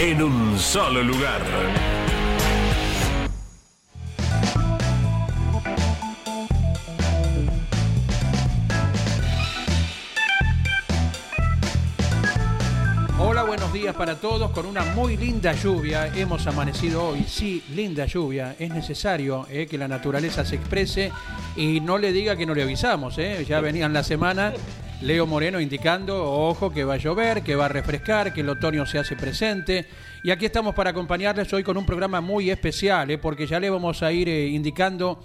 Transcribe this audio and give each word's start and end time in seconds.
en 0.00 0.22
un 0.22 0.58
solo 0.58 1.02
lugar. 1.02 1.42
Hola, 13.18 13.42
buenos 13.42 13.70
días 13.74 13.94
para 13.94 14.14
todos. 14.14 14.52
Con 14.52 14.64
una 14.64 14.84
muy 14.94 15.18
linda 15.18 15.52
lluvia 15.52 16.06
hemos 16.16 16.46
amanecido 16.46 17.08
hoy. 17.08 17.24
Sí, 17.28 17.62
linda 17.74 18.06
lluvia. 18.06 18.56
Es 18.58 18.70
necesario 18.70 19.46
eh, 19.50 19.66
que 19.66 19.76
la 19.76 19.86
naturaleza 19.86 20.46
se 20.46 20.56
exprese 20.56 21.12
y 21.56 21.80
no 21.80 21.98
le 21.98 22.12
diga 22.12 22.36
que 22.36 22.46
no 22.46 22.54
le 22.54 22.62
avisamos. 22.62 23.18
eh. 23.18 23.44
Ya 23.46 23.60
venían 23.60 23.92
la 23.92 24.02
semana 24.02 24.54
Leo 25.02 25.26
Moreno 25.26 25.58
indicando, 25.60 26.30
ojo, 26.30 26.70
que 26.70 26.84
va 26.84 26.94
a 26.94 26.98
llover, 26.98 27.42
que 27.42 27.54
va 27.54 27.64
a 27.64 27.68
refrescar, 27.68 28.34
que 28.34 28.42
el 28.42 28.50
otoño 28.50 28.84
se 28.84 28.98
hace 28.98 29.16
presente. 29.16 29.86
Y 30.22 30.30
aquí 30.30 30.44
estamos 30.44 30.74
para 30.74 30.90
acompañarles 30.90 31.50
hoy 31.54 31.62
con 31.62 31.78
un 31.78 31.86
programa 31.86 32.20
muy 32.20 32.50
especial, 32.50 33.10
eh, 33.10 33.16
porque 33.16 33.46
ya 33.46 33.58
le 33.58 33.70
vamos 33.70 34.02
a 34.02 34.12
ir 34.12 34.28
eh, 34.28 34.48
indicando 34.48 35.22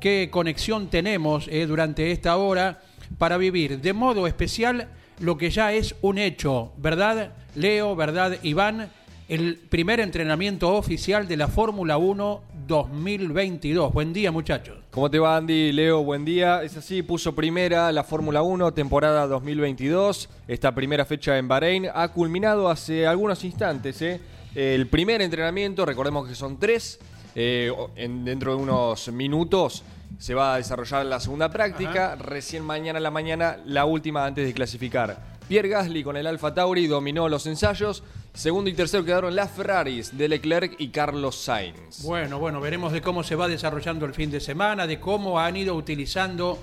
qué 0.00 0.30
conexión 0.30 0.88
tenemos 0.88 1.46
eh, 1.48 1.66
durante 1.66 2.10
esta 2.10 2.38
hora 2.38 2.80
para 3.18 3.36
vivir 3.36 3.80
de 3.80 3.92
modo 3.92 4.26
especial 4.26 4.88
lo 5.20 5.36
que 5.36 5.50
ya 5.50 5.74
es 5.74 5.94
un 6.00 6.16
hecho, 6.16 6.72
¿verdad, 6.78 7.32
Leo? 7.54 7.96
¿Verdad, 7.96 8.38
Iván? 8.42 8.90
El 9.28 9.56
primer 9.56 10.00
entrenamiento 10.00 10.74
oficial 10.74 11.28
de 11.28 11.36
la 11.36 11.48
Fórmula 11.48 11.98
1 11.98 12.42
2022. 12.66 13.92
Buen 13.92 14.14
día, 14.14 14.32
muchachos. 14.32 14.87
¿Cómo 14.98 15.12
te 15.12 15.20
va, 15.20 15.36
Andy? 15.36 15.70
Leo, 15.70 16.02
buen 16.02 16.24
día. 16.24 16.64
Es 16.64 16.76
así, 16.76 17.04
puso 17.04 17.32
primera 17.32 17.92
la 17.92 18.02
Fórmula 18.02 18.42
1, 18.42 18.74
temporada 18.74 19.28
2022. 19.28 20.28
Esta 20.48 20.74
primera 20.74 21.04
fecha 21.04 21.38
en 21.38 21.46
Bahrein 21.46 21.86
ha 21.94 22.08
culminado 22.08 22.68
hace 22.68 23.06
algunos 23.06 23.44
instantes. 23.44 24.02
¿eh? 24.02 24.20
El 24.56 24.88
primer 24.88 25.22
entrenamiento, 25.22 25.86
recordemos 25.86 26.26
que 26.28 26.34
son 26.34 26.58
tres. 26.58 26.98
eh, 27.36 27.72
en- 27.94 28.24
dentro 28.24 28.56
de 28.56 28.60
unos 28.60 29.06
minutos 29.12 29.84
se 30.18 30.34
va 30.34 30.54
a 30.54 30.56
desarrollar 30.56 31.06
la 31.06 31.20
segunda 31.20 31.48
práctica. 31.48 32.16
Recién 32.16 32.64
mañana 32.64 32.98
a 32.98 33.00
la 33.00 33.12
mañana, 33.12 33.58
la 33.66 33.84
última 33.84 34.26
antes 34.26 34.44
de 34.44 34.52
clasificar. 34.52 35.38
Pierre 35.46 35.68
Gasly 35.68 36.02
con 36.02 36.16
el 36.16 36.26
Alfa 36.26 36.52
Tauri 36.54 36.88
dominó 36.88 37.28
los 37.28 37.46
ensayos. 37.46 38.02
Segundo 38.38 38.70
y 38.70 38.72
tercero 38.72 39.04
quedaron 39.04 39.34
las 39.34 39.50
Ferraris 39.50 40.16
de 40.16 40.28
Leclerc 40.28 40.76
y 40.78 40.90
Carlos 40.90 41.34
Sainz. 41.34 42.04
Bueno, 42.04 42.38
bueno, 42.38 42.60
veremos 42.60 42.92
de 42.92 43.00
cómo 43.00 43.24
se 43.24 43.34
va 43.34 43.48
desarrollando 43.48 44.06
el 44.06 44.14
fin 44.14 44.30
de 44.30 44.38
semana, 44.38 44.86
de 44.86 45.00
cómo 45.00 45.40
han 45.40 45.56
ido 45.56 45.74
utilizando 45.74 46.56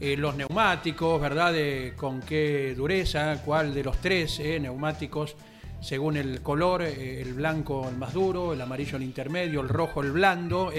eh, 0.00 0.16
los 0.16 0.36
neumáticos, 0.36 1.20
¿verdad? 1.20 1.52
De 1.52 1.92
con 1.98 2.22
qué 2.22 2.72
dureza, 2.74 3.42
cuál 3.44 3.74
de 3.74 3.84
los 3.84 3.98
tres 3.98 4.40
eh, 4.40 4.58
neumáticos, 4.58 5.36
según 5.82 6.16
el 6.16 6.40
color, 6.40 6.80
eh, 6.80 7.20
el 7.20 7.34
blanco 7.34 7.86
el 7.90 7.98
más 7.98 8.14
duro, 8.14 8.54
el 8.54 8.60
amarillo 8.62 8.96
el 8.96 9.02
intermedio, 9.02 9.60
el 9.60 9.68
rojo 9.68 10.00
el 10.00 10.12
blando, 10.12 10.72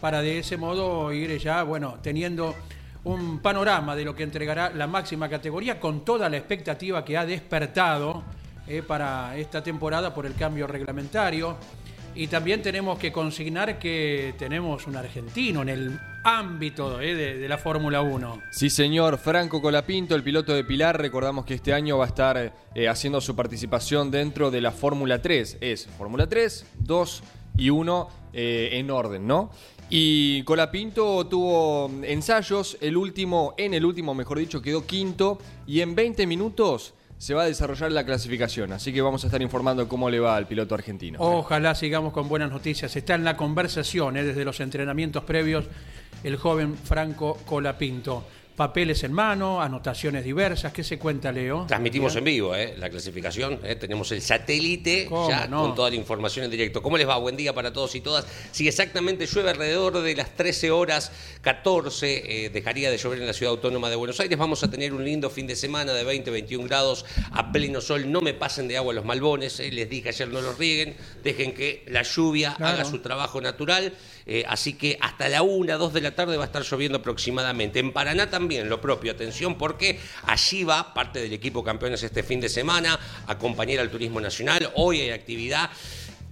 para 0.00 0.22
de 0.22 0.38
ese 0.38 0.56
modo 0.56 1.12
ir 1.12 1.36
ya, 1.38 1.64
bueno, 1.64 1.98
teniendo 2.00 2.54
un 3.02 3.40
panorama 3.40 3.96
de 3.96 4.04
lo 4.04 4.14
que 4.14 4.22
entregará 4.22 4.70
la 4.70 4.86
máxima 4.86 5.28
categoría 5.28 5.80
con 5.80 6.04
toda 6.04 6.28
la 6.28 6.36
expectativa 6.36 7.04
que 7.04 7.18
ha 7.18 7.26
despertado 7.26 8.22
eh, 8.66 8.82
para 8.82 9.36
esta 9.36 9.62
temporada 9.62 10.14
por 10.14 10.26
el 10.26 10.34
cambio 10.34 10.66
reglamentario. 10.66 11.56
Y 12.14 12.26
también 12.26 12.60
tenemos 12.60 12.98
que 12.98 13.10
consignar 13.10 13.78
que 13.78 14.34
tenemos 14.38 14.86
un 14.86 14.96
argentino 14.96 15.62
en 15.62 15.68
el 15.70 16.00
ámbito 16.24 17.00
eh, 17.00 17.14
de, 17.14 17.48
la 17.48 17.58
Fórmula 17.58 18.02
1. 18.02 18.42
Sí, 18.50 18.70
señor. 18.70 19.18
Franco 19.18 19.60
Colapinto, 19.60 20.14
el 20.14 20.22
piloto 20.22 20.54
de 20.54 20.64
Pilar, 20.64 21.00
recordamos 21.00 21.44
que 21.44 21.54
este 21.54 21.72
año 21.72 21.98
va 21.98 22.04
a 22.04 22.08
estar 22.08 22.54
eh, 22.74 22.88
haciendo 22.88 23.20
su 23.20 23.34
participación 23.34 24.10
dentro 24.10 24.50
de 24.50 24.60
la 24.60 24.72
Fórmula 24.72 25.20
3. 25.20 25.58
Es 25.60 25.86
Fórmula 25.86 26.28
3, 26.28 26.66
2 26.80 27.22
y 27.56 27.70
1 27.70 28.08
eh, 28.32 28.70
en 28.72 28.90
orden, 28.90 29.26
¿no? 29.26 29.50
Y 29.88 30.42
Colapinto 30.44 31.26
tuvo 31.26 31.90
ensayos, 32.02 32.78
el 32.80 32.96
último, 32.96 33.54
en 33.58 33.74
el 33.74 33.84
último, 33.84 34.14
mejor 34.14 34.38
dicho, 34.38 34.62
quedó 34.62 34.86
quinto 34.86 35.38
y 35.66 35.80
en 35.80 35.94
20 35.94 36.26
minutos 36.26 36.94
se 37.22 37.34
va 37.34 37.44
a 37.44 37.46
desarrollar 37.46 37.92
la 37.92 38.04
clasificación. 38.04 38.72
Así 38.72 38.92
que 38.92 39.00
vamos 39.00 39.22
a 39.22 39.28
estar 39.28 39.40
informando 39.40 39.86
cómo 39.86 40.10
le 40.10 40.18
va 40.18 40.34
al 40.34 40.48
piloto 40.48 40.74
argentino. 40.74 41.20
Ojalá 41.20 41.72
sigamos 41.76 42.12
con 42.12 42.28
buenas 42.28 42.50
noticias. 42.50 42.96
Está 42.96 43.14
en 43.14 43.22
la 43.22 43.36
conversación 43.36 44.16
eh, 44.16 44.24
desde 44.24 44.44
los 44.44 44.58
entrenamientos 44.58 45.22
previos 45.22 45.66
el 46.24 46.36
joven 46.36 46.74
Franco 46.74 47.38
Colapinto. 47.46 48.24
Papeles 48.62 49.02
en 49.02 49.12
mano, 49.12 49.60
anotaciones 49.60 50.22
diversas. 50.24 50.72
¿Qué 50.72 50.84
se 50.84 50.96
cuenta, 50.96 51.32
Leo? 51.32 51.64
Transmitimos 51.66 52.14
en 52.14 52.22
vivo 52.22 52.54
¿eh? 52.54 52.76
la 52.78 52.88
clasificación, 52.90 53.58
¿eh? 53.64 53.74
tenemos 53.74 54.12
el 54.12 54.22
satélite 54.22 55.06
¿Cómo 55.08 55.28
ya 55.28 55.48
no? 55.48 55.62
con 55.62 55.74
toda 55.74 55.90
la 55.90 55.96
información 55.96 56.44
en 56.44 56.50
directo. 56.52 56.80
¿Cómo 56.80 56.96
les 56.96 57.08
va? 57.08 57.16
Buen 57.16 57.36
día 57.36 57.52
para 57.52 57.72
todos 57.72 57.92
y 57.96 58.00
todas. 58.00 58.24
Si 58.52 58.68
exactamente 58.68 59.26
llueve 59.26 59.50
alrededor 59.50 60.00
de 60.00 60.14
las 60.14 60.36
13 60.36 60.70
horas 60.70 61.10
14, 61.40 62.44
eh, 62.44 62.50
dejaría 62.50 62.88
de 62.92 62.98
llover 62.98 63.18
en 63.18 63.26
la 63.26 63.32
ciudad 63.32 63.50
autónoma 63.50 63.90
de 63.90 63.96
Buenos 63.96 64.20
Aires. 64.20 64.38
Vamos 64.38 64.62
a 64.62 64.70
tener 64.70 64.94
un 64.94 65.04
lindo 65.04 65.28
fin 65.28 65.48
de 65.48 65.56
semana 65.56 65.92
de 65.92 66.04
20, 66.04 66.30
21 66.30 66.64
grados 66.68 67.04
a 67.32 67.50
pleno 67.50 67.80
sol. 67.80 68.12
No 68.12 68.20
me 68.20 68.32
pasen 68.32 68.68
de 68.68 68.76
agua 68.76 68.94
los 68.94 69.04
malbones, 69.04 69.58
¿eh? 69.58 69.72
les 69.72 69.90
dije 69.90 70.10
ayer 70.10 70.28
no 70.28 70.40
los 70.40 70.56
rieguen, 70.56 70.94
dejen 71.24 71.52
que 71.52 71.82
la 71.88 72.02
lluvia 72.02 72.54
Claro. 72.56 72.74
haga 72.74 72.84
su 72.84 73.00
trabajo 73.00 73.40
natural. 73.40 73.92
Eh, 74.26 74.44
así 74.46 74.74
que 74.74 74.98
hasta 75.00 75.28
la 75.28 75.42
1, 75.42 75.78
2 75.78 75.92
de 75.92 76.00
la 76.00 76.14
tarde 76.14 76.36
va 76.36 76.44
a 76.44 76.46
estar 76.46 76.62
lloviendo 76.62 76.98
aproximadamente. 76.98 77.78
En 77.78 77.92
Paraná 77.92 78.30
también 78.30 78.68
lo 78.68 78.80
propio. 78.80 79.12
Atención 79.12 79.56
porque 79.56 79.98
allí 80.24 80.64
va 80.64 80.94
parte 80.94 81.20
del 81.20 81.32
equipo 81.32 81.64
campeones 81.64 82.02
este 82.02 82.22
fin 82.22 82.40
de 82.40 82.48
semana 82.48 82.98
acompañar 83.26 83.80
al 83.80 83.90
turismo 83.90 84.20
nacional. 84.20 84.70
Hoy 84.74 85.00
hay 85.00 85.10
actividad. 85.10 85.70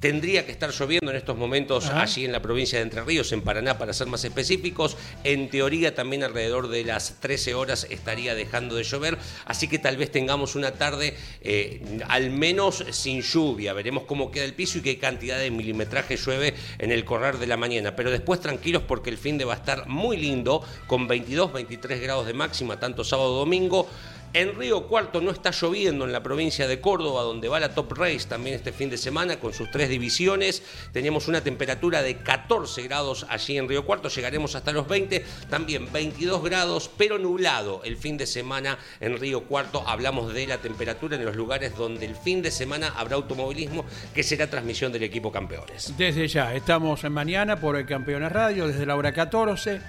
Tendría 0.01 0.47
que 0.47 0.53
estar 0.53 0.71
lloviendo 0.71 1.11
en 1.11 1.17
estos 1.19 1.37
momentos 1.37 1.87
Ajá. 1.87 2.03
allí 2.03 2.25
en 2.25 2.33
la 2.33 2.41
provincia 2.41 2.79
de 2.79 2.85
Entre 2.85 3.05
Ríos, 3.05 3.33
en 3.33 3.43
Paraná, 3.43 3.77
para 3.77 3.93
ser 3.93 4.07
más 4.07 4.25
específicos. 4.25 4.97
En 5.25 5.51
teoría 5.51 5.95
también 5.95 6.25
alrededor 6.25 6.69
de 6.69 6.85
las 6.85 7.21
13 7.21 7.53
horas 7.53 7.87
estaría 7.91 8.35
dejando 8.35 8.77
de 8.77 8.85
llover, 8.85 9.19
así 9.45 9.69
que 9.69 9.79
tal 9.79 9.99
vez 9.99 10.11
tengamos 10.11 10.55
una 10.55 10.73
tarde 10.73 11.15
eh, 11.43 12.01
al 12.09 12.31
menos 12.31 12.83
sin 12.93 13.21
lluvia. 13.21 13.75
Veremos 13.75 14.05
cómo 14.05 14.31
queda 14.31 14.45
el 14.45 14.55
piso 14.55 14.79
y 14.79 14.81
qué 14.81 14.99
cantidad 14.99 15.39
de 15.39 15.51
milimetraje 15.51 16.17
llueve 16.17 16.55
en 16.79 16.93
el 16.93 17.05
correr 17.05 17.37
de 17.37 17.47
la 17.47 17.59
mañana. 17.59 17.95
Pero 17.95 18.11
después 18.11 18.41
tranquilos 18.41 18.83
porque 18.89 19.11
el 19.11 19.19
fin 19.19 19.37
de 19.37 19.45
va 19.45 19.53
a 19.53 19.57
estar 19.57 19.87
muy 19.87 20.17
lindo, 20.17 20.65
con 20.87 21.09
22, 21.09 21.53
23 21.53 22.01
grados 22.01 22.27
de 22.27 22.33
máxima, 22.33 22.81
tanto 22.81 23.05
sábado 23.05 23.35
domingo. 23.35 23.87
En 24.33 24.55
Río 24.55 24.87
Cuarto 24.87 25.21
no 25.21 25.33
está 25.33 25.51
lloviendo 25.51 26.05
en 26.05 26.13
la 26.13 26.23
provincia 26.23 26.69
de 26.69 26.81
Córdoba, 26.81 27.23
donde 27.23 27.49
va 27.49 27.59
la 27.59 27.75
Top 27.75 27.91
Race 27.99 28.29
también 28.29 28.55
este 28.55 28.71
fin 28.71 28.89
de 28.89 28.97
semana 28.97 29.41
con 29.41 29.53
sus 29.53 29.73
tres 29.73 29.89
divisiones. 29.89 30.63
Tenemos 30.93 31.27
una 31.27 31.41
temperatura 31.41 32.01
de 32.01 32.19
14 32.19 32.81
grados 32.85 33.27
allí 33.29 33.59
en 33.59 33.69
Río 33.69 33.85
Cuarto, 33.85 34.09
llegaremos 34.09 34.55
hasta 34.55 34.71
los 34.71 34.87
20, 34.87 35.25
también 35.49 35.93
22 35.93 36.45
grados, 36.45 36.89
pero 36.97 37.19
nublado 37.19 37.83
el 37.83 37.97
fin 37.97 38.17
de 38.17 38.27
semana 38.27 38.79
en 39.01 39.19
Río 39.19 39.43
Cuarto. 39.43 39.83
Hablamos 39.85 40.33
de 40.33 40.47
la 40.47 40.59
temperatura 40.59 41.17
en 41.17 41.25
los 41.25 41.35
lugares 41.35 41.77
donde 41.77 42.07
el 42.07 42.15
fin 42.15 42.41
de 42.41 42.53
semana 42.53 42.95
habrá 42.97 43.17
automovilismo, 43.17 43.85
que 44.15 44.23
será 44.23 44.49
transmisión 44.49 44.93
del 44.93 45.03
equipo 45.03 45.33
campeones. 45.33 45.93
Desde 45.99 46.29
ya, 46.29 46.55
estamos 46.55 47.03
en 47.03 47.13
mañana 47.13 47.59
por 47.59 47.75
el 47.75 47.85
Campeones 47.85 48.31
Radio, 48.31 48.69
desde 48.69 48.87
la 48.87 48.95
hora 48.95 49.13
14. 49.13 49.81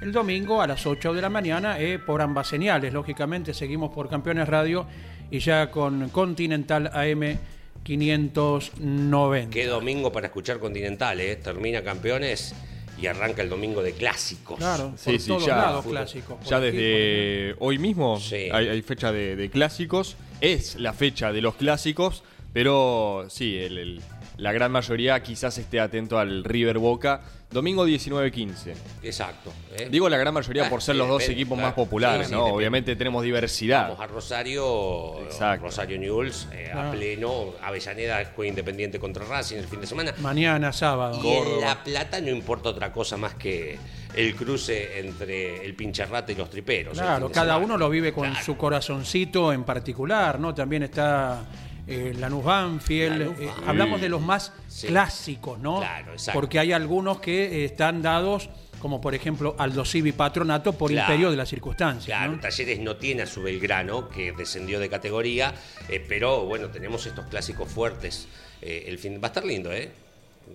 El 0.00 0.12
domingo 0.12 0.62
a 0.62 0.66
las 0.66 0.86
8 0.86 1.12
de 1.12 1.20
la 1.20 1.28
mañana 1.28 1.78
eh, 1.78 1.98
por 1.98 2.22
ambas 2.22 2.48
señales. 2.48 2.92
Lógicamente 2.92 3.52
seguimos 3.52 3.90
por 3.92 4.08
Campeones 4.08 4.48
Radio 4.48 4.86
y 5.30 5.38
ya 5.40 5.70
con 5.70 6.08
Continental 6.08 6.90
AM 6.94 7.38
590. 7.82 9.50
Qué 9.50 9.66
domingo 9.66 10.10
para 10.10 10.26
escuchar 10.28 10.58
Continental, 10.58 11.20
¿eh? 11.20 11.36
termina 11.36 11.82
campeones 11.82 12.54
y 13.00 13.06
arranca 13.06 13.42
el 13.42 13.50
domingo 13.50 13.82
de 13.82 13.92
clásicos. 13.92 14.58
Claro, 14.58 14.94
Sí, 14.96 15.10
por 15.12 15.20
sí, 15.20 15.28
todos 15.28 15.46
ya. 15.46 15.56
lados 15.56 15.86
clásicos. 15.86 16.38
Ya 16.48 16.56
aquí, 16.56 16.66
desde 16.66 17.56
hoy 17.58 17.78
mismo 17.78 18.18
Sí. 18.18 18.48
hay, 18.52 18.68
hay 18.68 18.82
fecha 18.82 19.12
de, 19.12 19.36
de 19.36 19.50
clásicos. 19.50 20.16
Es 20.40 20.76
la 20.76 20.92
fecha 20.94 21.30
de 21.32 21.42
los 21.42 21.56
clásicos, 21.56 22.22
pero 22.54 23.26
sí, 23.28 23.56
el- 23.58 23.78
el- 23.78 24.00
la 24.38 24.52
gran 24.52 24.72
mayoría 24.72 25.22
quizás 25.22 25.58
esté 25.58 25.80
atento 25.80 26.18
al 26.18 26.44
River 26.44 26.78
Boca. 26.78 27.20
Domingo 27.50 27.84
19-15. 27.86 28.74
Exacto. 29.02 29.52
¿eh? 29.76 29.88
Digo 29.90 30.08
la 30.08 30.16
gran 30.16 30.32
mayoría 30.32 30.68
por 30.70 30.78
Ah, 30.78 30.82
ser 30.82 30.94
sí, 30.94 30.98
los 30.98 31.08
dos 31.08 31.18
depende, 31.18 31.40
equipos 31.42 31.56
claro. 31.58 31.66
más 31.68 31.74
populares, 31.74 32.26
Sí, 32.26 32.30
sí, 32.30 32.32
¿no? 32.32 32.38
depende. 32.44 32.56
Obviamente 32.58 32.96
tenemos 32.96 33.22
diversidad. 33.24 33.82
Vamos 33.88 34.00
a 34.00 34.06
Rosario, 34.06 35.20
Exacto. 35.24 35.66
Rosario 35.66 35.98
News 35.98 36.46
eh, 36.52 36.70
a 36.72 36.92
pleno. 36.92 37.46
Avellaneda 37.62 38.22
juega 38.36 38.48
Independiente 38.50 39.00
contra 39.00 39.24
Racing 39.24 39.56
el 39.56 39.66
fin 39.66 39.80
de 39.80 39.86
semana. 39.88 40.14
Mañana, 40.20 40.72
sábado. 40.72 41.20
Y 41.22 41.28
en 41.28 41.60
La 41.60 41.82
Plata 41.82 42.20
no 42.20 42.28
importa 42.30 42.68
otra 42.68 42.92
cosa 42.92 43.16
más 43.16 43.34
que 43.34 43.76
el 44.14 44.36
cruce 44.36 45.00
entre 45.00 45.64
el 45.64 45.74
pincharrate 45.74 46.32
y 46.32 46.36
los 46.36 46.50
triperos. 46.50 46.96
Claro, 46.98 47.30
cada 47.32 47.54
semana. 47.54 47.64
uno 47.64 47.76
lo 47.78 47.90
vive 47.90 48.12
con 48.12 48.28
Claro. 48.30 48.44
su 48.44 48.56
corazoncito 48.56 49.52
en 49.52 49.64
particular, 49.64 50.38
¿no? 50.38 50.54
También 50.54 50.84
está 50.84 51.42
eh, 51.90 52.14
Lanús 52.18 52.44
Banfield. 52.44 53.18
Lanús 53.18 53.38
eh, 53.40 53.46
Banfield. 53.46 53.68
hablamos 53.68 54.00
de 54.00 54.08
los 54.08 54.20
más 54.22 54.52
Sí. 54.68 54.86
clásicos, 54.86 55.58
¿no? 55.58 55.78
Claro, 55.80 56.12
exacto. 56.12 56.40
Porque 56.40 56.58
hay 56.58 56.72
algunos 56.72 57.20
que 57.20 57.62
eh, 57.62 57.64
están 57.64 58.00
dados, 58.02 58.48
como 58.80 59.00
por 59.00 59.14
ejemplo 59.14 59.56
Aldo 59.58 59.84
Civi 59.84 60.12
Patronato, 60.12 60.72
por 60.72 60.90
Claro. 60.90 61.12
imperio 61.12 61.30
de 61.30 61.36
las 61.36 61.48
circunstancias. 61.48 62.06
Claro, 62.06 62.32
¿no? 62.32 62.40
Talleres 62.40 62.78
no 62.80 62.96
tiene 62.96 63.22
a 63.22 63.26
su 63.26 63.42
Belgrano, 63.42 64.08
que 64.08 64.32
descendió 64.32 64.78
de 64.80 64.88
categoría, 64.88 65.52
eh, 65.88 66.04
pero 66.08 66.44
bueno, 66.46 66.68
tenemos 66.68 67.04
estos 67.06 67.26
clásicos 67.26 67.68
fuertes. 67.70 68.26
Eh, 68.62 68.84
el 68.88 68.98
fin 68.98 69.16
va 69.22 69.24
a 69.24 69.26
estar 69.28 69.44
lindo, 69.44 69.72
¿eh? 69.72 69.90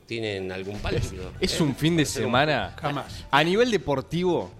¿Tienen 0.07 0.51
algún 0.51 0.79
pálpito? 0.79 1.31
Es 1.39 1.59
un 1.61 1.75
fin 1.75 1.95
de 1.95 2.03
un- 2.03 2.07
semana 2.07 2.73
Jamás. 2.81 3.25
a 3.31 3.43
nivel 3.43 3.71
deportivo 3.71 4.51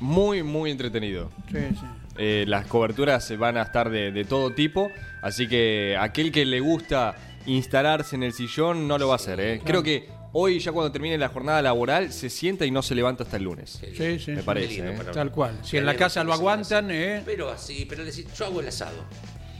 muy, 0.00 0.42
muy 0.42 0.70
entretenido. 0.70 1.30
Sí, 1.50 1.58
sí. 1.70 1.76
Eh, 2.16 2.44
las 2.46 2.66
coberturas 2.66 3.36
van 3.38 3.56
a 3.56 3.62
estar 3.62 3.90
de, 3.90 4.12
de 4.12 4.24
todo 4.24 4.52
tipo, 4.52 4.90
así 5.22 5.48
que 5.48 5.96
aquel 5.98 6.30
que 6.30 6.44
le 6.44 6.60
gusta 6.60 7.16
instalarse 7.46 8.16
en 8.16 8.22
el 8.22 8.32
sillón 8.32 8.86
no 8.88 8.98
lo 8.98 9.08
va 9.08 9.14
a 9.14 9.16
hacer. 9.16 9.40
¿eh? 9.40 9.60
Creo 9.64 9.82
que 9.82 10.08
hoy, 10.32 10.58
ya 10.60 10.72
cuando 10.72 10.90
termine 10.92 11.18
la 11.18 11.28
jornada 11.28 11.60
laboral, 11.60 12.12
se 12.12 12.30
sienta 12.30 12.64
y 12.66 12.70
no 12.70 12.82
se 12.82 12.94
levanta 12.94 13.24
hasta 13.24 13.36
el 13.36 13.42
lunes. 13.44 13.80
Sí, 13.80 14.18
sí, 14.18 14.30
Me 14.32 14.36
sí. 14.38 14.42
parece. 14.44 14.74
Lindo 14.82 14.90
¿eh? 15.02 15.06
Tal 15.12 15.30
cual. 15.30 15.58
Si 15.62 15.76
en 15.76 15.86
la 15.86 15.96
casa 15.96 16.22
lo 16.24 16.32
aguantan. 16.32 16.90
¿eh? 16.90 17.22
Pero 17.26 17.50
así, 17.50 17.84
pero 17.88 18.04
decir, 18.04 18.26
yo 18.36 18.44
hago 18.46 18.60
el 18.60 18.68
asado. 18.68 19.04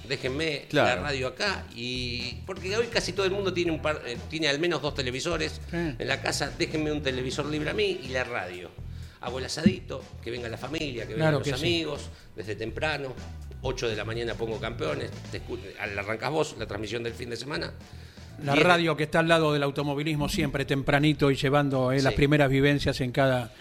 Déjenme 0.08 0.66
Claro. 0.68 0.96
la 1.00 1.08
radio 1.08 1.28
acá 1.28 1.64
y 1.74 2.34
porque 2.46 2.76
hoy 2.76 2.86
casi 2.88 3.14
todo 3.14 3.24
el 3.24 3.32
mundo 3.32 3.54
tiene 3.54 3.70
un 3.72 3.80
par, 3.80 4.02
eh, 4.06 4.18
tiene 4.28 4.48
al 4.48 4.58
menos 4.58 4.82
dos 4.82 4.94
televisores 4.94 5.60
Sí. 5.70 5.76
en 5.98 6.06
la 6.08 6.20
casa. 6.20 6.52
Déjenme 6.58 6.92
un 6.92 7.02
televisor 7.02 7.46
libre 7.46 7.70
a 7.70 7.74
mí 7.74 8.00
y 8.04 8.08
la 8.08 8.22
radio. 8.24 8.70
Hago 9.24 9.38
el 9.38 9.46
asadito, 9.46 10.02
que 10.22 10.30
venga 10.30 10.48
la 10.48 10.58
familia, 10.58 11.06
que 11.06 11.14
vengan 11.14 11.28
Claro 11.28 11.38
los 11.38 11.48
que 11.48 11.56
sí. 11.56 11.66
amigos, 11.66 12.10
desde 12.36 12.56
temprano. 12.56 13.14
8 13.62 13.88
de 13.88 13.96
la 13.96 14.04
mañana 14.04 14.34
pongo 14.34 14.60
campeones. 14.60 15.10
Te 15.32 15.40
arrancas 15.80 16.30
vos 16.30 16.56
la 16.58 16.66
transmisión 16.66 17.02
del 17.02 17.14
fin 17.14 17.30
de 17.30 17.36
semana. 17.36 17.72
La 18.44 18.54
radio 18.54 18.96
que 18.96 19.04
está 19.04 19.20
al 19.20 19.28
lado 19.28 19.52
del 19.54 19.62
automovilismo 19.62 20.28
siempre 20.28 20.66
tempranito 20.66 21.30
y 21.30 21.36
llevando 21.36 21.90
eh, 21.92 22.02
las 22.02 22.12
primeras 22.12 22.50
vivencias 22.50 23.00
en 23.00 23.12
cada 23.12 23.52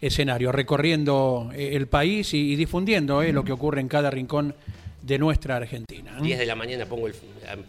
escenario, 0.00 0.52
recorriendo 0.52 1.50
eh, 1.54 1.76
el 1.76 1.86
país 1.88 2.32
y, 2.32 2.52
y 2.52 2.56
difundiendo 2.56 3.22
eh, 3.22 3.32
lo 3.32 3.44
que 3.44 3.52
ocurre 3.52 3.82
en 3.82 3.88
cada 3.88 4.10
rincón 4.10 4.54
de 5.02 5.18
nuestra 5.18 5.56
Argentina. 5.56 6.16
¿eh? 6.18 6.22
10 6.22 6.38
de 6.38 6.46
la 6.46 6.54
mañana 6.54 6.86
pongo 6.86 7.06
el, 7.06 7.14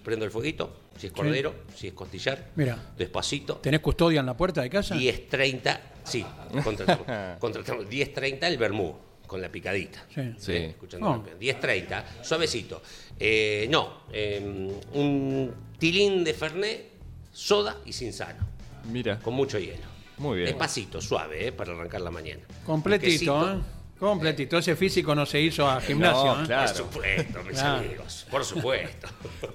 prendo 0.04 0.26
el 0.26 0.32
fueguito, 0.32 0.74
si 0.98 1.08
es 1.08 1.14
cordero, 1.14 1.54
si 1.76 1.88
es 1.88 1.94
costillar. 1.94 2.50
Mira. 2.56 2.78
Despacito. 2.98 3.56
¿Tenés 3.56 3.80
custodia 3.80 4.20
en 4.20 4.26
la 4.26 4.36
puerta 4.36 4.62
de 4.62 4.70
casa? 4.70 4.96
10.30, 4.96 5.80
sí, 6.04 6.26
contratamos, 6.64 7.38
contratamos 7.40 7.86
10.30 7.88 8.44
el 8.44 8.58
vermú, 8.58 8.96
con 9.28 9.42
la 9.42 9.50
picadita. 9.50 10.06
Sí. 10.14 10.34
Sí. 10.38 10.52
Eh, 10.54 10.66
escuchando 10.72 11.08
Oh. 11.08 11.12
campeón. 11.14 11.40
10.30, 11.40 12.04
suavecito. 12.24 12.82
Eh, 13.20 13.68
no, 13.70 14.02
eh, 14.12 14.40
un 14.94 15.54
tilín 15.80 16.24
de 16.24 16.34
Fernet, 16.34 16.86
soda 17.32 17.78
y 17.86 17.94
sin 17.94 18.12
sano, 18.14 18.46
Mira, 18.92 19.20
con 19.20 19.34
mucho 19.34 19.58
hielo. 19.60 19.92
Muy 20.18 20.38
bien. 20.40 20.48
Despacito, 20.50 21.00
suave, 21.02 21.48
eh, 21.48 21.52
para 21.52 21.72
arrancar 21.74 22.02
la 22.02 22.12
mañana. 22.12 22.42
Completito. 22.66 23.54
¿eh? 23.54 23.58
Completito. 24.02 24.58
Ese 24.58 24.76
físico 24.76 25.14
no 25.14 25.28
se 25.28 25.40
hizo 25.40 25.70
a 25.70 25.80
gimnasio. 25.80 26.36
No, 26.36 26.42
¿eh? 26.44 26.46
claro. 26.48 26.68
Por 26.74 26.76
supuesto, 26.86 27.44
mis 27.48 27.60
Claro. 27.60 27.78
amigos, 27.86 28.26
por 28.32 28.44
supuesto. 28.44 29.08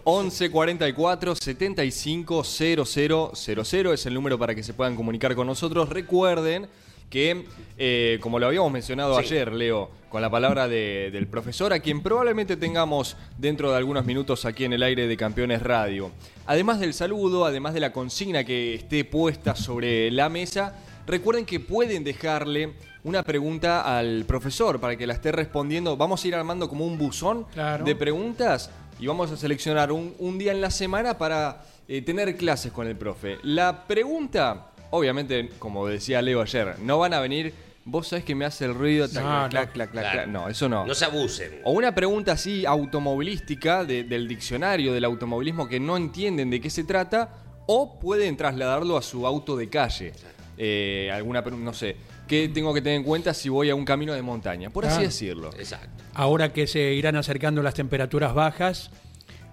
11 0.05 0.51
44 0.51 1.35
75 1.35 2.45
00 2.45 3.33
00 3.35 3.93
es 3.93 4.07
el 4.07 4.15
número 4.15 4.39
para 4.39 4.55
que 4.55 4.63
se 4.63 4.73
puedan 4.73 4.95
comunicar 4.95 5.35
con 5.35 5.49
nosotros. 5.49 5.89
Recuerden 5.89 6.69
que, 7.11 7.45
eh, 7.77 8.19
como 8.21 8.39
lo 8.39 8.47
habíamos 8.47 8.71
mencionado 8.71 9.15
Sí. 9.19 9.25
ayer, 9.27 9.53
Leo, 9.53 9.91
con 10.09 10.23
la 10.23 10.31
palabra 10.31 10.69
de- 10.69 11.11
del 11.13 11.27
profesor, 11.27 11.73
a 11.73 11.81
quien 11.81 12.01
probablemente 12.01 12.57
tengamos 12.57 13.17
dentro 13.39 13.73
de 13.73 13.77
algunos 13.79 14.05
minutos 14.07 14.45
aquí 14.45 14.65
en 14.65 14.73
el 14.75 14.83
aire 14.85 15.09
de 15.09 15.17
Campeones 15.17 15.61
Radio. 15.63 16.13
Además 16.47 16.79
del 16.79 16.95
saludo, 16.95 17.45
además 17.47 17.75
de 17.75 17.81
la 17.81 17.93
consigna 17.93 18.45
que 18.45 18.75
esté 18.75 19.05
puesta 19.05 19.57
sobre 19.57 20.11
la 20.13 20.29
mesa, 20.29 20.75
recuerden 21.07 21.45
que 21.47 21.61
pueden 21.61 22.05
dejarle 22.05 22.75
una 23.05 23.23
pregunta 23.23 23.99
al 23.99 24.25
profesor 24.27 24.81
para 24.81 24.97
que 24.97 25.07
la 25.07 25.15
esté 25.15 25.31
respondiendo. 25.33 25.97
Vamos 25.97 26.25
a 26.25 26.29
ir 26.29 26.35
armando 26.35 26.69
como 26.69 26.85
un 26.85 26.99
buzón 26.99 27.45
Claro. 27.53 27.85
de 27.85 27.95
preguntas 27.95 28.71
y 28.99 29.07
vamos 29.07 29.31
a 29.31 29.37
seleccionar 29.37 29.93
un, 29.93 30.15
un 30.19 30.39
día 30.39 30.53
en 30.53 30.61
la 30.61 30.71
semana 30.71 31.17
para 31.17 31.63
eh, 31.89 32.03
tener 32.03 32.37
clases 32.37 32.73
con 32.73 32.87
el 32.89 32.97
profe. 32.97 33.39
La 33.45 33.87
pregunta, 33.87 34.73
obviamente, 34.91 35.51
como 35.59 35.87
decía 35.87 36.21
Leo 36.23 36.41
ayer, 36.43 36.77
no 36.81 36.99
van 36.99 37.15
a 37.15 37.21
venir, 37.21 37.55
vos 37.85 38.09
sabés 38.09 38.25
que 38.25 38.35
me 38.35 38.45
hace 38.45 38.65
el 38.65 38.75
ruido, 38.75 39.07
tac, 39.09 39.23
No, 39.23 39.29
clac, 39.31 39.43
no. 39.45 39.49
clac, 39.51 39.73
clac, 39.73 39.91
clac, 39.93 40.03
Claro. 40.05 40.19
clac. 40.23 40.29
no, 40.29 40.49
eso 40.49 40.69
no. 40.69 40.85
No 40.85 40.95
se 40.95 41.05
abusen. 41.05 41.61
O 41.63 41.71
una 41.73 41.95
pregunta 41.95 42.33
así 42.33 42.67
automovilística 42.67 43.85
de- 43.85 44.03
del 44.03 44.27
diccionario 44.27 44.93
del 44.93 45.05
automovilismo 45.05 45.69
que 45.69 45.79
no 45.79 45.97
entienden 45.97 46.51
de 46.51 46.61
qué 46.61 46.71
se 46.71 46.83
trata, 46.83 47.31
o 47.69 48.01
pueden 48.01 48.37
trasladarlo 48.37 48.97
a 48.97 49.03
su 49.03 49.27
auto 49.27 49.57
de 49.57 49.69
calle. 49.69 50.13
Eh, 50.59 51.11
alguna, 51.13 51.43
pregunta, 51.43 51.65
no 51.65 51.75
sé, 51.75 51.97
¿qué 52.27 52.49
tengo 52.49 52.73
que 52.73 52.81
tener 52.81 52.97
en 52.99 53.05
cuenta 53.05 53.35
si 53.35 53.49
voy 53.49 53.69
a 53.71 53.75
un 53.75 53.85
camino 53.85 54.15
de 54.15 54.23
montaña? 54.23 54.71
Por 54.71 54.85
así 54.87 54.95
Claro. 54.95 55.09
decirlo. 55.09 55.51
Exacto. 55.59 56.03
Ahora 56.15 56.53
que 56.53 56.67
se 56.67 56.95
irán 56.95 57.17
acercando 57.17 57.63
las 57.63 57.75
temperaturas 57.75 58.33
bajas, 58.35 58.91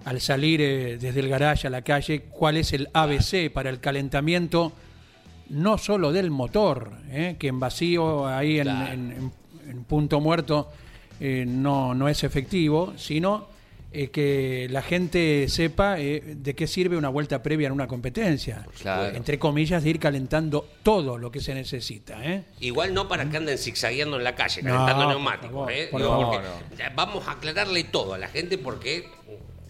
al 0.04 0.20
salir 0.20 0.60
eh, 0.60 0.98
desde 0.98 1.20
el 1.20 1.28
garaje 1.28 1.66
a 1.66 1.70
la 1.70 1.82
calle, 1.82 2.22
¿cuál 2.30 2.56
es 2.56 2.72
el 2.72 2.88
ABC 2.92 3.50
para 3.52 3.70
el 3.70 3.80
calentamiento 3.80 4.72
no 5.50 5.76
solo 5.78 6.10
del 6.12 6.30
motor, 6.30 6.92
eh, 7.10 7.36
que 7.38 7.48
en 7.48 7.60
vacío, 7.60 8.26
ahí 8.26 8.58
en, 8.58 8.64
Claro. 8.64 8.92
en- 8.92 9.12
en- 9.12 9.32
en 9.70 9.84
punto 9.84 10.20
muerto, 10.20 10.70
eh, 11.20 11.44
no, 11.46 11.94
no 11.94 12.08
es 12.08 12.24
efectivo, 12.24 12.94
sino 12.96 13.48
eh, 13.94 14.08
que 14.08 14.66
la 14.70 14.82
gente 14.82 15.46
sepa 15.48 16.00
eh, 16.00 16.22
de 16.36 16.54
qué 16.54 16.66
sirve 16.66 16.96
una 16.96 17.08
vuelta 17.08 17.42
previa 17.42 17.68
en 17.68 17.72
una 17.72 17.86
competencia? 17.86 18.66
Claro. 18.80 19.16
Entre 19.16 19.38
comillas, 19.38 19.82
de 19.84 19.90
ir 19.90 19.98
calentando 19.98 20.68
todo 20.82 21.16
lo 21.16 21.30
que 21.30 21.40
se 21.40 21.54
necesita. 21.54 22.24
¿eh? 22.24 22.44
Igual 22.60 22.92
no 22.92 23.08
para 23.08 23.28
que 23.30 23.36
anden 23.36 23.56
zigzagueando 23.56 24.16
en 24.16 24.24
la 24.24 24.34
calle, 24.34 24.62
calentando 24.62 25.08
neumáticos. 25.08 25.70
¿eh? 25.70 25.88
por 25.90 26.02
favor. 26.02 26.42
Vamos 26.94 27.28
a 27.28 27.32
aclararle 27.32 27.84
todo 27.84 28.14
a 28.14 28.18
la 28.18 28.28
gente 28.28 28.58
porque 28.58 29.06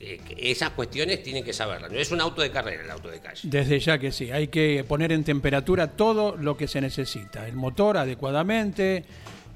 eh, 0.04 0.20
esas 0.36 0.70
cuestiones 0.70 1.22
tienen 1.22 1.44
que 1.44 1.52
saberlas. 1.52 1.90
No 1.90 1.98
es 1.98 2.10
un 2.10 2.20
auto 2.20 2.42
de 2.42 2.50
carrera 2.50 2.82
el 2.84 2.90
auto 2.90 3.08
de 3.08 3.20
calle. 3.20 3.40
Desde 3.44 3.78
ya 3.80 3.98
que 3.98 4.12
sí, 4.12 4.30
hay 4.30 4.48
que 4.48 4.84
poner 4.86 5.12
en 5.12 5.24
temperatura 5.24 5.92
todo 5.92 6.36
lo 6.36 6.56
que 6.56 6.68
se 6.68 6.80
necesita. 6.80 7.46
El 7.48 7.56
motor 7.56 7.96
adecuadamente, 7.96 9.04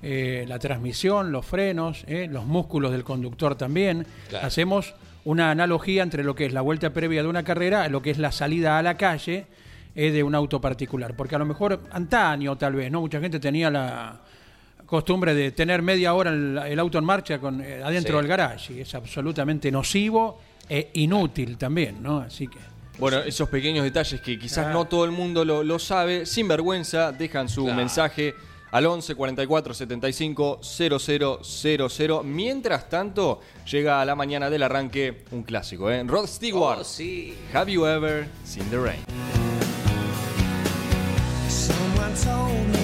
eh, 0.02 0.44
la 0.48 0.58
transmisión, 0.58 1.32
los 1.32 1.44
frenos, 1.46 2.04
eh, 2.06 2.28
los 2.30 2.44
músculos 2.44 2.92
del 2.92 3.04
conductor 3.04 3.54
también. 3.56 4.06
Claro. 4.28 4.46
Hacemos 4.46 4.94
una 5.24 5.50
analogía 5.50 6.02
entre 6.02 6.22
lo 6.24 6.34
que 6.34 6.46
es 6.46 6.52
la 6.52 6.60
vuelta 6.60 6.90
previa 6.90 7.22
de 7.22 7.28
una 7.28 7.42
carrera 7.42 7.86
y 7.86 7.90
lo 7.90 8.00
que 8.00 8.10
es 8.10 8.18
la 8.18 8.32
salida 8.32 8.78
a 8.78 8.82
la 8.82 8.96
calle 8.96 9.46
eh, 9.94 10.10
de 10.10 10.22
un 10.22 10.34
auto 10.34 10.60
particular. 10.60 11.14
Porque 11.16 11.34
a 11.34 11.38
lo 11.38 11.44
mejor 11.44 11.80
antaño 11.90 12.56
tal 12.56 12.74
vez, 12.74 12.90
¿no? 12.90 13.00
Mucha 13.00 13.20
gente 13.20 13.40
tenía 13.40 13.70
la 13.70 14.20
costumbre 14.86 15.34
de 15.34 15.50
tener 15.50 15.82
media 15.82 16.14
hora 16.14 16.30
el, 16.30 16.56
el 16.66 16.78
auto 16.78 16.96
en 16.98 17.04
marcha 17.04 17.38
con, 17.38 17.60
adentro 17.60 18.14
Sí. 18.14 18.22
del 18.22 18.26
garage 18.28 18.72
y 18.74 18.80
es 18.80 18.94
absolutamente 18.94 19.70
nocivo 19.70 20.40
e 20.68 20.90
inútil 20.94 21.58
también, 21.58 22.02
¿no? 22.02 22.18
Así 22.20 22.46
que... 22.48 22.58
Bueno, 22.98 23.18
esos 23.18 23.48
pequeños 23.48 23.84
detalles 23.84 24.20
que 24.20 24.38
quizás 24.38 24.72
no 24.72 24.86
todo 24.86 25.04
el 25.04 25.12
mundo 25.12 25.44
lo, 25.44 25.62
lo 25.62 25.78
sabe, 25.78 26.26
sin 26.26 26.48
vergüenza, 26.48 27.12
dejan 27.12 27.48
su 27.48 27.62
Claro. 27.64 27.76
mensaje 27.76 28.34
al 28.70 28.86
11 28.86 29.14
44 29.14 29.74
75 29.74 30.58
0000. 30.62 32.24
Mientras 32.24 32.88
tanto, 32.88 33.40
llega 33.70 34.00
a 34.00 34.04
la 34.04 34.14
mañana 34.14 34.50
del 34.50 34.62
arranque 34.62 35.24
un 35.30 35.42
clásico, 35.42 35.90
¿eh? 35.90 36.02
Rod 36.04 36.26
Stewart. 36.26 36.80
Oh, 36.80 36.84
sí. 36.84 37.34
Have 37.54 37.70
you 37.72 37.86
ever 37.86 38.28
seen 38.44 38.68
the 38.70 38.78
rain? 38.78 39.04
Someone 41.48 42.14
told 42.14 42.68
me 42.72 42.77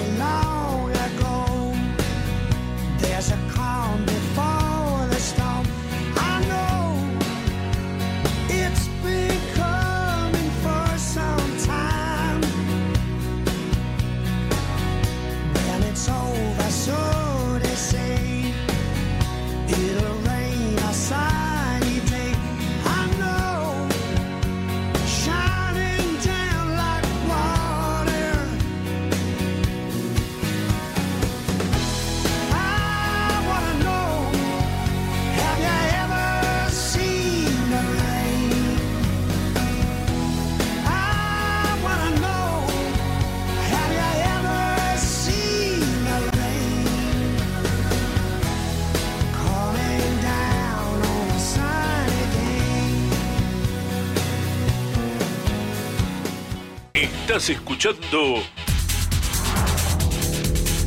Estás 57.37 57.51
escuchando 57.51 58.41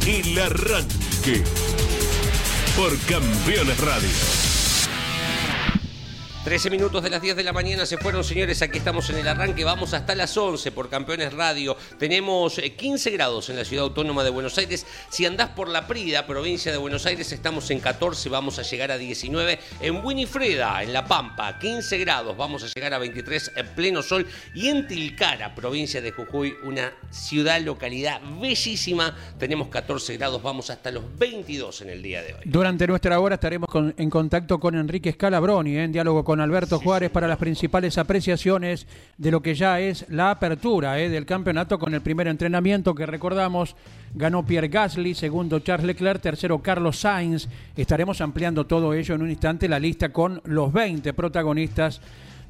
El 0.05 0.39
Arranque 0.39 1.43
por 2.77 2.97
Campeones 2.99 3.77
Radio. 3.81 4.36
13 6.47 6.69
minutos 6.69 7.03
de 7.03 7.09
las 7.09 7.21
10 7.21 7.35
de 7.35 7.43
la 7.43 7.51
mañana 7.51 7.85
se 7.85 7.97
fueron, 7.97 8.23
señores. 8.23 8.61
Aquí 8.61 8.77
estamos 8.77 9.09
en 9.09 9.17
el 9.17 9.27
arranque. 9.27 9.65
Vamos 9.65 9.93
hasta 9.93 10.15
las 10.15 10.37
11 10.37 10.71
por 10.71 10.87
Campeones 10.87 11.33
Radio. 11.33 11.75
Tenemos 11.99 12.57
eh, 12.59 12.73
15 12.73 13.11
grados 13.11 13.49
en 13.49 13.57
la 13.57 13.65
ciudad 13.65 13.83
autónoma 13.83 14.23
de 14.23 14.29
Buenos 14.29 14.57
Aires. 14.57 14.85
Si 15.09 15.25
andás 15.25 15.49
por 15.49 15.67
la 15.67 15.87
Prida, 15.87 16.25
provincia 16.25 16.71
de 16.71 16.77
Buenos 16.77 17.05
Aires, 17.05 17.33
estamos 17.33 17.69
en 17.69 17.81
14. 17.81 18.29
Vamos 18.29 18.59
a 18.59 18.61
llegar 18.61 18.91
a 18.91 18.97
19. 18.97 19.59
En 19.81 20.05
Winifreda, 20.05 20.81
en 20.83 20.93
La 20.93 21.03
Pampa, 21.03 21.59
15 21.59 21.97
grados. 21.97 22.37
Vamos 22.37 22.63
a 22.63 22.67
llegar 22.73 22.93
a 22.93 22.97
23 22.99 23.51
en 23.57 23.67
pleno 23.75 24.01
sol. 24.01 24.25
Y 24.55 24.69
en 24.69 24.87
Tilcara, 24.87 25.53
provincia 25.53 25.99
de 25.99 26.13
Jujuy, 26.13 26.55
una 26.63 26.93
ciudad, 27.11 27.59
localidad 27.59 28.21
bellísima. 28.39 29.13
Tenemos 29.37 29.67
14 29.67 30.15
grados. 30.15 30.41
Vamos 30.41 30.69
hasta 30.69 30.91
los 30.91 31.03
22 31.19 31.81
en 31.81 31.89
el 31.89 32.01
día 32.01 32.21
de 32.21 32.35
hoy. 32.35 32.39
Durante 32.45 32.87
nuestra 32.87 33.19
hora 33.19 33.35
estaremos 33.35 33.67
en 33.97 34.09
contacto 34.09 34.61
con 34.61 34.75
Enrique 34.75 35.11
Scalabroni, 35.11 35.75
¿eh? 35.75 35.83
en 35.83 35.91
diálogo 35.91 36.23
con 36.23 36.36
Alberto 36.41 36.79
Juárez 36.79 37.09
para 37.09 37.27
las 37.27 37.37
principales 37.37 37.97
apreciaciones 37.97 38.87
de 39.17 39.31
lo 39.31 39.41
que 39.41 39.55
ya 39.55 39.79
es 39.79 40.05
la 40.09 40.31
apertura 40.31 40.99
¿eh? 40.99 41.09
del 41.09 41.25
campeonato 41.25 41.79
con 41.79 41.93
el 41.93 42.01
primer 42.01 42.27
entrenamiento 42.27 42.95
que 42.95 43.05
recordamos 43.05 43.75
ganó 44.13 44.45
Pierre 44.45 44.67
Gasly, 44.67 45.13
segundo 45.13 45.59
Charles 45.59 45.87
Leclerc, 45.87 46.21
tercero 46.21 46.59
Carlos 46.59 46.99
Sainz. 46.99 47.47
Estaremos 47.75 48.21
ampliando 48.21 48.65
todo 48.65 48.93
ello 48.93 49.15
en 49.15 49.21
un 49.21 49.29
instante, 49.29 49.67
la 49.67 49.79
lista 49.79 50.09
con 50.09 50.41
los 50.45 50.71
20 50.73 51.13
protagonistas 51.13 52.01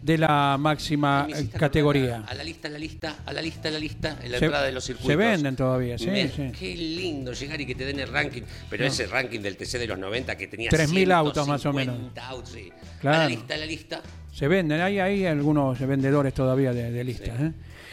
de 0.08 0.18
la 0.18 0.56
máxima 0.58 1.28
categoría. 1.60 2.24
A 2.26 2.34
la 2.34 2.44
lista, 2.44 2.70
a 2.70 2.72
la 2.72 2.80
lista, 2.80 3.16
a 3.26 3.34
la 3.34 3.42
lista, 3.42 3.68
a 3.68 3.72
la 3.72 3.80
lista, 3.80 4.18
en 4.24 4.32
la 4.32 4.40
Se- 4.40 4.46
entrada 4.46 4.66
de 4.66 4.72
los 4.72 4.86
circuitos. 4.86 5.12
se 5.12 5.16
venden 5.18 5.56
todavía, 5.58 5.98
sí, 5.98 6.08
Me- 6.08 6.30
sí. 6.30 6.50
Qué 6.58 6.76
lindo 6.78 7.34
llegar 7.34 7.60
y 7.60 7.66
que 7.66 7.76
te 7.76 7.86
den 7.86 8.00
el 8.00 8.08
ranking. 8.08 8.44
Pero 8.70 8.86
ese 8.86 9.06
ranking 9.08 9.42
del 9.42 9.58
TC 9.58 9.78
de 9.78 9.86
los 9.88 10.00
90 10.00 10.38
que 10.38 10.48
tenía 10.48 10.70
3.000 10.70 11.12
autos 11.12 11.46
más 11.46 11.66
o 11.66 11.74
menos. 11.74 11.96
150 11.98 12.28
autos, 12.28 12.50
sí. 12.54 12.72
A 12.72 13.00
Claro. 13.02 13.18
la 13.20 13.28
lista, 13.28 13.54
a 13.54 13.58
la 13.58 13.66
lista. 13.66 14.02
Se 14.34 14.48
venden, 14.48 14.80
hay, 14.80 15.00
hay 15.00 15.26
algunos 15.26 15.78
vendedores 15.80 16.34
todavía 16.34 16.72
de, 16.72 16.90
de 16.90 17.04
listas. 17.04 17.40
¿eh? 17.42 17.52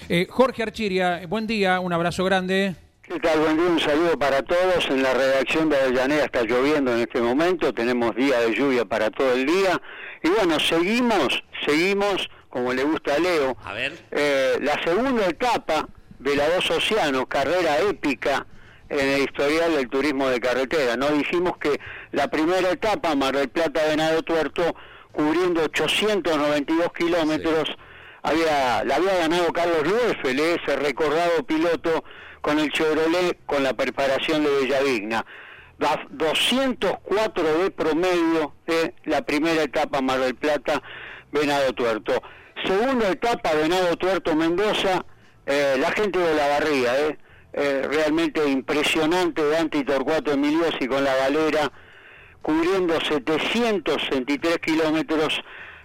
Eh, 0.08 0.26
Jorge 0.30 0.62
Archiria, 0.62 1.26
buen 1.28 1.48
día, 1.48 1.80
un 1.80 1.92
abrazo 1.92 2.24
grande. 2.24 2.76
¿Qué 3.06 3.20
tal? 3.20 3.38
Buen 3.40 3.56
día, 3.56 3.66
un 3.66 3.80
saludo 3.80 4.18
para 4.18 4.42
todos. 4.42 4.86
En 4.88 5.02
la 5.02 5.12
redacción 5.12 5.68
de 5.68 5.76
Avellaneda 5.78 6.24
está 6.24 6.42
lloviendo 6.42 6.92
en 6.94 7.00
este 7.00 7.20
momento, 7.20 7.72
tenemos 7.74 8.14
día 8.16 8.40
de 8.40 8.54
lluvia 8.54 8.84
para 8.86 9.10
todo 9.10 9.32
el 9.34 9.44
día. 9.44 9.80
Y 10.22 10.28
bueno, 10.30 10.58
seguimos, 10.58 11.44
seguimos, 11.66 12.30
como 12.48 12.72
le 12.72 12.82
gusta 12.84 13.14
a 13.14 13.18
Leo, 13.18 13.56
A 13.62 13.74
ver. 13.74 13.92
eh, 14.10 14.56
la 14.62 14.82
segunda 14.82 15.26
etapa 15.26 15.86
de 16.18 16.34
la 16.36 16.48
Dos 16.48 16.70
Océanos, 16.70 17.26
carrera 17.28 17.78
épica 17.80 18.46
en 18.88 19.06
el 19.06 19.20
historial 19.22 19.74
del 19.74 19.88
turismo 19.90 20.28
de 20.30 20.40
carretera. 20.40 20.96
No 20.96 21.10
dijimos 21.10 21.58
que 21.58 21.78
la 22.12 22.28
primera 22.28 22.70
etapa, 22.70 23.14
Mar 23.14 23.36
del 23.36 23.50
Plata 23.50 23.86
Venado 23.86 24.22
Tuerto, 24.22 24.74
cubriendo 25.12 25.62
892 25.64 26.90
kilómetros, 26.94 27.68
había, 28.22 28.82
la 28.84 28.96
había 28.96 29.14
ganado 29.18 29.52
Carlos 29.52 29.86
Lueffel, 29.86 30.40
ese 30.40 30.76
recordado 30.76 31.44
piloto 31.44 32.02
con 32.44 32.58
el 32.58 32.70
Chevrolet 32.70 33.38
con 33.46 33.62
la 33.62 33.72
preparación 33.72 34.44
de 34.44 34.50
Bellavigna. 34.50 35.24
Da- 35.78 36.04
204 36.10 37.42
de 37.62 37.70
promedio 37.70 38.52
de 38.66 38.92
la 39.04 39.22
primera 39.22 39.62
etapa 39.62 40.02
Mar 40.02 40.20
del 40.20 40.34
Plata 40.34 40.82
Venado 41.32 41.72
Tuerto. 41.72 42.22
Segunda 42.66 43.08
etapa 43.08 43.54
Venado 43.54 43.96
Tuerto 43.96 44.36
Mendoza, 44.36 45.06
eh, 45.46 45.76
la 45.80 45.90
gente 45.92 46.18
de 46.18 46.34
la 46.34 46.48
barría, 46.48 47.00
eh, 47.08 47.18
eh, 47.54 47.88
realmente 47.90 48.46
impresionante 48.46 49.42
Dante 49.48 49.82
Torcuato 49.84 50.32
Emiliosi 50.32 50.86
con 50.86 51.02
la 51.02 51.16
galera 51.16 51.72
cubriendo 52.42 53.00
763 53.00 54.58
kilómetros 54.58 55.40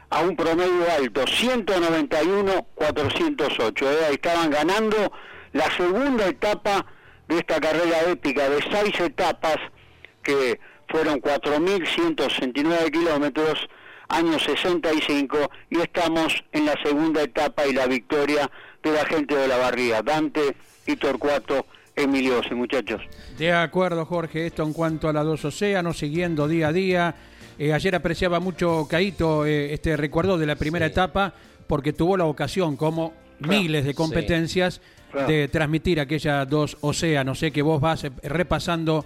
a 0.09 0.19
un 0.21 0.35
promedio 0.35 0.91
alto, 0.99 1.21
191-408. 1.25 3.85
¿eh? 3.87 4.07
Estaban 4.11 4.49
ganando 4.49 5.09
la 5.53 5.69
segunda 5.75 6.27
etapa 6.27 6.85
de 7.27 7.37
esta 7.37 7.59
carrera 7.59 8.09
épica 8.09 8.49
de 8.49 8.61
seis 8.71 8.99
etapas 8.99 9.57
que 10.23 10.59
fueron 10.87 11.21
4.169 11.21 12.91
kilómetros, 12.91 13.69
año 14.07 14.39
65, 14.39 15.37
y 15.69 15.79
estamos 15.79 16.43
en 16.51 16.65
la 16.65 16.75
segunda 16.83 17.21
etapa 17.21 17.67
y 17.67 17.73
la 17.73 17.85
victoria 17.85 18.49
de 18.81 18.91
la 18.91 19.05
gente 19.05 19.35
de 19.35 19.47
la 19.47 19.57
barría, 19.57 20.01
Dante 20.01 20.55
y 20.87 20.95
Torcuato 20.95 21.65
Emiliosi, 21.95 22.55
muchachos. 22.55 23.01
De 23.37 23.51
acuerdo, 23.51 24.05
Jorge, 24.05 24.47
esto 24.47 24.63
en 24.63 24.73
cuanto 24.73 25.09
a 25.09 25.13
la 25.13 25.23
dos 25.23 25.45
océanos, 25.45 25.97
siguiendo 25.97 26.47
día 26.47 26.69
a 26.69 26.73
día. 26.73 27.15
Eh, 27.57 27.73
ayer 27.73 27.93
apreciaba 27.93 28.39
mucho 28.39 28.87
Caito 28.89 29.45
eh, 29.45 29.73
este 29.73 29.97
recuerdo 29.97 30.37
de 30.37 30.45
la 30.45 30.55
primera 30.55 30.85
etapa, 30.85 31.33
porque 31.67 31.93
tuvo 31.93 32.17
la 32.17 32.25
ocasión, 32.25 32.77
como 32.77 33.13
miles 33.39 33.85
de 33.85 33.93
competencias, 33.93 34.81
Claro. 35.11 35.27
de 35.27 35.47
transmitir 35.47 35.99
aquellas 35.99 36.47
dos 36.49 36.77
océanos. 36.81 37.39
Sé 37.39 37.51
que 37.51 37.61
vos 37.61 37.81
vas 37.81 38.03
eh, 38.03 38.11
repasando 38.23 39.05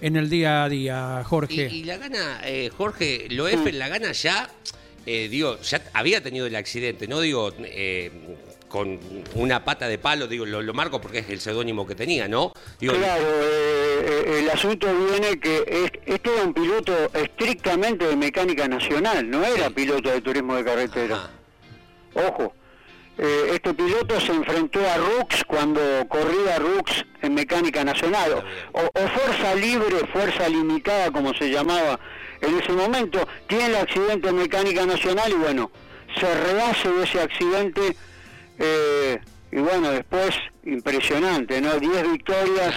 en 0.00 0.16
el 0.16 0.28
día 0.30 0.64
a 0.64 0.68
día, 0.68 1.22
Jorge. 1.24 1.68
y 1.70 1.84
la 1.84 1.96
gana, 1.98 2.40
eh, 2.44 2.70
Jorge, 2.76 3.26
Loef 3.30 3.72
la 3.72 3.88
gana 3.88 4.12
ya, 4.12 4.48
eh, 5.06 5.28
digo, 5.30 5.58
ya 5.60 5.80
había 5.92 6.22
tenido 6.22 6.46
el 6.46 6.56
accidente, 6.56 7.06
no 7.06 7.20
digo 7.20 7.52
eh, 7.58 8.10
con 8.68 8.98
una 9.34 9.64
pata 9.64 9.86
de 9.86 9.98
palo, 9.98 10.26
digo, 10.26 10.46
lo, 10.46 10.62
lo 10.62 10.72
marco 10.74 11.00
porque 11.00 11.18
es 11.18 11.28
el 11.28 11.38
seudónimo 11.40 11.86
que 11.86 11.94
tenía, 11.94 12.26
¿no? 12.26 12.52
Digo, 12.80 12.94
Claro, 12.94 13.22
eh, 13.42 14.24
eh, 14.26 14.38
el 14.40 14.50
asunto 14.50 14.86
viene 15.10 15.38
que 15.38 15.58
es- 15.68 15.92
este 16.06 16.32
era 16.32 16.42
un 16.44 16.54
piloto 16.54 17.10
estrictamente 17.14 18.06
de 18.06 18.16
mecánica 18.16 18.66
nacional, 18.66 19.28
no 19.30 19.44
era 19.44 19.68
Sí. 19.68 19.74
piloto 19.74 20.08
de 20.10 20.20
turismo 20.22 20.56
de 20.56 20.64
carretera. 20.64 21.16
ajá, 21.16 21.30
Ojo, 22.14 22.54
eh, 23.18 23.50
este 23.54 23.74
piloto 23.74 24.20
se 24.20 24.32
enfrentó 24.32 24.80
a 24.80 24.96
Rux 24.96 25.44
cuando 25.46 25.80
corría 26.08 26.58
Rux 26.58 27.04
en 27.20 27.34
mecánica 27.34 27.84
nacional, 27.84 28.44
o, 28.72 28.80
o 28.80 29.08
fuerza 29.08 29.54
libre, 29.54 30.06
fuerza 30.12 30.48
limitada 30.48 31.10
como 31.10 31.34
se 31.34 31.50
llamaba 31.50 32.00
en 32.40 32.58
ese 32.58 32.72
momento. 32.72 33.26
Tiene 33.46 33.66
el 33.66 33.76
accidente 33.76 34.28
en 34.28 34.36
mecánica 34.36 34.86
nacional 34.86 35.30
y 35.30 35.36
bueno, 35.36 35.70
se 36.18 36.34
rehace 36.34 36.90
de 36.90 37.04
ese 37.04 37.20
accidente 37.20 37.96
eh, 38.58 39.20
y 39.50 39.58
bueno, 39.58 39.90
después 39.90 40.30
impresionante, 40.64 41.60
¿no? 41.60 41.78
10 41.78 42.12
victorias, 42.12 42.74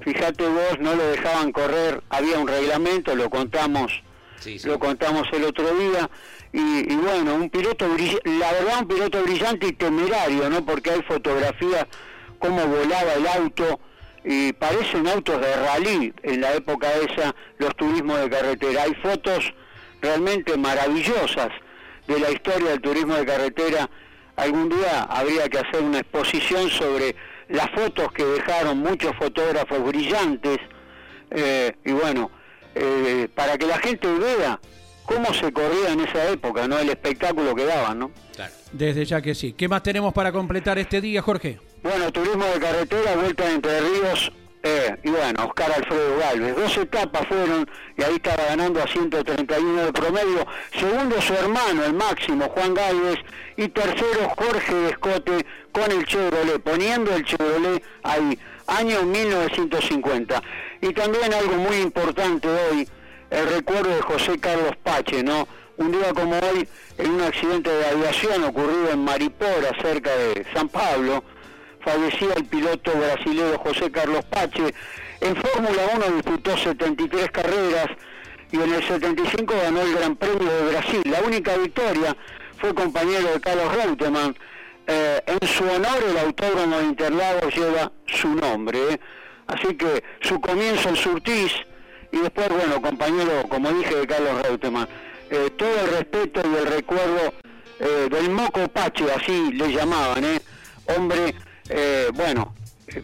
fíjate 0.00 0.46
vos, 0.46 0.78
no 0.78 0.94
lo 0.94 1.06
dejaban 1.08 1.52
correr, 1.52 2.02
había 2.10 2.38
un 2.38 2.46
reglamento, 2.46 3.16
lo 3.16 3.30
contamos 3.30 4.02
sí, 4.38 4.58
sí. 4.58 4.68
lo 4.68 4.78
contamos 4.78 5.26
el 5.32 5.44
otro 5.44 5.74
día 5.74 6.08
y, 6.58 6.92
y 6.92 6.96
bueno 6.96 7.34
un 7.34 7.50
piloto 7.50 7.86
la 8.24 8.52
verdad 8.52 8.80
un 8.80 8.88
piloto 8.88 9.22
brillante 9.22 9.66
y 9.68 9.72
temerario 9.72 10.48
no 10.48 10.64
porque 10.64 10.90
hay 10.90 11.02
fotografías 11.02 11.86
cómo 12.38 12.66
volaba 12.66 13.14
el 13.14 13.26
auto 13.26 13.80
y 14.28 14.52
parecen 14.54 15.06
autos 15.06 15.40
de 15.40 15.54
rally 15.54 16.12
en 16.24 16.40
la 16.40 16.54
época 16.54 16.88
esa 16.94 17.34
los 17.58 17.76
turismos 17.76 18.20
de 18.20 18.28
carretera. 18.28 18.82
Hay 18.82 18.94
fotos 18.94 19.54
realmente 20.02 20.56
maravillosas 20.56 21.50
de 22.08 22.18
la 22.18 22.30
historia 22.32 22.70
del 22.70 22.80
turismo 22.80 23.14
de 23.14 23.24
carretera. 23.24 23.88
Algún 24.34 24.68
día 24.68 25.04
habría 25.04 25.48
que 25.48 25.58
hacer 25.58 25.80
una 25.80 26.00
exposición 26.00 26.68
sobre 26.70 27.14
las 27.48 27.70
fotos 27.70 28.10
que 28.12 28.24
dejaron 28.24 28.78
muchos 28.78 29.14
fotógrafos 29.16 29.80
brillantes. 29.84 30.58
Eh, 31.30 31.76
y 31.84 31.92
bueno, 31.92 32.32
eh, 32.74 33.28
para 33.32 33.56
que 33.56 33.66
la 33.66 33.78
gente 33.78 34.08
vea 34.12 34.58
cómo 35.06 35.32
se 35.32 35.52
corría 35.52 35.92
en 35.92 36.00
esa 36.00 36.30
época, 36.30 36.68
¿no? 36.68 36.78
El 36.78 36.90
espectáculo 36.90 37.54
que 37.54 37.64
daban, 37.64 37.98
¿no? 37.98 38.10
Claro. 38.34 38.52
Desde 38.72 39.04
ya 39.04 39.22
que 39.22 39.34
sí. 39.34 39.52
¿Qué 39.52 39.68
más 39.68 39.82
tenemos 39.82 40.12
para 40.12 40.32
completar 40.32 40.78
este 40.78 41.00
día, 41.00 41.22
Jorge? 41.22 41.58
Bueno, 41.82 42.10
turismo 42.12 42.44
de 42.44 42.60
carretera, 42.60 43.14
vuelta 43.14 43.44
de 43.44 43.54
Entre 43.54 43.80
Ríos, 43.80 44.32
eh, 44.66 44.96
y 45.04 45.10
bueno, 45.10 45.44
Oscar 45.46 45.70
Alfredo 45.70 46.18
Galvez. 46.18 46.56
Dos 46.56 46.76
etapas 46.78 47.26
fueron, 47.28 47.70
y 47.96 48.02
ahí 48.02 48.16
estaba 48.16 48.44
ganando 48.48 48.82
a 48.82 48.86
131 48.88 49.84
de 49.84 49.92
promedio. 49.92 50.44
Segundo 50.76 51.22
su 51.22 51.34
hermano, 51.34 51.84
el 51.84 51.94
máximo, 51.94 52.48
Juan 52.48 52.74
Galvez. 52.74 53.18
Y 53.56 53.68
tercero, 53.68 54.28
Jorge 54.36 54.74
Descote 54.74 55.46
con 55.70 55.92
el 55.92 56.04
Chevrolet, 56.04 56.60
poniendo 56.60 57.14
el 57.14 57.24
Chevrolet 57.24 57.80
ahí, 58.02 58.36
año 58.66 59.04
1950. 59.04 60.42
Y 60.82 60.92
también 60.92 61.32
algo 61.32 61.56
muy 61.58 61.76
importante 61.76 62.48
hoy, 62.48 62.88
el 63.36 63.46
recuerdo 63.48 63.94
de 63.94 64.00
José 64.00 64.38
Carlos 64.40 64.72
Pache, 64.82 65.22
¿no? 65.22 65.46
Un 65.76 65.92
día 65.92 66.12
como 66.14 66.38
hoy, 66.38 66.66
en 66.96 67.10
un 67.10 67.20
accidente 67.20 67.70
de 67.70 67.86
aviación 67.86 68.42
ocurrido 68.44 68.90
en 68.90 69.04
Maripora, 69.04 69.76
cerca 69.82 70.10
de 70.16 70.46
San 70.54 70.68
Pablo, 70.70 71.22
fallecía 71.80 72.32
el 72.34 72.46
piloto 72.46 72.92
brasileño 72.92 73.58
José 73.58 73.90
Carlos 73.90 74.24
Pache. 74.24 74.74
En 75.20 75.36
Fórmula 75.36 75.82
1 75.96 76.16
disputó 76.16 76.56
73 76.56 77.30
carreras 77.30 77.88
y 78.50 78.56
en 78.56 78.72
el 78.72 78.82
75 78.82 79.54
ganó 79.62 79.82
el 79.82 79.94
Gran 79.94 80.16
Premio 80.16 80.50
de 80.50 80.70
Brasil. 80.70 81.02
La 81.04 81.20
única 81.20 81.58
victoria 81.58 82.16
fue 82.58 82.74
compañero 82.74 83.34
de 83.34 83.40
Carlos 83.40 83.74
Reutemann 83.74 84.34
eh, 84.86 85.20
en 85.26 85.46
su 85.46 85.64
honor 85.64 86.02
el 86.08 86.16
autódromo 86.18 86.78
de 86.78 86.84
Interlagos 86.84 87.54
lleva 87.54 87.92
su 88.06 88.28
nombre. 88.34 88.94
¿eh? 88.94 89.00
Así 89.46 89.74
que 89.74 90.02
su 90.22 90.40
comienzo 90.40 90.88
en 90.88 90.96
Surtis 90.96 91.52
y 92.16 92.22
después, 92.22 92.48
bueno, 92.48 92.80
compañero, 92.80 93.44
como 93.48 93.72
dije, 93.72 93.94
de 93.94 94.06
Carlos 94.06 94.42
Reutemann, 94.42 94.88
eh, 95.30 95.50
todo 95.56 95.80
el 95.80 95.90
respeto 95.90 96.40
y 96.44 96.54
el 96.54 96.66
recuerdo 96.66 97.34
eh, 97.80 98.08
del 98.10 98.30
Moco 98.30 98.68
Pache, 98.68 99.04
así 99.12 99.52
le 99.52 99.72
llamaban, 99.72 100.24
¿eh? 100.24 100.40
hombre, 100.96 101.34
eh, 101.68 102.08
bueno, 102.14 102.54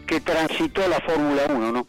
que 0.05 0.21
transitó 0.21 0.87
la 0.87 0.99
Fórmula 1.01 1.43
1, 1.49 1.71
¿no? 1.71 1.87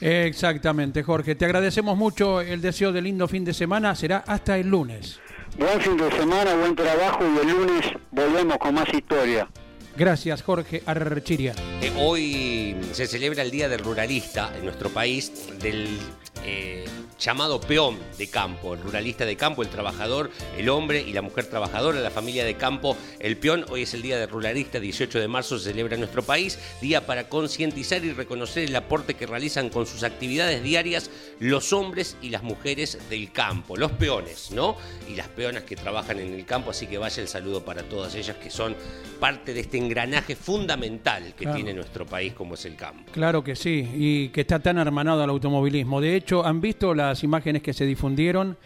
Exactamente, 0.00 1.02
Jorge. 1.02 1.34
Te 1.34 1.44
agradecemos 1.44 1.96
mucho 1.96 2.40
el 2.40 2.60
deseo 2.60 2.92
de 2.92 3.02
lindo 3.02 3.28
fin 3.28 3.44
de 3.44 3.52
semana. 3.52 3.94
Será 3.94 4.24
hasta 4.26 4.56
el 4.56 4.68
lunes. 4.68 5.20
Buen 5.58 5.80
fin 5.80 5.96
de 5.96 6.10
semana, 6.12 6.54
buen 6.54 6.74
trabajo 6.74 7.22
y 7.22 7.38
el 7.38 7.52
lunes 7.52 7.86
volvemos 8.10 8.56
con 8.58 8.74
más 8.74 8.88
historia. 8.94 9.48
Gracias, 9.96 10.42
Jorge 10.42 10.82
Archiria. 10.86 11.54
Eh, 11.82 11.92
hoy 11.98 12.76
se 12.92 13.06
celebra 13.06 13.42
el 13.42 13.50
Día 13.50 13.68
del 13.68 13.80
Ruralista 13.80 14.52
en 14.56 14.64
nuestro 14.64 14.88
país, 14.88 15.48
del 15.60 15.98
eh, 16.44 16.84
llamado 17.18 17.60
peón 17.60 17.98
de 18.16 18.28
campo, 18.28 18.72
el 18.72 18.80
ruralista 18.80 19.26
de 19.26 19.36
campo, 19.36 19.62
el 19.62 19.68
trabajador, 19.68 20.30
el 20.56 20.70
hombre 20.70 21.02
y 21.06 21.12
la 21.12 21.20
mujer 21.20 21.44
trabajadora, 21.44 22.00
la 22.00 22.10
familia 22.10 22.44
de 22.46 22.54
campo, 22.54 22.96
el 23.18 23.36
peón. 23.36 23.66
Hoy 23.68 23.82
es 23.82 23.92
el 23.92 24.00
Día 24.00 24.18
del 24.18 24.30
Ruralista, 24.30 24.80
18 24.80 25.18
de 25.20 25.28
marzo 25.28 25.58
se 25.58 25.70
celebra 25.70 25.94
en 25.94 26.00
nuestro 26.00 26.22
país, 26.22 26.58
día 26.80 27.04
para 27.04 27.28
concientizar 27.28 28.02
y 28.04 28.12
reconocer 28.12 28.64
el 28.64 28.74
aporte 28.74 29.14
que 29.14 29.26
realizan 29.26 29.68
con 29.68 29.86
sus 29.86 30.02
actividades 30.02 30.62
diarias 30.62 31.10
los 31.40 31.74
hombres 31.74 32.16
y 32.22 32.30
las 32.30 32.42
mujeres 32.42 32.98
del 33.10 33.30
campo, 33.32 33.76
los 33.76 33.92
peones, 33.92 34.50
¿no? 34.50 34.76
Y 35.08 35.14
las 35.16 35.28
peonas 35.28 35.64
que 35.64 35.76
trabajan 35.76 36.20
en 36.20 36.32
el 36.32 36.46
campo, 36.46 36.70
así 36.70 36.86
que 36.86 36.96
vaya 36.96 37.20
el 37.20 37.28
saludo 37.28 37.62
para 37.64 37.82
todas 37.82 38.14
ellas 38.14 38.36
que 38.36 38.48
son 38.50 38.74
parte 39.18 39.52
de 39.52 39.60
este 39.60 39.76
engranaje 39.76 40.36
fundamental 40.36 41.34
que 41.36 41.44
Claro. 41.44 41.56
tiene 41.56 41.74
nuestro 41.74 42.06
país 42.06 42.32
como 42.32 42.54
es 42.54 42.64
el 42.64 42.76
campo. 42.76 43.12
Claro 43.12 43.44
que 43.44 43.54
sí, 43.56 43.86
y 43.94 44.28
que 44.30 44.40
está 44.42 44.58
tan 44.58 44.78
hermanado 44.78 45.22
al 45.22 45.28
automovilismo. 45.30 46.00
De 46.00 46.16
hecho, 46.16 46.29
¿han 46.32 46.60
visto 46.60 46.94
las 46.94 47.24
imágenes 47.24 47.62
que 47.62 47.72
se 47.72 47.84
difundieron 47.84 48.56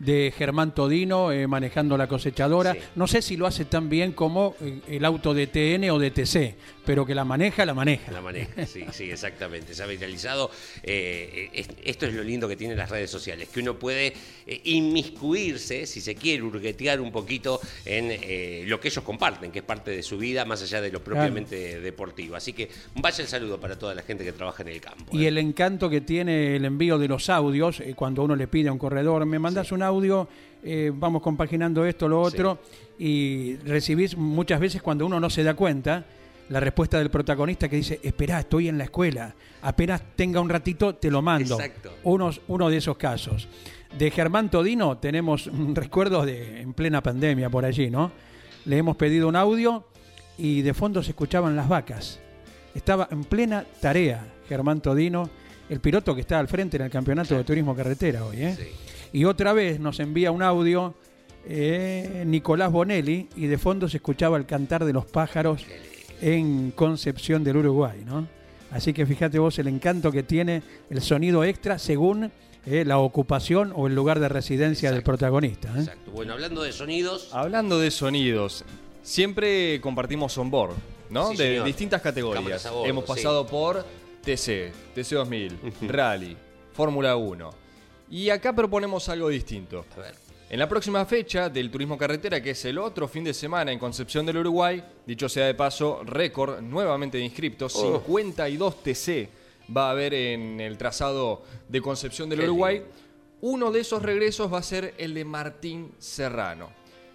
de 0.00 0.32
Germán 0.36 0.74
Todino 0.74 1.30
eh, 1.30 1.46
manejando 1.46 1.96
la 1.96 2.08
cosechadora? 2.08 2.72
Sí. 2.72 2.80
No 2.96 3.06
sé 3.06 3.22
si 3.22 3.36
lo 3.36 3.46
hace 3.46 3.64
tan 3.66 3.88
bien 3.88 4.10
como 4.12 4.56
eh, 4.60 4.80
el 4.88 5.04
auto 5.04 5.32
de 5.34 5.46
TN 5.46 5.88
o 5.90 5.98
de 6.00 6.10
TC, 6.10 6.56
pero 6.84 7.06
que 7.06 7.14
la 7.14 7.24
maneja, 7.24 7.64
la 7.64 7.74
maneja. 7.74 8.10
La 8.10 8.20
maneja, 8.20 8.66
sí, 8.66 8.84
sí, 8.90 9.10
exactamente. 9.10 9.74
Se 9.74 9.82
ha 9.82 9.86
viralizado. 9.86 10.50
Eh, 10.82 11.50
es- 11.52 11.68
esto 11.84 12.06
es 12.06 12.14
lo 12.14 12.22
lindo 12.24 12.48
que 12.48 12.56
tienen 12.56 12.76
las 12.76 12.90
redes 12.90 13.10
sociales, 13.10 13.48
que 13.48 13.60
uno 13.60 13.78
puede 13.78 14.12
inmiscuirse, 14.64 15.86
si 15.86 16.00
se 16.00 16.14
quiere, 16.14 16.42
hurguetear 16.42 17.00
un 17.00 17.12
poquito 17.12 17.60
en 17.84 18.06
eh, 18.10 18.64
lo 18.66 18.80
que 18.80 18.88
ellos 18.88 19.04
comparten, 19.04 19.50
que 19.52 19.60
es 19.60 19.64
parte 19.64 19.90
de 19.90 20.02
su 20.02 20.18
vida, 20.18 20.44
más 20.44 20.62
allá 20.62 20.80
de 20.80 20.90
lo 20.90 21.04
propiamente 21.04 21.80
deportivo. 21.80 22.36
Así 22.36 22.52
que 22.52 22.68
vaya 22.96 23.22
el 23.22 23.28
saludo 23.28 23.60
para 23.60 23.78
toda 23.78 23.94
la 23.94 24.02
gente 24.02 24.24
que 24.24 24.32
trabaja 24.32 24.62
en 24.62 24.68
el 24.70 24.80
campo. 24.80 25.16
Y 25.16 25.26
el 25.26 25.38
encanto 25.38 25.88
que 25.90 26.00
tiene 26.00 26.56
el 26.56 26.64
envío 26.64 26.98
de 26.98 27.08
los 27.08 27.28
audios, 27.28 27.82
cuando 27.94 28.22
uno 28.24 28.34
le 28.34 28.48
pide 28.48 28.68
a 28.68 28.72
un 28.72 28.78
corredor, 28.78 29.24
me 29.26 29.38
mandas 29.38 29.70
un 29.72 29.82
audio, 29.82 29.89
eh, 30.62 30.92
vamos 30.94 31.22
compaginando 31.22 31.84
esto, 31.84 32.08
lo 32.08 32.20
otro, 32.20 32.58
y 32.98 33.56
recibís 33.64 34.16
muchas 34.16 34.60
veces 34.60 34.82
cuando 34.82 35.06
uno 35.06 35.18
no 35.18 35.30
se 35.30 35.42
da 35.42 35.54
cuenta 35.54 36.04
la 36.50 36.60
respuesta 36.60 36.98
del 36.98 37.10
protagonista 37.10 37.68
que 37.68 37.76
dice, 37.76 38.00
espera, 38.02 38.40
estoy 38.40 38.68
en 38.68 38.76
la 38.76 38.84
escuela, 38.84 39.34
apenas 39.62 40.02
tenga 40.16 40.40
un 40.40 40.48
ratito 40.48 40.96
te 40.96 41.10
lo 41.10 41.22
mando. 41.22 41.54
Exacto. 41.54 41.92
Unos, 42.02 42.40
uno 42.48 42.68
de 42.68 42.76
esos 42.76 42.96
casos. 42.96 43.48
De 43.96 44.10
Germán 44.10 44.50
Todino 44.50 44.98
tenemos 44.98 45.48
recuerdos 45.74 46.26
de 46.26 46.60
en 46.60 46.74
plena 46.74 47.02
pandemia 47.02 47.48
por 47.48 47.64
allí, 47.64 47.88
¿no? 47.88 48.10
Le 48.64 48.76
hemos 48.76 48.96
pedido 48.96 49.28
un 49.28 49.36
audio 49.36 49.84
y 50.36 50.62
de 50.62 50.74
fondo 50.74 51.02
se 51.02 51.10
escuchaban 51.10 51.56
las 51.56 51.68
vacas. 51.68 52.20
Estaba 52.74 53.08
en 53.10 53.24
plena 53.24 53.64
tarea 53.80 54.26
Germán 54.48 54.80
Todino, 54.80 55.30
el 55.68 55.80
piloto 55.80 56.14
que 56.14 56.20
está 56.20 56.38
al 56.38 56.48
frente 56.48 56.76
en 56.76 56.84
el 56.84 56.90
campeonato 56.90 57.36
de 57.36 57.44
turismo 57.44 57.74
carretera 57.76 58.24
hoy. 58.24 58.42
¿eh? 58.42 58.56
Sí. 58.58 58.90
Y 59.12 59.24
otra 59.24 59.52
vez 59.52 59.80
nos 59.80 59.98
envía 60.00 60.30
un 60.30 60.42
audio 60.42 60.94
eh, 61.46 62.22
Nicolás 62.26 62.70
Bonelli 62.70 63.28
y 63.36 63.46
de 63.46 63.58
fondo 63.58 63.88
se 63.88 63.96
escuchaba 63.96 64.36
el 64.36 64.46
cantar 64.46 64.84
de 64.84 64.92
los 64.92 65.06
pájaros 65.06 65.64
en 66.20 66.70
Concepción 66.72 67.42
del 67.42 67.56
Uruguay. 67.58 68.02
¿no? 68.04 68.28
Así 68.70 68.92
que 68.92 69.06
fíjate 69.06 69.38
vos 69.38 69.58
el 69.58 69.68
encanto 69.68 70.12
que 70.12 70.22
tiene 70.22 70.62
el 70.90 71.00
sonido 71.00 71.42
extra 71.44 71.78
según 71.78 72.30
eh, 72.66 72.84
la 72.84 72.98
ocupación 72.98 73.72
o 73.74 73.86
el 73.86 73.94
lugar 73.94 74.20
de 74.20 74.28
residencia 74.28 74.92
del 74.92 75.02
protagonista. 75.02 75.68
¿eh? 75.76 75.80
Exacto. 75.80 76.10
Bueno, 76.12 76.34
hablando 76.34 76.62
de 76.62 76.72
sonidos, 76.72 77.30
Hablando 77.32 77.78
de 77.78 77.90
sonidos, 77.90 78.64
siempre 79.02 79.80
compartimos 79.80 80.36
onboard, 80.38 80.74
¿no? 81.08 81.30
Sí, 81.30 81.36
de 81.38 81.44
señor. 81.44 81.66
distintas 81.66 82.02
categorías. 82.02 82.62
bordo, 82.70 82.86
Hemos 82.86 83.04
sí. 83.04 83.08
pasado 83.08 83.46
por 83.46 83.84
TC, 84.22 84.72
TC2000, 84.94 85.52
Rally, 85.88 86.36
Fórmula 86.74 87.16
1. 87.16 87.50
Y 88.10 88.30
acá 88.30 88.52
proponemos 88.54 89.08
algo 89.08 89.28
distinto. 89.28 89.84
a 89.96 90.00
ver, 90.00 90.14
En 90.50 90.58
la 90.58 90.68
próxima 90.68 91.04
fecha 91.06 91.48
del 91.48 91.70
turismo 91.70 91.96
carretera, 91.96 92.42
que 92.42 92.50
es 92.50 92.64
el 92.64 92.78
otro 92.78 93.06
fin 93.06 93.22
de 93.22 93.32
semana 93.32 93.70
en 93.70 93.78
Concepción 93.78 94.26
del 94.26 94.38
Uruguay, 94.38 94.82
dicho 95.06 95.28
sea 95.28 95.46
de 95.46 95.54
paso, 95.54 96.02
récord 96.04 96.60
nuevamente 96.60 97.18
de 97.18 97.24
inscriptos, 97.24 97.76
Oh. 97.76 97.92
52 98.00 98.82
TC 98.82 99.28
va 99.76 99.86
a 99.86 99.90
haber 99.92 100.12
en 100.12 100.60
el 100.60 100.76
trazado 100.76 101.44
de 101.68 101.80
Concepción 101.80 102.28
del 102.28 102.40
Qué 102.40 102.44
Uruguay. 102.46 102.74
lindo. 102.78 102.90
Uno 103.42 103.70
de 103.70 103.80
esos 103.80 104.02
regresos 104.02 104.52
va 104.52 104.58
a 104.58 104.62
ser 104.62 104.92
el 104.98 105.14
de 105.14 105.24
Martín 105.24 105.92
Serrano. 105.98 106.68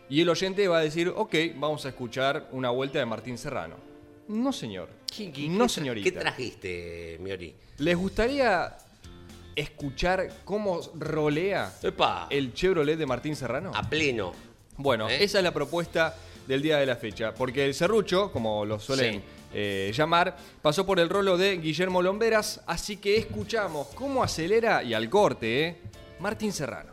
Y 0.10 0.21
el 0.21 0.29
oyente 0.29 0.67
va 0.69 0.77
a 0.77 0.81
decir, 0.81 1.10
ok, 1.13 1.36
vamos 1.58 1.86
a 1.86 1.89
escuchar 1.89 2.47
una 2.53 2.69
vuelta 2.69 2.99
de 2.99 3.05
Martín 3.05 3.38
Serrano. 3.38 3.75
No, 4.29 4.53
señor. 4.53 4.88
¿qué- 5.15 5.31
qué- 5.31 5.49
no, 5.49 5.67
señorita. 5.67 6.03
¿Qué 6.10 6.12
trajiste, 6.17 7.17
Miori? 7.21 7.53
¿Les 7.79 7.95
gustaría 7.97 8.75
escuchar 9.56 10.30
cómo 10.44 10.82
rolea 10.96 11.74
Epa, 11.82 12.28
el 12.30 12.54
Chevrolet 12.54 12.98
de 12.98 13.06
Martín 13.06 13.36
Serrano? 13.36 13.72
a 13.74 13.89
pleno. 13.89 14.34
Bueno, 14.78 15.10
¿Eh? 15.10 15.24
esa 15.24 15.38
es 15.38 15.44
la 15.44 15.54
propuesta 15.54 16.15
del 16.48 16.62
día 16.62 16.78
de 16.78 16.86
la 16.86 16.96
fecha, 16.96 17.34
porque 17.34 17.65
el 17.65 17.74
serrucho, 17.74 18.32
como 18.32 18.65
lo 18.65 18.80
suelen 18.80 19.15
Sí. 19.15 19.22
eh, 19.54 19.91
llamar, 19.96 20.36
pasó 20.62 20.86
por 20.86 21.00
el 21.00 21.10
rolo 21.10 21.38
de 21.38 21.58
Guillermo 21.58 22.02
Lomberas, 22.02 22.62
así 22.68 22.98
que 22.98 23.18
escuchamos 23.18 23.88
cómo 23.96 24.22
acelera 24.24 24.84
y 24.84 24.94
al 24.94 25.10
corte, 25.10 25.68
¿eh? 25.68 25.76
Martín 26.20 26.52
Serrano. 26.54 26.91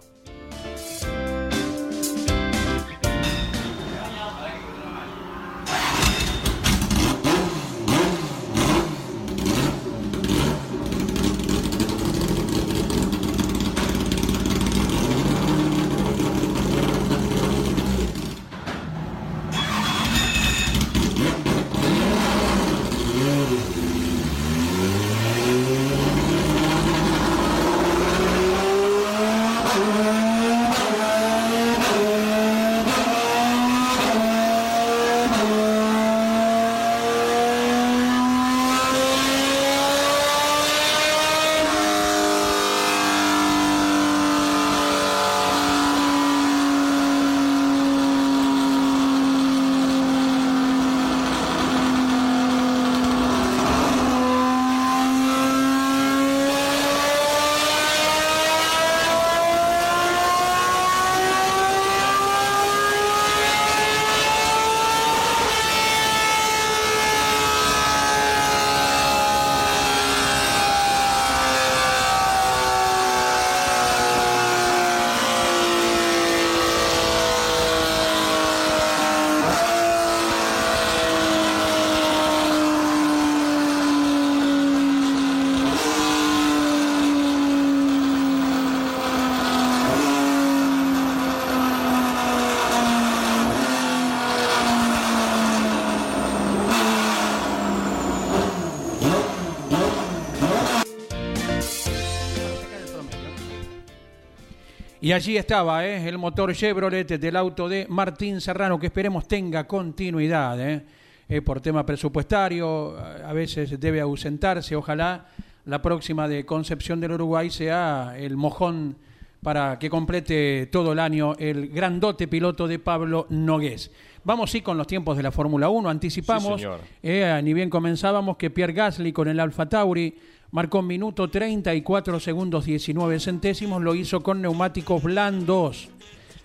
Allí 105.13 105.37
estaba 105.37 105.85
¿eh? 105.85 106.09
el 106.09 106.17
motor 106.17 106.55
Chevrolet 106.55 107.07
del 107.07 107.37
auto 107.37 107.69
de 107.69 107.87
Martín 107.89 108.41
Serrano, 108.41 108.79
que 108.79 108.87
esperemos 108.87 109.29
tenga 109.29 109.67
continuidad. 109.67 110.59
¿eh? 110.59 110.83
Eh, 111.29 111.43
por 111.43 111.61
tema 111.61 111.85
presupuestario, 111.85 112.97
a 112.97 113.33
veces 113.35 113.79
debe 113.79 114.01
ausentarse. 114.01 114.75
Ojalá 114.75 115.27
la 115.67 115.83
próxima 115.83 116.27
de 116.29 116.47
Concepción 116.47 116.99
del 116.99 117.13
Uruguay 117.13 117.51
sea 117.51 118.15
el 118.17 118.39
mojón 118.39 118.97
para 119.43 119.79
que 119.79 119.91
complete 119.91 120.69
todo 120.73 120.93
el 120.93 120.99
año 120.99 121.35
el 121.39 121.69
grandote 121.69 122.27
piloto 122.27 122.67
de 122.67 122.79
Pablo 122.79 123.27
Nogués. 123.29 123.91
Vamos 124.25 124.53
sí 124.53 124.61
con 124.61 124.79
los 124.79 124.87
tiempos 124.87 125.17
de 125.17 125.23
la 125.23 125.33
Fórmula 125.33 125.69
1. 125.69 125.89
Anticipamos, 125.89 126.61
Sí, 126.61 126.67
eh, 127.03 127.41
ni 127.43 127.53
bien 127.55 127.69
comenzábamos, 127.69 128.37
que 128.37 128.51
Pierre 128.51 128.73
Gasly 128.73 129.13
con 129.13 129.27
el 129.27 129.41
Alfa 129.41 129.69
Tauri 129.69 130.17
marcó 130.53 130.79
en 130.79 130.87
minuto 130.87 131.29
34 131.29 132.21
segundos 132.21 132.65
19 132.65 133.19
centésimos, 133.19 133.83
lo 133.83 133.95
hizo 133.95 134.23
con 134.23 134.41
neumáticos 134.41 135.03
blandos. 135.03 135.89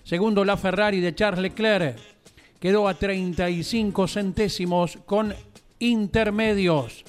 Segundo, 0.02 0.44
la 0.44 0.56
Ferrari 0.56 1.00
de 1.00 1.14
Charles 1.14 1.42
Leclerc 1.42 1.96
quedó 2.58 2.88
a 2.88 2.94
35 2.94 4.08
centésimos 4.08 4.98
con 5.06 5.34
intermedios. 5.78 7.04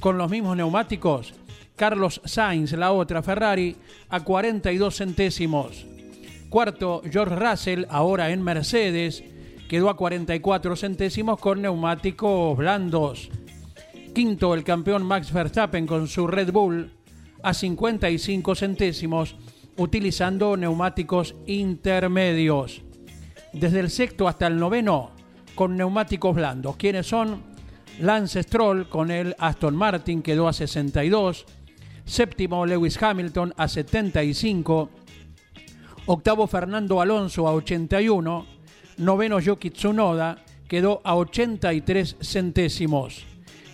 Con 0.00 0.18
los 0.18 0.30
mismos 0.30 0.56
neumáticos, 0.56 1.34
Carlos 1.76 2.20
Sainz, 2.24 2.72
la 2.72 2.90
otra 2.92 3.22
Ferrari, 3.22 3.76
a 4.08 4.20
42 4.20 4.96
centésimos. 4.96 5.86
Cuarto, 6.48 7.02
George 7.08 7.36
Russell, 7.36 7.84
ahora 7.90 8.30
en 8.30 8.42
Mercedes, 8.42 9.22
quedó 9.70 9.88
a 9.88 9.96
44 9.96 10.74
centésimos 10.74 11.38
con 11.38 11.62
neumáticos 11.62 12.58
blandos. 12.58 13.30
Quinto, 14.12 14.52
el 14.54 14.64
campeón 14.64 15.04
Max 15.04 15.32
Verstappen 15.32 15.86
con 15.86 16.08
su 16.08 16.26
Red 16.26 16.50
Bull 16.50 16.90
a 17.40 17.54
55 17.54 18.56
centésimos, 18.56 19.36
utilizando 19.76 20.56
neumáticos 20.56 21.36
intermedios. 21.46 22.82
Desde 23.52 23.78
el 23.78 23.90
sexto 23.90 24.26
hasta 24.26 24.48
el 24.48 24.58
noveno, 24.58 25.12
con 25.54 25.76
neumáticos 25.76 26.34
blandos. 26.34 26.74
¿Quiénes 26.74 27.06
son? 27.06 27.40
Lance 28.00 28.42
Stroll 28.42 28.88
con 28.88 29.12
el 29.12 29.36
Aston 29.38 29.76
Martin 29.76 30.20
quedó 30.20 30.48
a 30.48 30.52
62. 30.52 31.46
Séptimo, 32.04 32.66
Lewis 32.66 33.00
Hamilton 33.00 33.54
a 33.56 33.68
75. 33.68 34.90
Octavo, 36.06 36.48
Fernando 36.48 37.00
Alonso 37.00 37.46
a 37.46 37.52
81. 37.52 38.59
Noveno, 39.00 39.40
Yuki 39.40 39.70
Tsunoda 39.70 40.36
quedó 40.68 41.00
a 41.04 41.16
83 41.16 42.16
centésimos. 42.20 43.24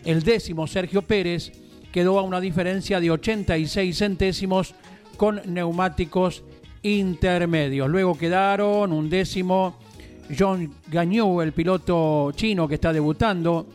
El 0.04 0.22
décimo, 0.22 0.68
Sergio 0.68 1.02
Pérez, 1.02 1.50
quedó 1.90 2.20
a 2.20 2.22
una 2.22 2.40
diferencia 2.40 3.00
de 3.00 3.10
86 3.10 3.98
centésimos 3.98 4.74
con 5.16 5.40
neumáticos 5.46 6.44
intermedios. 6.82 7.90
Luego 7.90 8.16
quedaron 8.16 8.92
un 8.92 9.10
décimo, 9.10 9.80
John 10.38 10.72
Gagnou, 10.86 11.42
el 11.42 11.52
piloto 11.52 12.30
chino 12.32 12.68
que 12.68 12.76
está 12.76 12.92
debutando. 12.92 13.66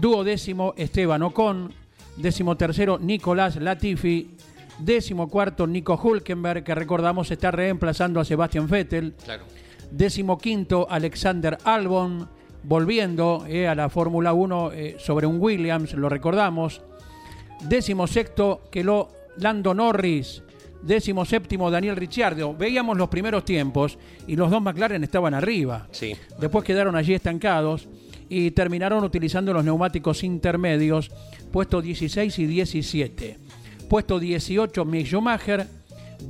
Duodécimo, 0.00 0.72
Esteban 0.78 1.22
Ocon. 1.22 1.70
Décimo 2.16 2.56
tercero, 2.56 2.98
Nicolás 2.98 3.56
Latifi. 3.56 4.30
Décimo 4.78 5.28
cuarto, 5.28 5.66
Nico 5.66 6.00
Hulkenberg, 6.02 6.64
que 6.64 6.74
recordamos 6.74 7.30
está 7.30 7.50
reemplazando 7.50 8.20
a 8.20 8.24
Sebastian 8.24 8.66
Vettel. 8.68 9.12
Claro. 9.22 9.44
Décimo 9.92 10.38
quinto, 10.38 10.86
Alexander 10.88 11.58
Albon, 11.64 12.26
volviendo 12.62 13.44
eh, 13.46 13.68
a 13.68 13.74
la 13.74 13.90
Fórmula 13.90 14.32
1 14.32 14.72
eh, 14.72 14.96
sobre 14.98 15.26
un 15.26 15.36
Williams, 15.38 15.92
lo 15.92 16.08
recordamos. 16.08 16.80
Décimo 17.68 18.06
sexto, 18.06 18.62
quedó 18.70 19.10
Lando 19.36 19.74
Norris. 19.74 20.42
Décimo 20.80 21.26
séptimo, 21.26 21.70
Daniel 21.70 21.96
Ricciardo. 21.96 22.54
Veíamos 22.54 22.96
los 22.96 23.10
primeros 23.10 23.44
tiempos 23.44 23.98
y 24.26 24.34
los 24.34 24.50
dos 24.50 24.62
McLaren 24.62 25.04
estaban 25.04 25.34
arriba. 25.34 25.86
Sí. 25.90 26.16
Después 26.40 26.64
quedaron 26.64 26.96
allí 26.96 27.12
estancados 27.12 27.86
y 28.30 28.50
terminaron 28.52 29.04
utilizando 29.04 29.52
los 29.52 29.62
neumáticos 29.62 30.24
intermedios, 30.24 31.10
puesto 31.52 31.82
16 31.82 32.38
y 32.38 32.46
17. 32.46 33.38
Puesto 33.90 34.18
18 34.18 34.86
Mick 34.86 35.06
Schumacher, 35.06 35.66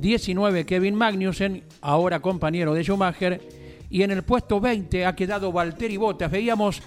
19 0.01 0.65
Kevin 0.65 0.95
Magnussen, 0.95 1.63
ahora 1.81 2.19
compañero 2.19 2.73
de 2.73 2.83
Schumacher, 2.83 3.41
y 3.89 4.03
en 4.03 4.11
el 4.11 4.23
puesto 4.23 4.59
20 4.59 5.05
ha 5.05 5.15
quedado 5.15 5.51
Valtteri 5.51 5.97
Bottas. 5.97 6.31
Veíamos 6.31 6.81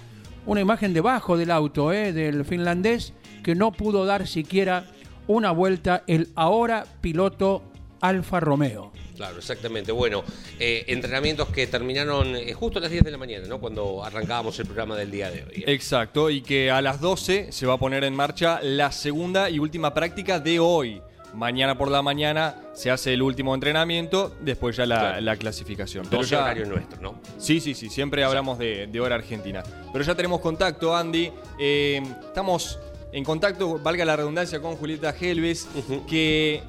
una 0.45 0.61
imagen 0.61 0.93
debajo 0.93 1.37
del 1.37 1.51
auto 1.51 1.91
eh, 1.93 2.13
del 2.13 2.45
finlandés 2.45 3.13
que 3.43 3.55
no 3.55 3.71
pudo 3.71 4.05
dar 4.05 4.27
siquiera 4.27 4.85
una 5.27 5.51
vuelta 5.51 6.03
el 6.07 6.29
ahora 6.35 6.85
piloto 7.01 7.63
Alfa 8.01 8.39
Romeo. 8.39 8.91
Claro, 9.15 9.37
exactamente. 9.37 9.91
Bueno, 9.91 10.23
eh, 10.59 10.85
entrenamientos 10.87 11.49
que 11.49 11.65
terminaron 11.65 12.35
eh, 12.35 12.53
justo 12.53 12.77
a 12.77 12.83
las 12.83 12.91
10 12.91 13.03
de 13.03 13.11
la 13.11 13.17
mañana, 13.17 13.47
¿no? 13.47 13.59
Cuando 13.59 14.03
arrancábamos 14.03 14.59
el 14.59 14.65
programa 14.65 14.95
del 14.95 15.09
día 15.09 15.31
de 15.31 15.43
hoy. 15.43 15.63
Exacto, 15.65 16.29
y 16.29 16.41
que 16.41 16.69
a 16.69 16.81
las 16.81 17.01
12 17.01 17.51
se 17.51 17.65
va 17.65 17.73
a 17.73 17.77
poner 17.77 18.03
en 18.03 18.15
marcha 18.15 18.59
la 18.61 18.91
segunda 18.91 19.49
y 19.49 19.57
última 19.57 19.93
práctica 19.93 20.39
de 20.39 20.59
hoy. 20.59 21.01
Mañana 21.33 21.77
por 21.77 21.89
la 21.91 22.01
mañana 22.01 22.55
se 22.73 22.89
hace 22.89 23.13
el 23.13 23.21
último 23.21 23.53
entrenamiento, 23.53 24.35
después 24.41 24.75
ya 24.75 24.85
la, 24.85 24.99
Claro. 24.99 25.21
la 25.21 25.35
clasificación. 25.35 26.05
Pero 26.09 26.17
12 26.21 26.31
ya- 26.31 26.43
horario 26.43 26.65
nuestro, 26.65 27.01
¿no? 27.01 27.15
Sí, 27.37 27.59
sí, 27.59 27.73
sí, 27.73 27.89
siempre 27.89 28.23
hablamos 28.23 28.57
de, 28.57 28.87
de 28.87 28.99
hora 28.99 29.15
argentina. 29.15 29.61
Pero 29.91 30.03
ya 30.03 30.15
tenemos 30.15 30.39
contacto, 30.41 30.95
Andy. 30.95 31.31
Eh, 31.59 32.01
estamos 32.27 32.79
en 33.11 33.23
contacto, 33.23 33.77
valga 33.79 34.03
la 34.05 34.15
redundancia, 34.15 34.59
con 34.61 34.75
Julieta 34.77 35.13
Helves, 35.19 35.67
que 36.07 36.61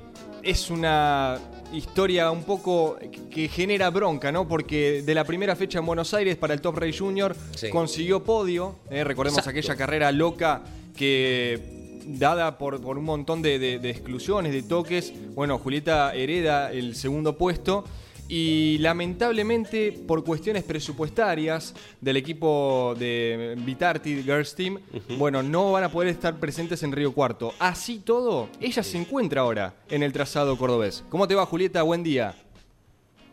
es 0.43 0.71
una 0.71 1.39
historia 1.73 2.31
un 2.31 2.45
poco 2.45 2.97
que- 2.99 3.29
que 3.29 3.49
genera 3.49 3.91
bronca, 3.91 4.33
¿no? 4.33 4.49
Porque 4.49 5.03
de 5.03 5.15
la 5.15 5.25
primera 5.25 5.55
fecha 5.57 5.79
en 5.81 5.87
Buenos 5.87 6.15
Aires 6.15 6.37
para 6.37 6.55
el 6.55 6.61
Top 6.61 6.77
Race 6.79 6.99
Junior 6.99 7.37
Sí. 7.57 7.69
consiguió 7.71 8.23
podio. 8.25 8.77
eh, 8.91 9.05
recordemos 9.05 9.39
Exacto. 9.39 9.51
aquella 9.59 9.77
carrera 9.77 10.11
loca 10.13 10.63
que 10.97 11.78
dada 12.09 12.57
por, 12.59 12.81
por 12.81 12.97
un 12.99 13.05
montón 13.05 13.43
de, 13.43 13.59
de- 13.59 13.79
de 13.79 13.91
exclusiones, 13.91 14.53
de 14.53 14.63
toques, 14.63 15.13
bueno, 15.35 15.59
Julieta 15.59 16.15
hereda 16.15 16.73
el 16.73 16.95
segundo 16.97 17.37
puesto 17.37 17.85
y 18.31 18.77
lamentablemente 18.81 19.93
por 20.07 20.23
cuestiones 20.23 20.63
presupuestarias 20.63 21.75
del 22.01 22.17
equipo 22.19 22.95
de 22.99 23.55
Vitarti 23.59 24.23
Girls 24.23 24.55
Team, 24.55 24.79
bueno, 25.19 25.43
no 25.43 25.73
van 25.73 25.85
a 25.85 25.89
poder 25.91 26.09
estar 26.09 26.37
presentes 26.37 26.83
en 26.83 26.93
Río 26.93 27.13
Cuarto. 27.13 27.55
Así 27.59 28.01
todo, 28.01 28.49
ella 28.61 28.83
se 28.83 28.99
encuentra 28.99 29.41
ahora 29.43 29.75
en 29.89 30.03
el 30.03 30.13
trazado 30.13 30.57
cordobés. 30.59 31.05
¿Cómo 31.09 31.27
te 31.27 31.35
va 31.35 31.47
Julieta? 31.47 31.83
Buen 31.83 32.03
día. 32.03 32.35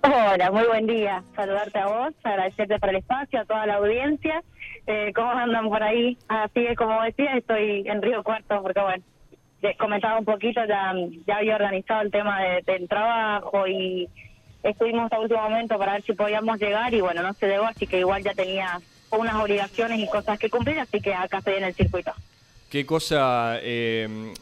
Hola, 0.03 0.51
muy 0.51 0.63
buen 0.65 0.85
día. 0.85 1.23
Saludarte 1.35 1.79
a 1.79 1.87
vos, 1.87 2.13
agradecerte 2.23 2.77
por 2.79 2.89
el 2.89 2.97
espacio, 2.97 3.39
a 3.39 3.45
toda 3.45 3.65
la 3.65 3.75
audiencia. 3.75 4.43
Eh, 4.87 5.11
¿Cómo 5.15 5.31
andan 5.31 5.67
por 5.69 5.81
ahí? 5.81 6.17
Así 6.27 6.65
que, 6.65 6.75
como 6.75 7.01
decía, 7.01 7.35
estoy 7.37 7.83
en 7.87 8.01
Río 8.01 8.21
Cuarto 8.23 8.61
porque, 8.61 8.79
bueno, 8.79 9.03
les 9.61 9.77
comentaba 9.77 10.19
un 10.19 10.25
poquito, 10.25 10.61
ya, 10.67 10.93
ya 11.25 11.37
había 11.37 11.55
organizado 11.55 12.01
el 12.01 12.11
tema 12.11 12.39
de- 12.41 12.61
del 12.61 12.87
trabajo 12.87 13.67
y 13.67 14.07
estuvimos 14.61 15.05
hasta 15.05 15.19
último 15.19 15.41
momento 15.41 15.77
para 15.79 15.93
ver 15.93 16.03
si 16.03 16.13
podíamos 16.13 16.59
llegar 16.59 16.93
y, 16.93 17.01
bueno, 17.01 17.23
no 17.23 17.33
se 17.33 17.47
llegó, 17.47 17.65
así 17.65 17.87
que 17.87 17.99
igual 17.99 18.23
ya 18.23 18.33
tenía 18.33 18.79
unas 19.09 19.35
obligaciones 19.35 19.99
y 19.99 20.07
cosas 20.07 20.37
que 20.37 20.49
cumplir, 20.49 20.79
así 20.79 20.99
que 21.01 21.13
acá 21.13 21.39
estoy 21.39 21.55
en 21.55 21.63
el 21.63 21.73
circuito. 21.73 22.11
Qué 22.69 22.85
cosa, 22.85 23.57
eh, 23.61 24.33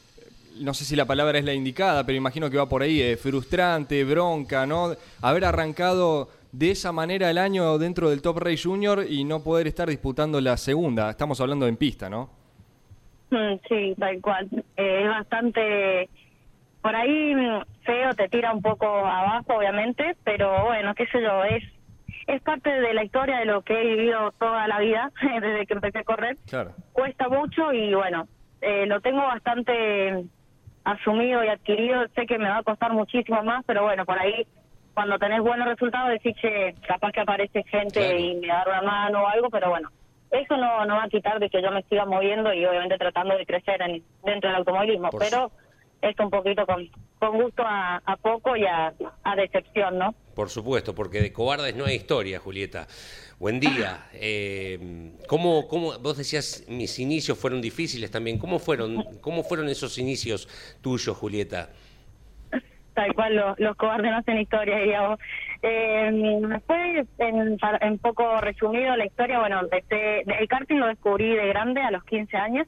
no 0.60 0.73
sé 0.73 0.84
si 0.86 0.95
la 0.95 1.06
palabra 1.06 1.38
es 1.39 1.45
la 1.45 1.53
indicada, 1.53 2.06
pero 2.06 2.17
imagino 2.17 2.49
que 2.49 2.58
va 2.58 2.67
por 2.67 2.82
ahí, 2.82 3.01
eh, 3.01 3.15
frustrante, 3.17 4.03
bronca, 4.03 4.65
¿no? 4.65 4.95
Haber 5.21 5.45
arrancado 5.45 6.29
de 6.53 6.71
esa 6.71 6.91
manera 6.91 7.29
el 7.31 7.39
año 7.39 7.77
dentro 7.79 8.11
del 8.11 8.21
Top 8.21 8.37
Race 8.37 8.63
Junior 8.63 9.03
y 9.09 9.23
no 9.23 9.43
poder 9.43 9.67
estar 9.67 9.89
disputando 9.89 10.39
la 10.39 10.55
segunda. 10.55 11.09
Estamos 11.09 11.41
hablando 11.41 11.67
en 11.67 11.75
pista, 11.75 12.09
¿no? 12.09 12.29
Mm, 13.31 13.55
Sí, 13.67 13.95
tal 13.99 14.21
cual. 14.21 14.47
Eh, 14.77 15.01
es 15.03 15.09
bastante, 15.09 16.09
por 16.81 16.95
ahí 16.95 17.33
mm, 17.35 17.61
feo, 17.83 18.13
te 18.13 18.29
tira 18.29 18.53
un 18.53 18.61
poco 18.61 18.85
abajo, 18.85 19.55
obviamente, 19.57 20.15
pero 20.23 20.65
bueno, 20.65 20.93
qué 20.95 21.07
sé 21.07 21.21
yo, 21.21 21.43
es 21.43 21.63
es 22.27 22.41
parte 22.41 22.69
de 22.69 22.93
la 22.93 23.03
historia 23.03 23.39
de 23.39 23.45
lo 23.45 23.63
que 23.63 23.73
he 23.73 23.95
vivido 23.97 24.31
toda 24.39 24.65
la 24.67 24.79
vida, 24.79 25.11
desde 25.41 25.65
que 25.65 25.73
empecé 25.73 25.99
a 25.99 26.03
correr. 26.03 26.37
Claro. 26.47 26.71
Cuesta 26.93 27.27
mucho 27.27 27.73
y 27.73 27.93
bueno, 27.93 28.27
eh, 28.61 28.85
lo 28.85 29.01
tengo 29.01 29.23
bastante 29.23 30.23
asumido 30.85 31.43
y 31.43 31.47
adquirido. 31.49 32.05
Sé 32.15 32.25
que 32.25 32.37
me 32.37 32.47
va 32.47 32.59
a 32.59 32.63
costar 32.63 32.93
muchísimo 32.93 33.43
más, 33.43 33.65
pero 33.65 33.83
bueno, 33.83 34.05
por 34.05 34.17
ahí 34.19 34.45
cuando 34.93 35.17
tenés 35.17 35.41
buenos 35.41 35.67
resultados 35.67 36.10
decís, 36.12 36.36
che, 36.41 36.75
capaz 36.88 37.12
que 37.12 37.21
aparece 37.21 37.63
gente 37.63 37.99
Claro. 37.99 38.19
y 38.19 38.36
me 38.36 38.47
da 38.47 38.63
una 38.67 38.82
mano 38.82 39.23
o 39.23 39.27
algo, 39.27 39.49
pero 39.49 39.69
bueno, 39.69 39.89
eso 40.32 40.58
no, 40.58 40.86
no 40.86 40.95
va 40.95 41.03
a 41.06 41.10
quitar 41.10 41.39
de 41.39 41.49
que 41.49 41.62
yo 41.62 41.71
me 41.71 41.84
siga 41.84 42.06
moviendo 42.06 42.53
y 42.53 42.65
obviamente 42.65 42.97
tratando 42.97 43.36
de 43.38 43.45
crecer 43.45 43.82
en- 43.82 44.03
dentro 44.23 44.49
del 44.49 44.58
automovilismo, 44.60 45.10
Por 45.10 45.21
pero 45.21 45.51
esto 46.01 46.23
un 46.23 46.29
poquito 46.29 46.65
con, 46.65 46.89
con 47.19 47.41
gusto 47.41 47.63
a, 47.65 48.01
a 48.06 48.17
poco 48.17 48.56
y 48.58 48.65
a, 48.65 48.93
a 49.23 49.36
decepción, 49.36 49.97
¿no? 49.97 50.13
Por 50.36 50.49
supuesto, 50.49 50.93
porque 50.93 51.21
de 51.21 51.32
cobardes 51.32 51.75
no 51.75 51.86
hay 51.86 51.95
historia, 51.95 52.39
Julieta. 52.39 52.88
Buen 53.39 53.60
día. 53.60 54.08
Eh, 54.13 55.12
¿cómo, 55.27 55.67
cómo, 55.67 55.97
vos 55.99 56.17
decías, 56.17 56.65
mis 56.67 56.97
inicios 56.99 57.38
fueron 57.38 57.62
difíciles 57.62 58.10
también. 58.12 58.38
¿Cómo 58.39 58.58
fueron, 58.60 59.03
cómo 59.21 59.43
fueron 59.43 59.69
esos 59.69 59.97
inicios 59.97 60.47
tuyos, 60.82 61.15
Julieta? 61.17 61.69
Tal 62.93 63.13
cual 63.13 63.36
lo- 63.36 63.56
los 63.58 63.75
cobardes 63.75 64.12
no 64.12 64.17
hacen 64.17 64.38
historia, 64.39 64.77
digamos. 64.77 65.19
Eh, 65.62 66.10
después, 66.49 67.08
en 67.19 67.97
poco 67.99 68.39
resumido 68.41 68.95
la 68.95 69.06
historia, 69.06 69.39
bueno, 69.39 69.60
empecé, 69.62 70.21
el 70.21 70.47
karting 70.47 70.77
lo 70.77 70.88
descubrí 70.88 71.36
de 71.36 71.47
grande 71.47 71.82
a 71.82 71.91
los 71.91 72.03
15 72.03 72.38
años 72.38 72.67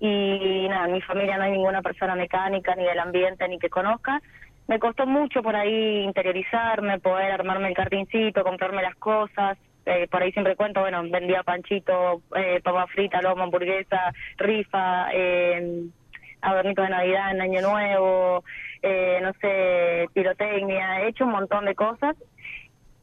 y 0.00 0.66
nada, 0.68 0.86
en 0.86 0.92
mi 0.94 1.00
familia 1.02 1.36
no 1.38 1.44
hay 1.44 1.52
ninguna 1.52 1.80
persona 1.82 2.14
mecánica 2.16 2.74
ni 2.74 2.84
del 2.84 2.98
ambiente 2.98 3.46
ni 3.48 3.58
que 3.58 3.68
conozca. 3.70 4.20
Me 4.68 4.78
costó 4.78 5.06
mucho 5.06 5.42
por 5.42 5.54
ahí 5.54 6.02
interiorizarme, 6.02 6.98
poder 7.00 7.30
armarme 7.32 7.68
el 7.68 7.74
kartingcito, 7.74 8.42
comprarme 8.42 8.82
las 8.82 8.94
cosas. 8.96 9.58
Eh, 9.84 10.06
por 10.10 10.22
ahí 10.22 10.32
siempre 10.32 10.54
cuento, 10.56 10.80
bueno, 10.80 11.02
vendía 11.08 11.42
panchito, 11.42 12.22
eh, 12.36 12.60
papa 12.62 12.86
frita, 12.86 13.20
lomo, 13.20 13.42
hamburguesa, 13.44 14.12
rifa, 14.38 15.08
eh, 15.12 15.82
adornitos 16.40 16.84
de 16.84 16.90
Navidad 16.90 17.30
en 17.32 17.40
Año 17.40 17.60
Nuevo, 17.62 18.44
eh, 18.82 19.20
no 19.22 19.32
sé, 19.40 20.08
pirotecnia, 20.12 21.00
he 21.00 21.08
hecho 21.08 21.24
un 21.24 21.32
montón 21.32 21.64
de 21.64 21.74
cosas. 21.74 22.16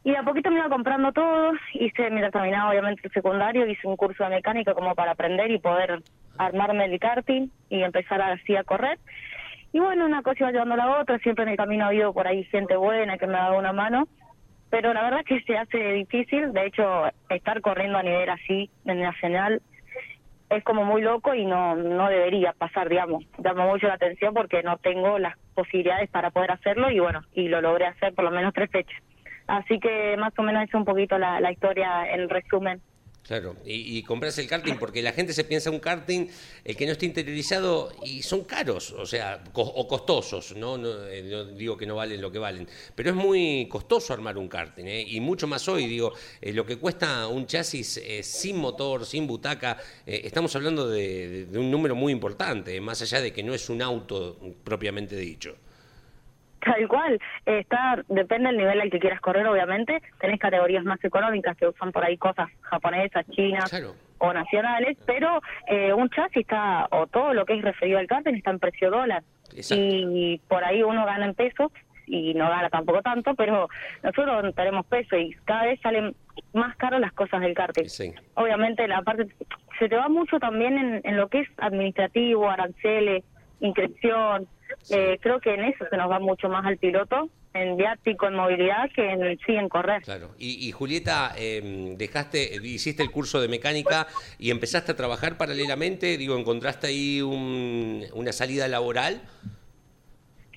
Y 0.03 0.15
a 0.15 0.23
poquito 0.23 0.49
me 0.49 0.59
iba 0.59 0.69
comprando 0.69 1.11
todo, 1.11 1.51
hice, 1.73 2.09
mientras 2.09 2.31
terminaba 2.31 2.71
obviamente 2.71 3.01
el 3.03 3.11
secundario, 3.11 3.67
hice 3.67 3.87
un 3.87 3.97
curso 3.97 4.23
de 4.23 4.29
mecánica 4.29 4.73
como 4.73 4.95
para 4.95 5.11
aprender 5.11 5.51
y 5.51 5.59
poder 5.59 6.01
armarme 6.37 6.85
el 6.85 6.99
karting 6.99 7.49
y 7.69 7.83
empezar 7.83 8.21
así 8.21 8.55
a 8.55 8.63
correr. 8.63 8.97
Y 9.71 9.79
bueno, 9.79 10.05
una 10.05 10.23
cosa 10.23 10.39
iba 10.39 10.51
llevando 10.51 10.75
a 10.75 10.77
la 10.77 10.99
otra, 10.99 11.19
siempre 11.19 11.43
en 11.43 11.49
el 11.49 11.57
camino 11.57 11.85
ha 11.85 11.89
habido 11.89 12.13
por 12.13 12.27
ahí 12.27 12.43
gente 12.45 12.75
buena 12.75 13.17
que 13.17 13.27
me 13.27 13.35
ha 13.35 13.43
dado 13.43 13.59
una 13.59 13.73
mano, 13.73 14.07
pero 14.69 14.93
la 14.93 15.03
verdad 15.03 15.25
que 15.25 15.41
se 15.41 15.57
hace 15.57 15.77
difícil, 15.93 16.53
de 16.53 16.67
hecho, 16.67 17.03
estar 17.29 17.61
corriendo 17.61 17.97
a 17.97 18.03
nivel 18.03 18.29
así, 18.29 18.69
en 18.85 19.01
nacional, 19.01 19.61
es 20.49 20.63
como 20.63 20.83
muy 20.83 21.01
loco 21.01 21.33
y 21.33 21.45
no, 21.45 21.75
no 21.75 22.09
debería 22.09 22.53
pasar, 22.53 22.89
digamos. 22.89 23.23
Llama 23.37 23.65
mucho 23.65 23.87
la 23.87 23.93
atención 23.93 24.33
porque 24.33 24.63
no 24.63 24.77
tengo 24.77 25.19
las 25.19 25.37
posibilidades 25.53 26.09
para 26.09 26.31
poder 26.31 26.51
hacerlo 26.51 26.89
y 26.89 26.99
bueno, 26.99 27.21
y 27.33 27.47
lo 27.47 27.61
logré 27.61 27.85
hacer 27.85 28.13
por 28.13 28.25
lo 28.25 28.31
menos 28.31 28.53
tres 28.53 28.71
fechas. 28.71 29.01
Así 29.47 29.79
que 29.79 30.15
más 30.17 30.37
o 30.37 30.43
menos 30.43 30.63
es 30.63 30.73
un 30.73 30.85
poquito 30.85 31.17
la, 31.17 31.39
la 31.39 31.51
historia 31.51 32.11
en 32.11 32.29
resumen. 32.29 32.81
Claro, 33.29 33.55
y, 33.63 33.99
y 33.99 34.01
compras 34.01 34.39
el 34.39 34.47
karting 34.47 34.79
porque 34.79 35.03
la 35.03 35.11
gente 35.11 35.33
se 35.33 35.43
piensa 35.43 35.69
un 35.69 35.77
karting 35.79 36.25
el 36.65 36.75
que 36.75 36.87
no 36.87 36.93
esté 36.93 37.05
interiorizado 37.05 37.91
y 38.03 38.23
son 38.23 38.43
caros, 38.43 38.91
o 38.93 39.05
sea, 39.05 39.43
co- 39.53 39.61
o 39.61 39.87
costosos, 39.87 40.55
¿no? 40.55 40.79
No, 40.79 41.05
eh, 41.07 41.21
no 41.21 41.45
digo 41.45 41.77
que 41.77 41.85
no 41.85 41.95
valen 41.95 42.21
lo 42.21 42.31
que 42.31 42.39
valen, 42.39 42.67
pero 42.95 43.11
es 43.11 43.15
muy 43.15 43.67
costoso 43.69 44.13
armar 44.13 44.35
un 44.39 44.47
karting, 44.47 44.85
¿eh? 44.85 45.05
y 45.07 45.19
mucho 45.19 45.45
más 45.45 45.67
hoy, 45.67 45.85
digo, 45.85 46.11
eh, 46.41 46.51
lo 46.53 46.65
que 46.65 46.77
cuesta 46.77 47.27
un 47.27 47.45
chasis 47.45 47.97
eh, 47.97 48.23
sin 48.23 48.57
motor, 48.57 49.05
sin 49.05 49.27
butaca, 49.27 49.77
estamos 50.07 50.55
hablando 50.55 50.89
de, 50.89 51.45
de- 51.45 51.59
un 51.59 51.69
número 51.69 51.93
muy 51.93 52.11
importante, 52.11 52.81
más 52.81 52.99
allá 53.03 53.21
de 53.21 53.31
que 53.31 53.43
no 53.43 53.53
es 53.53 53.69
un 53.69 53.83
auto 53.83 54.39
propiamente 54.63 55.15
dicho. 55.15 55.55
Tal 56.63 56.87
cual, 56.87 57.19
está, 57.45 58.03
depende 58.09 58.49
del 58.49 58.57
nivel 58.57 58.81
al 58.81 58.89
que 58.91 58.99
quieras 58.99 59.21
correr, 59.21 59.47
obviamente. 59.47 60.01
Tenés 60.19 60.39
categorías 60.39 60.83
más 60.83 61.03
económicas 61.03 61.55
que 61.57 61.67
usan 61.67 61.91
por 61.91 62.03
ahí 62.03 62.17
cosas 62.17 62.49
japonesas, 62.61 63.25
chinas 63.31 63.69
Claro. 63.69 63.93
o 64.17 64.33
nacionales, 64.33 64.97
pero 65.05 65.41
eh, 65.67 65.93
un 65.93 66.09
chasis 66.09 66.37
está, 66.37 66.87
o 66.91 67.07
todo 67.07 67.33
lo 67.33 67.45
que 67.45 67.53
es 67.55 67.61
referido 67.61 67.99
al 67.99 68.07
karting 68.07 68.33
está 68.35 68.51
en 68.51 68.59
precio 68.59 68.91
dólar. 68.91 69.23
Exacto. 69.55 69.83
Y 69.83 70.41
por 70.47 70.63
ahí 70.63 70.83
uno 70.83 71.05
gana 71.05 71.25
en 71.25 71.33
pesos 71.33 71.71
y 72.05 72.33
no 72.33 72.49
gana 72.49 72.69
tampoco 72.69 73.01
tanto, 73.01 73.35
pero 73.35 73.69
nosotros 74.03 74.53
tenemos 74.55 74.85
peso 74.87 75.15
y 75.15 75.31
cada 75.45 75.65
vez 75.65 75.79
salen 75.81 76.15
más 76.53 76.75
caras 76.75 76.99
las 76.99 77.13
cosas 77.13 77.41
del. 77.41 77.55
Sí. 77.87 78.13
Obviamente 78.33 78.87
la 78.87 79.01
parte 79.03 79.27
se 79.77 79.87
te 79.87 79.95
va 79.95 80.09
mucho 80.09 80.39
también 80.39 80.77
en, 80.77 81.01
en 81.03 81.17
lo 81.17 81.27
que 81.29 81.39
es 81.41 81.49
administrativo, 81.57 82.49
aranceles, 82.49 83.23
inscripción. 83.61 84.47
Eh, 84.91 85.17
creo 85.21 85.39
que 85.39 85.53
en 85.53 85.63
eso 85.65 85.85
se 85.89 85.97
nos 85.97 86.09
va 86.09 86.19
mucho 86.19 86.47
más 86.49 86.65
al 86.65 86.77
piloto, 86.77 87.29
en 87.53 87.77
viático, 87.77 88.27
en 88.27 88.35
movilidad, 88.35 88.89
que 88.95 89.09
en 89.11 89.37
sí 89.45 89.53
en 89.55 89.69
correr. 89.69 90.01
Claro. 90.03 90.29
Y, 90.37 90.67
y 90.67 90.71
Julieta, 90.71 91.31
eh, 91.37 91.93
dejaste, 91.97 92.55
hiciste 92.63 93.01
el 93.03 93.11
curso 93.11 93.41
de 93.41 93.47
mecánica 93.47 94.07
y 94.37 94.51
empezaste 94.51 94.91
a 94.91 94.95
trabajar 94.95 95.37
paralelamente. 95.37 96.17
Digo, 96.17 96.37
¿encontraste 96.37 96.87
ahí 96.87 97.21
un- 97.21 98.05
una 98.13 98.31
salida 98.31 98.67
laboral? 98.67 99.21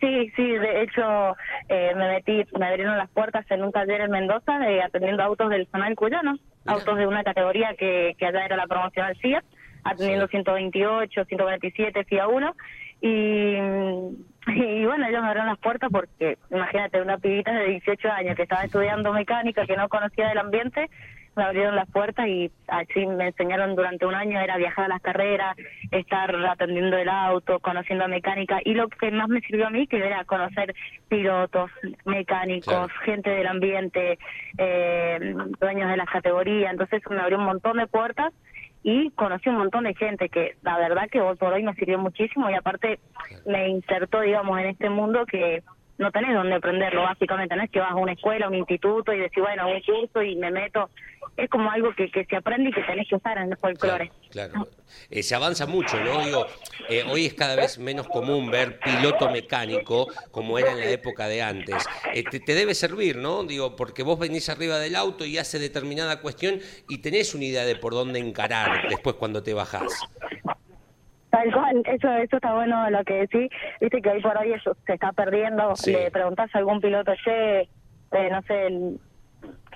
Sí, 0.00 0.30
sí, 0.34 0.42
de 0.42 0.82
hecho 0.82 1.36
eh, 1.68 1.92
me 1.94 2.08
metí, 2.08 2.42
me 2.58 2.66
abrieron 2.66 2.98
las 2.98 3.08
puertas 3.10 3.48
en 3.50 3.62
un 3.62 3.70
taller 3.70 4.00
en 4.00 4.10
Mendoza 4.10 4.68
eh, 4.68 4.82
atendiendo 4.82 5.22
autos 5.22 5.48
del 5.48 5.68
zonal 5.68 5.94
cuyano, 5.94 6.32
Mira. 6.32 6.74
autos 6.78 6.98
de 6.98 7.06
una 7.06 7.22
categoría 7.22 7.74
que, 7.78 8.16
que 8.18 8.26
allá 8.26 8.44
era 8.44 8.56
la 8.56 8.66
promocional 8.66 9.16
Fiat, 9.18 9.44
atendiendo 9.84 10.26
128, 10.26 11.24
147, 11.24 12.04
FIA 12.04 12.26
1. 12.26 12.56
Y, 13.02 13.56
y 14.46 14.86
bueno, 14.86 15.06
ellos 15.06 15.20
me 15.20 15.28
abrieron 15.28 15.46
las 15.46 15.58
puertas 15.58 15.90
porque, 15.92 16.38
imagínate, 16.50 17.02
una 17.02 17.18
pibita 17.18 17.52
de 17.52 17.66
18 17.66 18.10
años 18.10 18.36
que 18.36 18.42
estaba 18.42 18.64
estudiando 18.64 19.12
mecánica, 19.12 19.66
que 19.66 19.76
no 19.76 19.88
conocía 19.88 20.28
del 20.28 20.38
ambiente, 20.38 20.88
me 21.34 21.44
abrieron 21.44 21.74
las 21.74 21.90
puertas 21.90 22.26
y 22.28 22.50
así 22.68 23.06
me 23.06 23.28
enseñaron 23.28 23.74
durante 23.74 24.04
un 24.04 24.14
año, 24.14 24.38
era 24.38 24.56
viajar 24.56 24.84
a 24.84 24.88
las 24.88 25.00
carreras, 25.00 25.56
estar 25.90 26.34
atendiendo 26.46 26.96
el 26.96 27.08
auto, 27.08 27.58
conociendo 27.60 28.06
mecánica 28.06 28.60
y 28.64 28.74
lo 28.74 28.88
que 28.88 29.10
más 29.10 29.28
me 29.28 29.40
sirvió 29.40 29.66
a 29.66 29.70
mí 29.70 29.86
que 29.86 29.96
era 29.96 30.24
conocer 30.24 30.74
pilotos, 31.08 31.70
mecánicos, 32.04 32.92
gente 33.04 33.30
del 33.30 33.46
ambiente, 33.46 34.18
eh, 34.58 35.34
dueños 35.58 35.90
de 35.90 35.96
las 35.96 36.08
categorías, 36.08 36.70
entonces 36.70 37.02
me 37.08 37.20
abrió 37.20 37.38
un 37.38 37.44
montón 37.44 37.78
de 37.78 37.86
puertas 37.86 38.32
y 38.82 39.10
conocí 39.10 39.48
un 39.48 39.58
montón 39.58 39.84
de 39.84 39.94
gente 39.94 40.28
que 40.28 40.56
la 40.62 40.78
verdad 40.78 41.08
que 41.10 41.20
hoy 41.20 41.36
por 41.36 41.52
hoy 41.52 41.62
me 41.62 41.74
sirvió 41.74 41.98
muchísimo 41.98 42.50
y 42.50 42.54
aparte 42.54 42.98
me 43.46 43.68
insertó 43.68 44.20
digamos 44.20 44.58
en 44.58 44.66
este 44.66 44.90
mundo 44.90 45.24
que 45.26 45.62
no 45.98 46.10
tenés 46.10 46.34
donde 46.34 46.54
aprenderlo 46.54 47.02
básicamente, 47.02 47.54
no 47.56 47.62
es 47.62 47.70
que 47.70 47.80
vas 47.80 47.92
a 47.92 47.96
una 47.96 48.12
escuela, 48.12 48.46
a 48.46 48.48
un 48.48 48.56
instituto 48.56 49.12
y 49.12 49.20
decís 49.20 49.42
bueno, 49.42 49.68
un 49.68 49.80
curso 49.80 50.22
y 50.22 50.36
me 50.36 50.50
meto, 50.50 50.90
es 51.36 51.48
como 51.48 51.70
algo 51.70 51.94
que, 51.94 52.10
que 52.10 52.24
se 52.24 52.36
aprende 52.36 52.70
y 52.70 52.72
que 52.72 52.82
tenés 52.82 53.08
que 53.08 53.16
usar 53.16 53.38
en 53.38 53.50
el 53.50 53.56
folclore. 53.56 54.10
Claro. 54.30 54.52
claro. 54.52 54.68
Eh, 55.10 55.22
se 55.22 55.34
avanza 55.34 55.66
mucho, 55.66 55.98
¿no? 56.02 56.24
Digo, 56.24 56.46
eh, 56.88 57.04
hoy 57.08 57.26
es 57.26 57.34
cada 57.34 57.56
vez 57.56 57.78
menos 57.78 58.08
común 58.08 58.50
ver 58.50 58.78
piloto 58.78 59.30
mecánico 59.30 60.08
como 60.30 60.58
era 60.58 60.72
en 60.72 60.78
la 60.78 60.90
época 60.90 61.28
de 61.28 61.42
antes. 61.42 61.86
Eh, 62.14 62.24
te, 62.24 62.40
te 62.40 62.54
debe 62.54 62.74
servir, 62.74 63.16
¿no? 63.16 63.44
Digo, 63.44 63.76
porque 63.76 64.02
vos 64.02 64.18
venís 64.18 64.48
arriba 64.48 64.78
del 64.78 64.96
auto 64.96 65.24
y 65.24 65.38
hace 65.38 65.58
determinada 65.58 66.20
cuestión 66.20 66.60
y 66.88 66.98
tenés 66.98 67.34
una 67.34 67.44
idea 67.44 67.64
de 67.64 67.76
por 67.76 67.92
dónde 67.92 68.18
encarar 68.18 68.88
después 68.88 69.16
cuando 69.16 69.42
te 69.42 69.54
bajás. 69.54 70.02
Tal 71.32 71.50
cual, 71.50 71.82
eso, 71.86 72.12
eso 72.12 72.36
está 72.36 72.52
bueno 72.52 72.90
lo 72.90 73.02
que 73.04 73.14
decís. 73.26 73.48
Viste 73.80 74.02
que 74.02 74.10
hoy 74.10 74.20
por 74.20 74.36
hoy 74.36 74.52
eso 74.52 74.76
se 74.84 74.92
está 74.92 75.12
perdiendo. 75.12 75.74
Sí. 75.76 75.90
Le 75.90 76.10
preguntás 76.10 76.54
a 76.54 76.58
algún 76.58 76.78
piloto, 76.78 77.10
che, 77.24 77.60
eh, 77.62 78.28
no 78.30 78.42
sé, 78.42 78.66
el- 78.66 79.00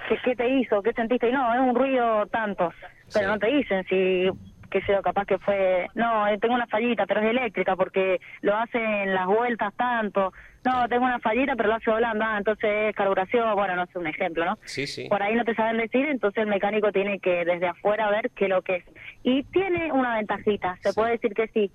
¿qué, 0.07 0.19
¿qué 0.23 0.37
te 0.37 0.49
hizo? 0.51 0.83
¿Qué 0.83 0.93
sentiste? 0.93 1.31
Y 1.31 1.33
no, 1.33 1.55
es 1.55 1.61
un 1.61 1.75
ruido 1.75 2.27
tanto. 2.27 2.71
Pero 3.11 3.27
Sí. 3.29 3.33
no 3.33 3.39
te 3.39 3.47
dicen 3.47 3.85
si, 3.89 4.29
qué 4.71 4.83
sé 4.83 4.93
yo, 4.93 5.01
capaz 5.01 5.25
que 5.25 5.39
fue, 5.39 5.87
no, 5.95 6.29
eh, 6.29 6.37
tengo 6.39 6.55
una 6.55 6.67
fallita, 6.67 7.07
pero 7.07 7.21
es 7.23 7.31
eléctrica 7.31 7.75
porque 7.75 8.21
lo 8.43 8.55
hace 8.55 8.77
en 9.05 9.15
las 9.15 9.25
vueltas 9.27 9.73
tanto. 9.77 10.35
No, 10.67 10.89
tengo 10.89 11.05
una 11.05 11.21
fallita, 11.21 11.55
pero 11.55 11.69
lo 11.69 11.77
hace 11.77 11.91
volando. 11.91 12.25
Ah, 12.27 12.39
entonces 12.39 12.89
es 12.89 12.97
carburación, 12.97 13.55
bueno, 13.55 13.77
no 13.77 13.87
sé, 13.87 13.99
un 14.01 14.09
ejemplo, 14.09 14.45
¿no? 14.45 14.59
Sí, 14.65 14.87
sí. 14.89 15.09
por 15.09 15.23
ahí 15.23 15.37
no 15.37 15.45
te 15.45 15.55
saben 15.55 15.77
decir, 15.77 16.07
entonces 16.07 16.43
el 16.43 16.49
mecánico 16.49 16.91
tiene 16.91 17.21
que 17.21 17.45
desde 17.45 17.69
afuera 17.69 18.11
ver 18.11 18.31
qué 18.35 18.49
lo 18.49 18.63
que 18.63 18.77
es. 18.77 18.85
Y 19.23 19.45
tiene 19.45 19.93
una 19.93 20.17
ventajita, 20.17 20.77
se 20.81 20.93
puede 20.93 21.13
decir 21.13 21.35
que 21.35 21.47
sí. 21.49 21.71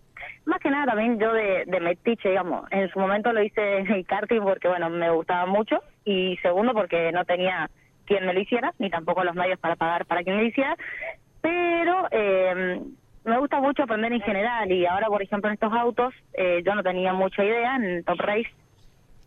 Más 0.45 0.59
que 0.59 0.69
nada 0.69 0.87
también 0.87 1.17
yo 1.19 1.31
de, 1.31 1.63
de 1.67 1.79
metiche, 1.79 2.29
digamos, 2.29 2.69
en 2.71 2.89
su 2.89 2.99
momento 2.99 3.31
lo 3.31 3.41
hice 3.41 3.77
en 3.77 3.91
el 3.91 4.05
karting 4.05 4.41
porque, 4.41 4.67
bueno, 4.67 4.89
me 4.89 5.09
gustaba 5.09 5.45
mucho 5.45 5.81
y 6.03 6.35
segundo 6.41 6.73
porque 6.73 7.13
no 7.13 7.23
tenía 7.23 7.69
quien 8.05 8.25
me 8.25 8.33
lo 8.33 8.41
hiciera, 8.41 8.73
ni 8.77 8.89
tampoco 8.89 9.23
los 9.23 9.35
medios 9.35 9.59
para 9.59 9.77
pagar 9.77 10.05
para 10.05 10.21
quien 10.23 10.35
me 10.35 10.41
lo 10.41 10.49
hiciera, 10.49 10.75
pero 11.39 12.07
eh, 12.11 12.81
me 13.23 13.37
gusta 13.37 13.61
mucho 13.61 13.83
aprender 13.83 14.11
en 14.11 14.21
general 14.21 14.69
y 14.69 14.85
ahora, 14.85 15.07
por 15.07 15.21
ejemplo, 15.21 15.49
en 15.49 15.53
estos 15.53 15.71
autos 15.71 16.13
eh, 16.33 16.61
yo 16.65 16.75
no 16.75 16.83
tenía 16.83 17.13
mucha 17.13 17.41
idea 17.45 17.77
en 17.77 18.03
Top 18.03 18.19
Race 18.19 18.51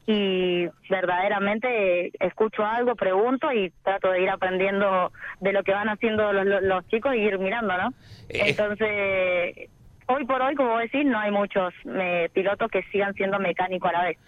y 0.07 0.67
verdaderamente 0.91 2.11
escucho 2.25 2.65
algo, 2.65 2.95
pregunto 2.95 3.51
y 3.53 3.71
trato 3.83 4.11
de 4.11 4.23
ir 4.23 4.31
aprendiendo 4.31 5.11
de 5.41 5.53
lo 5.53 5.63
que 5.63 5.73
van 5.73 5.89
haciendo 5.89 6.33
los, 6.33 6.45
los- 6.45 6.63
los 6.63 6.87
chicos 6.89 7.15
y 7.15 7.19
ir 7.21 7.39
mirando, 7.39 7.77
¿no? 7.77 7.89
Eh. 8.29 8.51
Entonces, 8.51 9.71
hoy 10.07 10.25
por 10.27 10.43
hoy, 10.43 10.55
como 10.55 10.79
decís, 10.79 11.05
no 11.07 11.19
hay 11.19 11.31
muchos 11.31 11.73
eh, 11.87 12.29
pilotos 12.35 12.71
que 12.71 12.83
sigan 12.93 13.15
siendo 13.15 13.39
mecánicos 13.39 13.89
a 13.91 13.93
la 13.93 14.05
vez. 14.05 14.19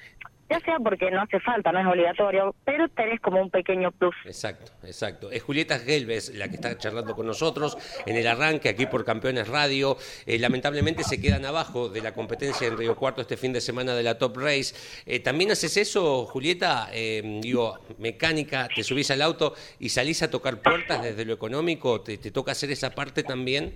Ya 0.48 0.60
sea 0.60 0.78
porque 0.78 1.10
no 1.10 1.22
hace 1.22 1.40
falta, 1.40 1.72
no 1.72 1.80
es 1.80 1.86
obligatorio, 1.86 2.54
pero 2.64 2.88
tenés 2.88 3.20
como 3.20 3.40
un 3.40 3.50
pequeño 3.50 3.90
plus. 3.90 4.14
Exacto, 4.24 4.70
exacto. 4.84 5.30
Es 5.30 5.42
Julieta 5.42 5.78
Gelbes 5.80 6.34
la 6.34 6.48
que 6.48 6.54
está 6.54 6.78
charlando 6.78 7.16
con 7.16 7.26
nosotros 7.26 7.76
en 8.06 8.16
el 8.16 8.26
arranque 8.26 8.68
aquí 8.68 8.86
por 8.86 9.04
Campeones 9.04 9.48
Radio. 9.48 9.96
Eh, 10.24 10.38
lamentablemente 10.38 11.02
se 11.02 11.20
quedan 11.20 11.44
abajo 11.44 11.88
de 11.88 12.00
la 12.00 12.14
competencia 12.14 12.68
en 12.68 12.76
Río 12.76 12.94
Cuarto 12.94 13.22
este 13.22 13.36
fin 13.36 13.52
de 13.52 13.60
semana 13.60 13.94
de 13.94 14.04
la 14.04 14.18
Top 14.18 14.36
Race. 14.36 14.74
Eh, 15.04 15.18
¿También 15.18 15.50
haces 15.50 15.76
eso, 15.76 16.26
Julieta? 16.26 16.90
Eh, 16.92 17.40
digo, 17.42 17.80
mecánica, 17.98 18.68
te 18.72 18.84
subís 18.84 19.10
al 19.10 19.22
auto 19.22 19.54
y 19.80 19.88
salís 19.88 20.22
a 20.22 20.30
tocar 20.30 20.62
puertas 20.62 21.02
desde 21.02 21.24
lo 21.24 21.32
económico. 21.32 22.00
¿Te, 22.02 22.18
te 22.18 22.30
toca 22.30 22.52
hacer 22.52 22.70
esa 22.70 22.90
parte 22.90 23.24
también? 23.24 23.74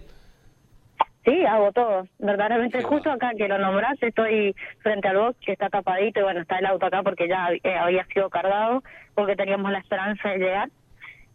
Sí, 1.24 1.44
hago 1.44 1.70
todo. 1.72 2.06
Verdaderamente, 2.18 2.78
Qué 2.78 2.84
justo 2.84 3.10
acá 3.10 3.32
que 3.36 3.46
lo 3.46 3.58
nombraste, 3.58 4.08
estoy 4.08 4.54
frente 4.82 5.08
al 5.08 5.18
box 5.18 5.36
que 5.44 5.52
está 5.52 5.68
tapadito 5.68 6.20
y 6.20 6.22
bueno, 6.22 6.40
está 6.40 6.58
el 6.58 6.66
auto 6.66 6.86
acá 6.86 7.02
porque 7.02 7.28
ya 7.28 7.48
eh, 7.52 7.76
había 7.76 8.04
sido 8.06 8.30
cargado, 8.30 8.82
porque 9.14 9.36
teníamos 9.36 9.70
la 9.70 9.78
esperanza 9.78 10.30
de 10.30 10.38
llegar. 10.38 10.68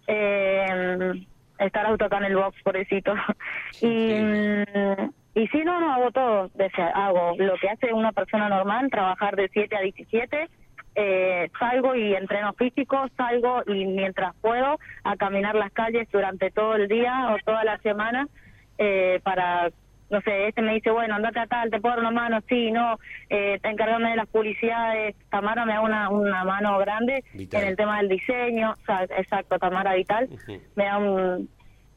Eh, 0.08 1.26
está 1.60 1.82
el 1.82 1.88
auto 1.88 2.06
acá 2.06 2.17
en 2.17 2.26
el 2.26 2.36
box, 2.36 2.62
pobrecito. 2.63 3.13
Y, 3.82 4.13
mm, 4.13 5.12
y 5.36 5.48
sí, 5.50 5.63
no, 5.63 5.80
no, 5.80 5.93
hago 5.93 6.12
todo. 6.12 6.50
Hago 6.93 7.36
lo 7.38 7.56
que 7.58 7.69
hace 7.69 7.93
una 7.93 8.12
persona 8.12 8.50
normal, 8.50 8.89
trabajar 8.89 9.36
de 9.36 9.50
7 9.50 9.76
a 9.76 9.82
17. 9.82 10.50
Eh, 10.98 11.52
salgo 11.60 11.93
y 11.93 12.15
entreno 12.15 12.54
físico, 12.54 13.06
salgo 13.17 13.62
y 13.67 13.86
mientras 13.86 14.34
puedo 14.38 14.80
a 15.04 15.17
caminar 15.17 15.54
las 15.56 15.74
calles 15.74 16.08
durante 16.10 16.52
todo 16.52 16.76
el 16.76 16.88
día 16.88 17.34
o 17.34 17.38
toda 17.43 17.65
la 17.65 17.78
semana 17.80 18.30
eh, 18.78 19.20
para, 19.24 19.70
no 20.10 20.22
sé, 20.22 20.48
este 20.50 20.62
me 20.62 20.74
dice, 20.74 20.92
bueno, 20.92 21.16
andate 21.16 21.40
a 21.40 21.48
tal, 21.48 21.70
te 21.70 21.80
puedo 21.80 21.96
dar 21.96 22.02
una 22.06 22.12
mano, 22.12 22.40
sí, 22.48 22.72
no, 22.72 22.98
eh, 23.30 23.60
te 23.62 23.70
encargame 23.70 24.10
de 24.12 24.16
las 24.18 24.28
publicidades, 24.28 25.16
Tamara 25.30 25.66
me 25.66 25.74
da 25.74 25.82
una, 25.82 26.10
una 26.10 26.44
mano 26.44 26.78
grande 26.80 27.24
Vital. 27.34 27.62
en 27.64 27.68
el 27.70 27.76
tema 27.76 27.98
del 27.98 28.10
diseño, 28.10 28.72
o 28.72 28.86
sea, 28.86 29.04
exacto, 29.04 29.58
Tamara 29.60 29.94
Vital, 29.96 30.28
Ujú. 30.32 30.62
me 30.76 30.86
da 30.86 30.98
un- 30.98 31.50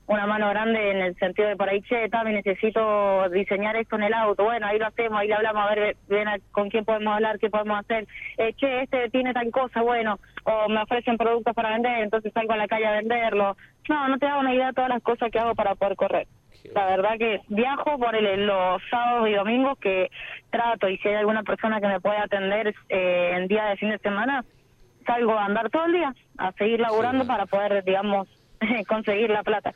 una 0.06 0.26
mano 0.26 0.48
grande 0.48 0.90
en 0.90 1.02
el 1.02 1.14
sentido 1.16 1.48
de 1.48 1.56
por 1.56 1.68
ahí, 1.68 1.82
che, 1.82 2.08
Tami, 2.08 2.32
necesito 2.32 3.28
diseñar 3.28 3.76
esto 3.76 3.96
en 3.96 4.04
el 4.04 4.14
auto, 4.14 4.42
bueno, 4.42 4.66
ahí 4.66 4.78
lo 4.78 4.86
hacemos, 4.86 5.20
ahí 5.20 5.28
le 5.28 5.34
hablamos, 5.34 5.62
a 5.70 5.74
ver, 5.74 5.96
ven 6.08 6.26
a- 6.28 6.38
con 6.50 6.70
quién 6.70 6.86
podemos 6.86 7.12
hablar, 7.14 7.38
qué 7.38 7.50
podemos 7.50 7.78
hacer, 7.78 8.06
eh, 8.38 8.54
che, 8.54 8.84
este 8.84 9.10
tiene 9.10 9.34
tal 9.34 9.50
cosa, 9.50 9.82
bueno, 9.82 10.18
o 10.44 10.66
me 10.70 10.80
ofrecen 10.80 11.18
productos 11.18 11.54
para 11.54 11.72
vender, 11.72 12.02
entonces 12.02 12.32
salgo 12.32 12.54
a 12.54 12.56
la 12.56 12.66
calle 12.68 12.86
a 12.86 12.92
venderlo, 12.92 13.54
no, 13.90 14.08
no 14.08 14.18
te 14.18 14.26
hago 14.26 14.40
una 14.40 14.54
idea 14.54 14.68
de 14.68 14.72
todas 14.72 14.88
las 14.88 15.02
cosas 15.02 15.30
que 15.30 15.38
hago 15.40 15.54
para 15.54 15.74
poder 15.74 15.94
correr. 15.96 16.26
La 16.74 16.86
verdad 16.86 17.18
que 17.18 17.40
viajo 17.48 17.98
por 17.98 18.14
el, 18.14 18.46
los 18.46 18.82
sábados 18.90 19.28
y 19.28 19.32
domingos 19.34 19.78
que 19.78 20.10
trato 20.50 20.88
y 20.88 20.98
si 20.98 21.08
hay 21.08 21.14
alguna 21.16 21.42
persona 21.42 21.80
que 21.80 21.86
me 21.86 22.00
puede 22.00 22.18
atender 22.18 22.74
eh, 22.88 23.32
en 23.34 23.48
día 23.48 23.64
de 23.66 23.76
fin 23.76 23.90
de 23.90 23.98
semana, 23.98 24.44
salgo 25.06 25.32
a 25.32 25.44
andar 25.46 25.70
todo 25.70 25.86
el 25.86 25.92
día, 25.92 26.14
a 26.36 26.52
seguir 26.52 26.80
laburando 26.80 27.24
Sí. 27.24 27.28
para 27.28 27.46
poder, 27.46 27.82
digamos, 27.84 28.28
conseguir 28.88 29.30
la 29.30 29.42
plata. 29.42 29.72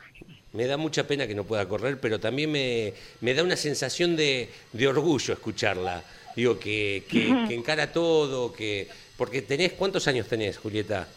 Me 0.51 0.67
da 0.67 0.77
mucha 0.77 1.07
pena 1.07 1.25
que 1.25 1.33
no 1.33 1.45
pueda 1.45 1.67
correr, 1.67 1.99
pero 1.99 2.19
también 2.19 2.51
me, 2.51 2.93
me 3.21 3.33
da 3.33 3.43
una 3.43 3.55
sensación 3.55 4.15
de, 4.15 4.49
de 4.71 4.87
orgullo 4.87 5.33
escucharla. 5.33 6.03
Digo, 6.35 6.59
que, 6.59 7.03
que, 7.09 7.45
que 7.47 7.55
encara 7.55 7.91
todo, 7.91 8.53
que... 8.53 8.87
Porque 9.17 9.41
tenés, 9.41 9.73
¿cuántos 9.73 10.07
años 10.07 10.27
tenés, 10.27 10.57
Julieta? 10.57 11.07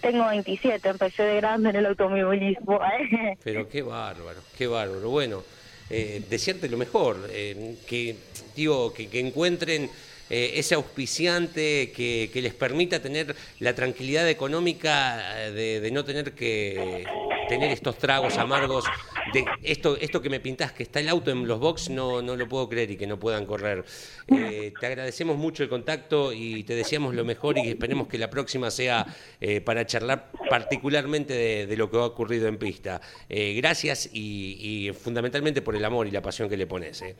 Tengo 0.00 0.26
27, 0.26 0.88
empecé 0.88 1.22
de 1.22 1.36
grande 1.36 1.70
en 1.70 1.76
el 1.76 1.86
automovilismo. 1.86 2.80
¿eh? 3.00 3.36
Pero 3.42 3.68
qué 3.68 3.82
bárbaro, 3.82 4.40
qué 4.56 4.66
bárbaro. 4.66 5.10
Bueno, 5.10 5.42
eh, 5.90 6.22
desearte 6.28 6.68
lo 6.68 6.76
mejor, 6.76 7.28
eh, 7.30 7.76
que, 7.86 8.16
digo, 8.54 8.92
que, 8.92 9.08
encuentren 9.18 9.90
eh, 10.28 10.52
ese 10.56 10.74
auspiciante 10.74 11.90
que, 11.96 12.28
que 12.30 12.42
les 12.42 12.52
permita 12.52 13.00
tener 13.00 13.34
la 13.60 13.74
tranquilidad 13.74 14.28
económica 14.28 15.34
de, 15.50 15.80
de 15.80 15.90
no 15.90 16.04
tener 16.04 16.32
que 16.32 17.06
tener 17.48 17.70
estos 17.70 17.96
tragos 17.96 18.36
amargos. 18.36 18.84
De 19.32 19.44
esto, 19.62 19.96
esto 20.00 20.22
que 20.22 20.30
me 20.30 20.40
pintás, 20.40 20.72
que 20.72 20.82
está 20.82 21.00
el 21.00 21.08
auto 21.08 21.30
en 21.30 21.46
los 21.46 21.60
box, 21.60 21.90
no, 21.90 22.22
no 22.22 22.36
lo 22.36 22.48
puedo 22.48 22.68
creer 22.68 22.90
y 22.92 22.96
que 22.96 23.06
no 23.06 23.18
puedan 23.18 23.44
correr. 23.46 23.84
Eh, 24.28 24.72
te 24.78 24.86
agradecemos 24.86 25.36
mucho 25.36 25.62
el 25.62 25.68
contacto 25.68 26.32
y 26.32 26.64
te 26.64 26.74
deseamos 26.74 27.14
lo 27.14 27.24
mejor 27.24 27.58
y 27.58 27.68
esperemos 27.68 28.08
que 28.08 28.18
la 28.18 28.30
próxima 28.30 28.70
sea 28.70 29.06
eh, 29.40 29.60
para 29.60 29.84
charlar 29.86 30.30
particularmente 30.48 31.34
de, 31.34 31.66
de 31.66 31.76
lo 31.76 31.90
que 31.90 31.98
ha 31.98 32.04
ocurrido 32.04 32.48
en 32.48 32.58
pista. 32.58 33.00
Eh, 33.28 33.54
gracias 33.56 34.08
y, 34.12 34.88
y 34.88 34.92
fundamentalmente 34.92 35.62
por 35.62 35.76
el 35.76 35.84
amor 35.84 36.06
y 36.06 36.10
la 36.10 36.22
pasión 36.22 36.48
que 36.48 36.56
le 36.56 36.66
pones. 36.66 37.02
eh. 37.02 37.16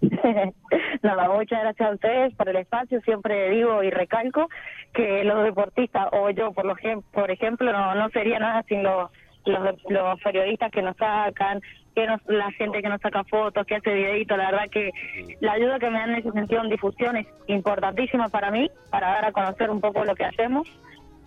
Nada, 1.02 1.28
muchas 1.28 1.60
gracias 1.62 1.88
a 1.88 1.94
ustedes 1.94 2.34
por 2.34 2.48
el 2.48 2.56
espacio. 2.56 3.00
Siempre 3.02 3.50
digo 3.50 3.82
y 3.82 3.90
recalco 3.90 4.48
que 4.92 5.24
los 5.24 5.44
deportistas, 5.44 6.08
o 6.12 6.30
yo 6.30 6.52
por, 6.52 6.64
lo, 6.64 6.74
por 7.12 7.30
ejemplo, 7.30 7.72
no, 7.72 7.94
no 7.94 8.08
sería 8.10 8.38
nada 8.38 8.64
sin 8.68 8.82
los, 8.82 9.10
los, 9.46 9.76
los 9.88 10.20
periodistas 10.20 10.70
que 10.70 10.82
nos 10.82 10.96
sacan, 10.96 11.60
que 11.94 12.06
nos, 12.06 12.20
la 12.26 12.50
gente 12.52 12.82
que 12.82 12.88
nos 12.88 13.00
saca 13.00 13.24
fotos, 13.24 13.66
que 13.66 13.76
hace 13.76 13.94
videitos. 13.94 14.36
La 14.36 14.50
verdad 14.50 14.70
que 14.70 14.90
la 15.40 15.52
ayuda 15.52 15.78
que 15.78 15.90
me 15.90 15.98
dan 15.98 16.10
en 16.10 16.16
ese 16.16 16.32
sentido 16.32 16.62
en 16.62 16.70
difusión 16.70 17.16
es 17.16 17.26
importantísima 17.46 18.28
para 18.28 18.50
mí, 18.50 18.70
para 18.90 19.08
dar 19.08 19.24
a 19.26 19.32
conocer 19.32 19.70
un 19.70 19.80
poco 19.80 20.04
lo 20.04 20.14
que 20.14 20.24
hacemos 20.24 20.68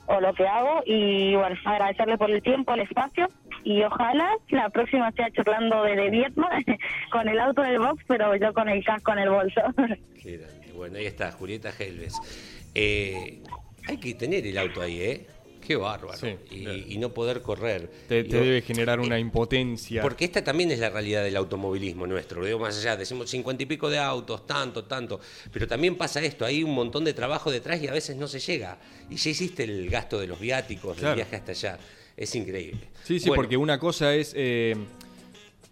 o 0.05 0.19
lo 0.19 0.33
que 0.33 0.47
hago 0.47 0.81
y 0.85 1.35
bueno, 1.35 1.55
agradecerle 1.65 2.17
por 2.17 2.31
el 2.31 2.41
tiempo, 2.41 2.73
el 2.73 2.81
espacio 2.81 3.27
y 3.63 3.83
ojalá 3.83 4.31
la 4.49 4.69
próxima 4.69 5.11
sea 5.11 5.29
charlando 5.31 5.83
desde 5.83 6.09
Vietnam 6.09 6.63
con 7.11 7.27
el 7.27 7.39
auto 7.39 7.61
del 7.61 7.79
box, 7.79 8.03
pero 8.07 8.35
yo 8.35 8.51
con 8.53 8.69
el 8.69 8.83
casco 8.83 9.11
en 9.13 9.19
el 9.19 9.29
bolso. 9.29 9.61
Bueno, 10.75 10.97
ahí 10.97 11.07
está, 11.07 11.29
Julieta 11.33 11.71
Helves. 11.77 12.15
Eh, 12.73 13.43
hay 13.85 13.97
que 13.97 14.13
tener 14.13 14.47
el 14.47 14.57
auto 14.57 14.81
ahí, 14.81 15.01
¿eh? 15.01 15.27
Qué 15.69 15.75
bárbaro. 15.75 16.17
Sí, 16.17 16.35
y, 16.49 16.63
claro. 16.63 16.77
y 16.87 16.97
no 16.97 17.13
poder 17.13 17.43
correr. 17.43 17.87
Te, 18.07 18.23
te 18.23 18.29
Digo, 18.29 18.39
debe 18.43 18.61
generar 18.63 18.99
una 18.99 19.17
eh, 19.17 19.19
impotencia. 19.19 20.01
Porque 20.01 20.25
esta 20.25 20.43
también 20.43 20.71
es 20.71 20.79
la 20.79 20.89
realidad 20.89 21.23
del 21.23 21.35
automovilismo 21.37 22.07
nuestro. 22.07 22.43
Digo, 22.43 22.57
más 22.57 22.75
allá, 22.79 22.97
decimos 22.97 23.29
cincuenta 23.29 23.61
y 23.61 23.67
pico 23.67 23.87
de 23.87 23.99
autos, 23.99 24.47
tanto, 24.47 24.85
tanto. 24.85 25.19
Pero 25.53 25.67
también 25.67 25.95
pasa 25.95 26.23
esto, 26.23 26.43
hay 26.43 26.63
un 26.63 26.73
montón 26.73 27.05
de 27.05 27.13
trabajo 27.13 27.51
detrás 27.51 27.79
y 27.83 27.87
a 27.87 27.91
veces 27.91 28.17
no 28.17 28.27
se 28.27 28.39
llega. 28.39 28.79
Y 29.11 29.17
ya 29.17 29.29
hiciste 29.29 29.63
el 29.63 29.87
gasto 29.91 30.19
de 30.19 30.25
los 30.25 30.39
viáticos, 30.39 30.95
del 30.95 31.01
Claro. 31.01 31.15
viaje 31.17 31.35
hasta 31.35 31.51
allá. 31.51 31.77
Es 32.17 32.33
increíble. 32.33 32.87
Sí, 33.03 33.19
sí, 33.19 33.27
Bueno, 33.29 33.43
porque 33.43 33.55
una 33.55 33.77
cosa 33.77 34.15
es 34.15 34.33
eh, 34.35 34.75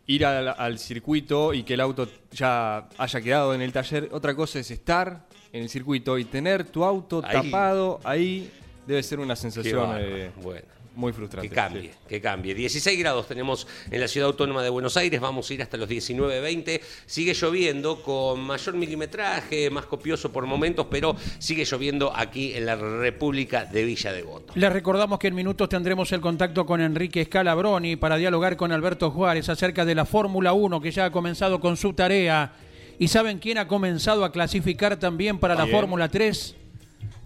ir 0.05 0.25
al, 0.27 0.49
al 0.49 0.77
circuito 0.77 1.55
y 1.55 1.63
que 1.63 1.73
el 1.73 1.81
auto 1.81 2.07
ya 2.31 2.87
haya 2.99 3.19
quedado 3.21 3.55
en 3.55 3.61
el 3.63 3.73
taller. 3.73 4.09
Otra 4.11 4.35
cosa 4.35 4.59
es 4.59 4.69
estar 4.69 5.25
en 5.51 5.63
el 5.63 5.69
circuito 5.69 6.19
y 6.19 6.25
tener 6.25 6.65
tu 6.65 6.83
auto 6.83 7.23
Ahí. 7.25 7.33
tapado 7.49 7.99
ahí. 8.03 8.51
Debe 8.87 9.03
ser 9.03 9.19
una 9.19 9.35
sensación 9.35 9.95
eh, 9.99 10.31
Bueno. 10.41 10.61
muy 10.95 11.11
frustrante. 11.11 11.49
Que 11.49 11.53
cambie, 11.53 11.81
sí. 11.83 11.97
que 12.07 12.21
cambie. 12.21 12.55
16 12.55 12.97
grados 12.97 13.27
tenemos 13.27 13.67
en 13.91 13.99
la 13.99 14.07
ciudad 14.07 14.27
autónoma 14.27 14.63
de 14.63 14.69
Buenos 14.69 14.95
Aires, 14.95 15.19
vamos 15.19 15.49
a 15.49 15.53
ir 15.53 15.61
hasta 15.61 15.75
los 15.77 15.89
19, 15.89 16.39
20. 16.39 16.81
Sigue 17.05 17.33
lloviendo 17.33 18.01
con 18.01 18.39
mayor 18.39 18.75
milimetraje, 18.75 19.69
más 19.69 19.85
copioso 19.85 20.31
por 20.31 20.45
momentos, 20.45 20.87
pero 20.89 21.15
sigue 21.37 21.65
lloviendo 21.65 22.15
aquí 22.15 22.53
en 22.53 22.65
la 22.65 22.75
República 22.77 23.65
de 23.65 23.83
Villa 23.83 24.13
Devoto. 24.13 24.53
Les 24.55 24.71
recordamos 24.71 25.19
que 25.19 25.27
en 25.27 25.35
minutos 25.35 25.67
tendremos 25.69 26.11
el 26.13 26.21
contacto 26.21 26.65
con 26.65 26.79
Enrique 26.79 27.25
Scalabroni 27.25 27.97
para 27.97 28.15
dialogar 28.15 28.55
con 28.55 28.71
Alberto 28.71 29.11
Juárez 29.11 29.49
acerca 29.49 29.83
de 29.83 29.95
la 29.95 30.05
Fórmula 30.05 30.53
1 30.53 30.79
que 30.79 30.91
ya 30.91 31.05
ha 31.05 31.11
comenzado 31.11 31.59
con 31.59 31.75
su 31.75 31.93
tarea. 31.93 32.53
¿Y 32.99 33.09
saben 33.09 33.37
quién 33.37 33.59
ha 33.59 33.67
comenzado 33.67 34.25
a 34.25 34.31
clasificar 34.31 34.97
también 34.97 35.37
para 35.37 35.53
la. 35.53 35.67
Fórmula 35.67 36.09
3? 36.09 36.55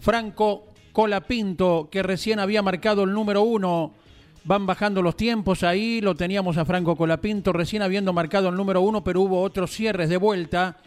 Franco 0.00 0.71
Colapinto, 0.92 1.88
que 1.90 2.02
recién 2.02 2.38
había 2.38 2.62
marcado 2.62 3.04
el 3.04 3.12
número 3.12 3.42
1. 3.42 3.92
Van 4.44 4.66
bajando 4.66 5.02
los 5.02 5.16
tiempos 5.16 5.62
ahí, 5.62 6.00
lo 6.00 6.14
teníamos 6.14 6.56
a 6.56 6.64
Franco 6.64 6.96
Colapinto 6.96 7.52
recién 7.52 7.82
habiendo 7.82 8.12
marcado 8.12 8.48
el 8.48 8.56
número 8.56 8.80
1, 8.82 9.04
pero 9.04 9.20
hubo 9.20 9.40
otros 9.40 9.70
cierres 9.70 10.08
de 10.08 10.16
vuelta. 10.16 10.78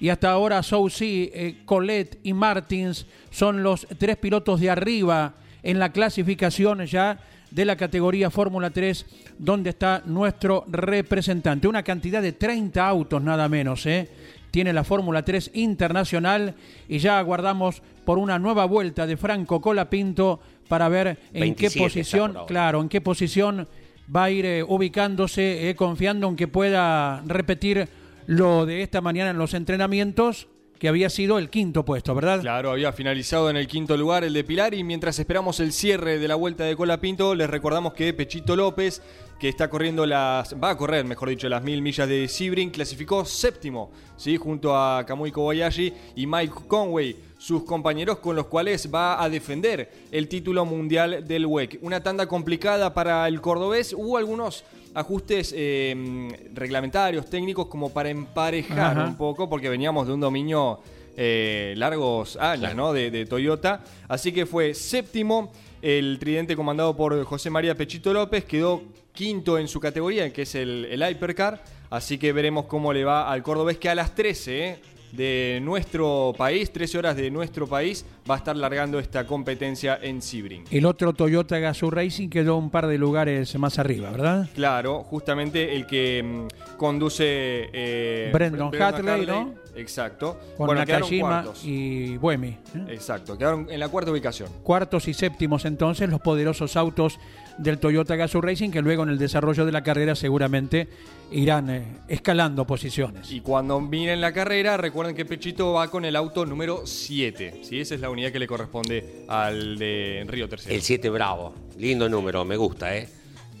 Y 0.00 0.08
hasta 0.08 0.30
ahora 0.30 0.62
Soucy, 0.62 1.30
eh, 1.32 1.62
Colette 1.64 2.18
y 2.24 2.32
Martins 2.32 3.06
son 3.30 3.62
los 3.62 3.86
tres 3.98 4.16
pilotos 4.16 4.60
de 4.60 4.70
arriba 4.70 5.34
en 5.62 5.78
la 5.78 5.92
clasificación 5.92 6.84
ya 6.86 7.20
de 7.52 7.64
la 7.64 7.76
categoría 7.76 8.30
Fórmula 8.30 8.70
3, 8.70 9.06
donde 9.38 9.70
está 9.70 10.02
nuestro 10.06 10.64
representante. 10.68 11.68
Una 11.68 11.82
cantidad 11.82 12.22
de 12.22 12.32
30 12.32 12.86
autos 12.86 13.22
nada 13.22 13.48
menos, 13.48 13.84
¿eh? 13.86 14.08
Tiene 14.52 14.72
la 14.72 14.84
Fórmula 14.84 15.24
3 15.24 15.50
internacional 15.54 16.54
y 16.88 16.98
ya 16.98 17.18
aguardamos 17.18 17.82
por 18.04 18.18
una 18.18 18.38
nueva 18.38 18.66
vuelta 18.66 19.06
de 19.06 19.16
Franco 19.16 19.60
Colapinto 19.60 20.40
para 20.68 20.88
ver 20.88 21.18
en 21.32 21.40
27 21.40 21.74
qué 21.74 21.80
posición, 21.82 22.36
claro, 22.46 22.80
en 22.80 22.88
qué 22.88 23.00
posición 23.00 23.66
va 24.14 24.24
a 24.24 24.30
ir 24.30 24.44
eh, 24.44 24.62
ubicándose, 24.62 25.70
eh, 25.70 25.74
confiando 25.74 26.28
en 26.28 26.36
que 26.36 26.48
pueda 26.48 27.22
repetir 27.26 27.88
lo 28.26 28.66
de 28.66 28.82
esta 28.82 29.00
mañana 29.00 29.30
en 29.30 29.38
los 29.38 29.54
entrenamientos, 29.54 30.48
que 30.78 30.88
había 30.88 31.10
sido 31.10 31.38
el 31.38 31.48
quinto 31.48 31.84
puesto, 31.84 32.14
¿verdad? 32.14 32.40
Claro, 32.40 32.72
había 32.72 32.92
finalizado 32.92 33.48
en 33.48 33.56
el 33.56 33.68
quinto 33.68 33.96
lugar 33.96 34.24
el 34.24 34.32
de 34.32 34.42
Pilar 34.42 34.74
y 34.74 34.82
mientras 34.82 35.18
esperamos 35.18 35.60
el 35.60 35.72
cierre 35.72 36.18
de 36.18 36.28
la 36.28 36.34
vuelta 36.34 36.64
de 36.64 36.76
Colapinto, 36.76 37.34
les 37.34 37.48
recordamos 37.48 37.94
que 37.94 38.12
Pechito 38.12 38.56
López, 38.56 39.00
que 39.42 39.48
está 39.48 39.68
corriendo 39.68 40.06
las, 40.06 40.54
va 40.54 40.70
a 40.70 40.76
correr, 40.76 41.04
mejor 41.04 41.28
dicho, 41.28 41.48
las 41.48 41.64
mil 41.64 41.82
millas 41.82 42.08
de 42.08 42.28
Sebring, 42.28 42.70
clasificó 42.70 43.24
séptimo, 43.24 43.90
¿sí? 44.16 44.36
junto 44.36 44.76
a 44.76 45.04
Kamui 45.04 45.32
Kobayashi 45.32 45.92
y 46.14 46.28
Mike 46.28 46.54
Conway, 46.68 47.16
sus 47.38 47.64
compañeros 47.64 48.18
con 48.18 48.36
los 48.36 48.46
cuales 48.46 48.88
va 48.94 49.20
a 49.20 49.28
defender 49.28 49.90
el 50.12 50.28
título 50.28 50.64
mundial 50.64 51.26
del 51.26 51.46
WEC. 51.46 51.80
Una 51.82 52.00
tanda 52.00 52.28
complicada 52.28 52.94
para 52.94 53.26
el 53.26 53.40
cordobés, 53.40 53.92
hubo 53.92 54.16
algunos 54.16 54.62
ajustes 54.94 55.52
eh, 55.56 56.28
reglamentarios, 56.54 57.28
técnicos, 57.28 57.66
como 57.66 57.92
para 57.92 58.10
emparejar 58.10 58.96
Ajá. 58.96 59.08
un 59.08 59.16
poco, 59.16 59.48
porque 59.50 59.68
veníamos 59.68 60.06
de 60.06 60.12
un 60.12 60.20
dominio 60.20 60.78
eh, 61.16 61.74
largos 61.76 62.36
años 62.36 62.60
Claro. 62.60 62.76
¿no? 62.76 62.92
de, 62.92 63.10
de 63.10 63.26
Toyota. 63.26 63.82
Así 64.06 64.30
que 64.30 64.46
fue 64.46 64.72
séptimo. 64.72 65.50
El 65.82 66.20
tridente 66.20 66.54
comandado 66.54 66.96
por 66.96 67.24
José 67.24 67.50
María 67.50 67.74
Pechito 67.74 68.12
López 68.12 68.44
quedó 68.44 68.82
quinto 69.12 69.58
en 69.58 69.68
su 69.68 69.80
categoría, 69.80 70.32
que 70.32 70.42
es 70.42 70.54
el, 70.54 70.86
el 70.86 71.02
Hypercar. 71.02 71.62
Así 71.90 72.18
que 72.18 72.32
veremos 72.32 72.66
cómo 72.66 72.92
le 72.92 73.04
va 73.04 73.30
al 73.30 73.42
cordobés 73.42 73.76
que 73.76 73.88
a 73.90 73.94
las 73.94 74.14
13 74.14 74.68
¿eh? 74.68 74.78
de 75.12 75.60
nuestro 75.62 76.32
país, 76.36 76.72
13 76.72 76.98
horas 76.98 77.16
de 77.16 77.30
nuestro 77.30 77.66
país, 77.66 78.04
va 78.28 78.36
a 78.36 78.38
estar 78.38 78.56
largando 78.56 78.98
esta 78.98 79.26
competencia 79.26 79.98
en 80.00 80.22
Sebring. 80.22 80.64
El 80.70 80.86
otro 80.86 81.12
Toyota 81.12 81.58
Gazoo 81.58 81.90
Racing 81.90 82.30
quedó 82.30 82.56
un 82.56 82.70
par 82.70 82.86
de 82.86 82.96
lugares 82.96 83.56
más 83.58 83.78
arriba, 83.78 84.10
¿verdad? 84.10 84.48
Claro, 84.54 85.02
justamente 85.02 85.76
el 85.76 85.86
que 85.86 86.22
mm, 86.22 86.76
conduce 86.78 87.24
eh, 87.26 88.30
Brendan 88.32 88.74
Hartley, 88.74 89.26
¿no? 89.26 89.54
Exacto. 89.76 90.38
Con 90.56 90.66
Bueno, 90.66 90.80
Nakajima 90.80 91.44
y 91.62 92.16
Buemi. 92.16 92.48
¿eh? 92.48 92.58
Exacto, 92.88 93.36
quedaron 93.36 93.66
en 93.70 93.80
la 93.80 93.88
cuarta 93.88 94.10
ubicación. 94.10 94.48
Cuartos 94.62 95.08
y 95.08 95.14
séptimos 95.14 95.64
entonces 95.64 96.08
los 96.08 96.20
poderosos 96.20 96.76
autos 96.76 97.18
del 97.58 97.78
Toyota 97.78 98.16
Gazoo 98.16 98.40
Racing 98.40 98.70
que 98.70 98.80
luego 98.82 99.02
en 99.02 99.10
el 99.10 99.18
desarrollo 99.18 99.64
de 99.66 99.72
la 99.72 99.82
carrera 99.82 100.14
seguramente 100.14 100.88
irán 101.30 101.70
eh, 101.70 101.84
escalando 102.08 102.66
posiciones. 102.66 103.30
Y 103.30 103.40
cuando 103.40 103.80
miren 103.80 104.20
la 104.20 104.32
carrera, 104.32 104.76
recuerden 104.76 105.14
que 105.16 105.24
Pechito 105.24 105.72
va 105.74 105.88
con 105.90 106.04
el 106.04 106.16
auto 106.16 106.44
número 106.46 106.86
7. 106.86 107.60
¿sí? 107.62 107.80
Esa 107.80 107.94
es 107.94 108.00
la 108.00 108.10
unidad 108.10 108.32
que 108.32 108.38
le 108.38 108.46
corresponde 108.46 109.24
al 109.28 109.78
de 109.78 110.24
Río 110.28 110.48
Tercero. 110.48 110.74
El 110.74 110.82
7 110.82 111.08
Bravo. 111.10 111.54
Lindo 111.78 112.08
número, 112.08 112.44
me 112.44 112.56
gusta, 112.56 112.96
¿eh? 112.96 113.08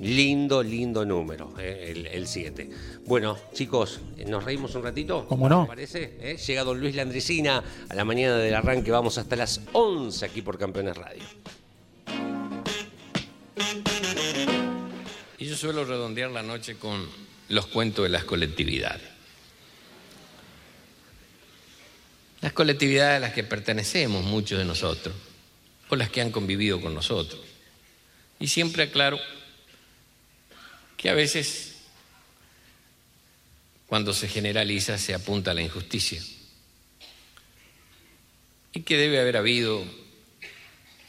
Lindo, 0.00 0.62
lindo 0.62 1.04
número, 1.04 1.54
¿eh? 1.60 1.92
el- 1.94 2.06
el 2.08 2.26
7. 2.26 2.68
Bueno, 3.06 3.36
chicos, 3.52 4.00
¿nos 4.26 4.42
reímos 4.44 4.74
un 4.74 4.82
ratito? 4.82 5.26
¿Cómo 5.28 5.48
no? 5.48 5.62
¿Me 5.62 5.68
parece? 5.68 6.16
¿Eh? 6.20 6.36
Llega 6.44 6.64
don 6.64 6.80
Luis 6.80 6.96
Landricina 6.96 7.62
a 7.88 7.94
la 7.94 8.04
mañana 8.04 8.36
del 8.36 8.54
arranque. 8.54 8.90
Vamos 8.90 9.18
hasta 9.18 9.36
las 9.36 9.60
11 9.72 10.24
aquí 10.26 10.42
por 10.42 10.58
Campeones 10.58 10.96
Radio. 10.96 11.22
Y 15.38 15.46
yo 15.46 15.56
suelo 15.56 15.84
redondear 15.84 16.30
la 16.30 16.42
noche 16.42 16.76
con 16.76 17.08
los 17.48 17.66
cuentos 17.66 18.04
de 18.04 18.08
las 18.08 18.24
colectividades. 18.24 19.02
Las 22.40 22.52
colectividades 22.52 23.16
a 23.16 23.20
las 23.20 23.32
que 23.32 23.44
pertenecemos 23.44 24.24
muchos 24.24 24.58
de 24.58 24.64
nosotros, 24.64 25.14
o 25.88 25.96
las 25.96 26.10
que 26.10 26.20
han 26.20 26.30
convivido 26.30 26.80
con 26.80 26.94
nosotros. 26.94 27.40
Y 28.40 28.48
siempre 28.48 28.84
aclaro 28.84 29.20
que 30.96 31.10
a 31.10 31.14
veces, 31.14 31.76
cuando 33.86 34.14
se 34.14 34.28
generaliza, 34.28 34.98
se 34.98 35.14
apunta 35.14 35.50
a 35.50 35.54
la 35.54 35.62
injusticia. 35.62 36.22
Y 38.72 38.82
que 38.82 38.96
debe 38.96 39.20
haber 39.20 39.36
habido 39.36 39.84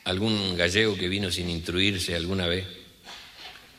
algún 0.04 0.58
gallego 0.58 0.96
que 0.96 1.08
vino 1.08 1.32
sin 1.32 1.50
instruirse 1.50 2.16
alguna 2.16 2.48
vez 2.48 2.68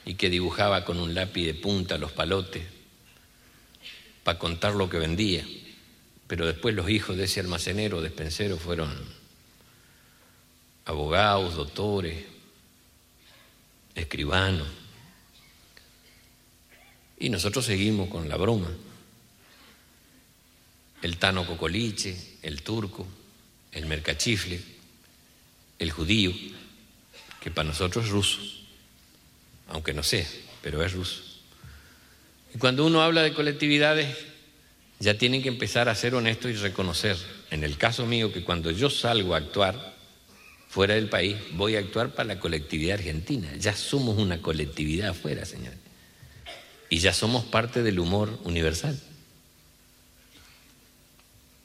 y 0.04 0.14
que 0.14 0.30
dibujaba 0.30 0.84
con 0.84 0.98
un 0.98 1.14
lápiz 1.14 1.46
de 1.46 1.54
punta 1.54 1.98
los 1.98 2.12
palotes 2.12 2.62
para 4.22 4.38
contar 4.38 4.74
lo 4.74 4.88
que 4.88 4.98
vendía. 4.98 5.46
Pero 6.26 6.46
después 6.46 6.74
los 6.74 6.88
hijos 6.88 7.16
de 7.16 7.24
ese 7.24 7.40
almacenero 7.40 8.00
despensero 8.00 8.56
fueron 8.56 8.90
abogados, 10.86 11.54
doctores, 11.54 12.24
escribanos. 13.94 14.68
Y 17.18 17.28
nosotros 17.28 17.64
seguimos 17.64 18.08
con 18.08 18.28
la 18.28 18.36
broma. 18.36 18.70
El 21.02 21.18
Tano 21.18 21.46
Cocoliche, 21.46 22.16
el 22.42 22.62
turco, 22.62 23.06
el 23.72 23.86
mercachifle, 23.86 24.73
el 25.85 25.93
judío, 25.93 26.32
que 27.41 27.51
para 27.51 27.68
nosotros 27.68 28.07
es 28.07 28.11
ruso 28.11 28.41
aunque 29.68 29.93
no 29.93 30.03
sé, 30.03 30.26
pero 30.62 30.82
es 30.85 30.93
ruso. 30.93 31.22
Y 32.55 32.59
cuando 32.59 32.85
uno 32.87 33.03
habla 33.03 33.22
de 33.22 33.32
colectividades, 33.32 34.16
ya 35.01 35.18
tienen 35.18 35.43
que 35.43 35.49
empezar 35.49 35.89
a 35.89 35.95
ser 35.95 36.14
honestos 36.14 36.51
y 36.51 36.55
reconocer, 36.55 37.16
en 37.51 37.64
el 37.64 37.76
caso 37.76 38.07
mío, 38.07 38.32
que 38.32 38.45
cuando 38.45 38.70
yo 38.70 38.91
salgo 38.91 39.35
a 39.35 39.39
actuar 39.39 39.95
fuera 40.68 40.95
del 40.95 41.09
país, 41.09 41.37
voy 41.53 41.76
a 41.76 41.80
actuar 41.80 42.14
para 42.14 42.35
la 42.35 42.41
colectividad 42.41 42.99
argentina. 42.99 43.53
Ya 43.59 43.74
somos 43.74 44.18
una 44.18 44.41
colectividad 44.41 45.11
afuera, 45.11 45.45
señores. 45.45 45.78
Y 46.91 46.99
ya 46.99 47.12
somos 47.12 47.45
parte 47.45 47.82
del 47.82 47.99
humor 47.99 48.39
universal. 48.45 49.01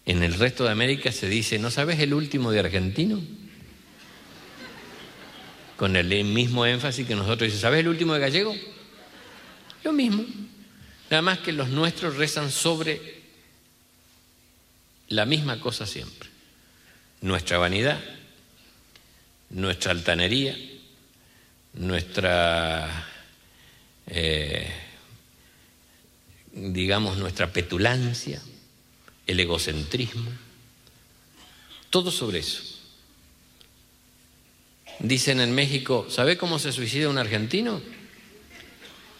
En 0.06 0.24
el 0.24 0.34
resto 0.34 0.64
de 0.64 0.72
América 0.72 1.12
se 1.12 1.30
dice, 1.30 1.60
¿no 1.60 1.70
sabes 1.70 2.00
el 2.00 2.16
último 2.16 2.52
de 2.52 2.60
argentino? 2.60 3.22
Con 5.80 5.96
el 5.96 6.26
mismo 6.26 6.66
énfasis 6.66 7.08
que 7.08 7.16
nosotros. 7.16 7.54
¿sabes 7.54 7.80
el 7.80 7.88
último 7.88 8.14
de 8.14 8.20
gallego? 8.20 8.54
Lo 9.86 9.94
mismo. 9.94 10.26
Nada 11.10 11.22
más 11.22 11.40
que 11.40 11.54
los 11.54 11.70
nuestros 11.70 12.18
rezan 12.18 12.52
sobre 12.52 13.22
la 15.08 15.26
misma 15.26 15.62
cosa 15.62 15.86
siempre. 15.86 16.28
Nuestra 17.22 17.60
vanidad, 17.60 17.98
nuestra 19.52 19.92
altanería, 19.92 20.58
nuestra, 21.76 23.08
eh, 24.08 24.70
digamos, 26.52 27.18
nuestra 27.18 27.54
petulancia, 27.54 28.42
el 29.26 29.40
egocentrismo, 29.40 30.30
todo 31.90 32.12
sobre 32.12 32.40
eso. 32.40 32.69
Dicen 35.00 35.39
en 35.39 35.56
México, 35.56 36.08
¿sabe 36.10 36.38
cómo 36.38 36.60
se 36.60 36.74
suicida 36.74 37.08
un 37.08 37.18
argentino? 37.18 37.82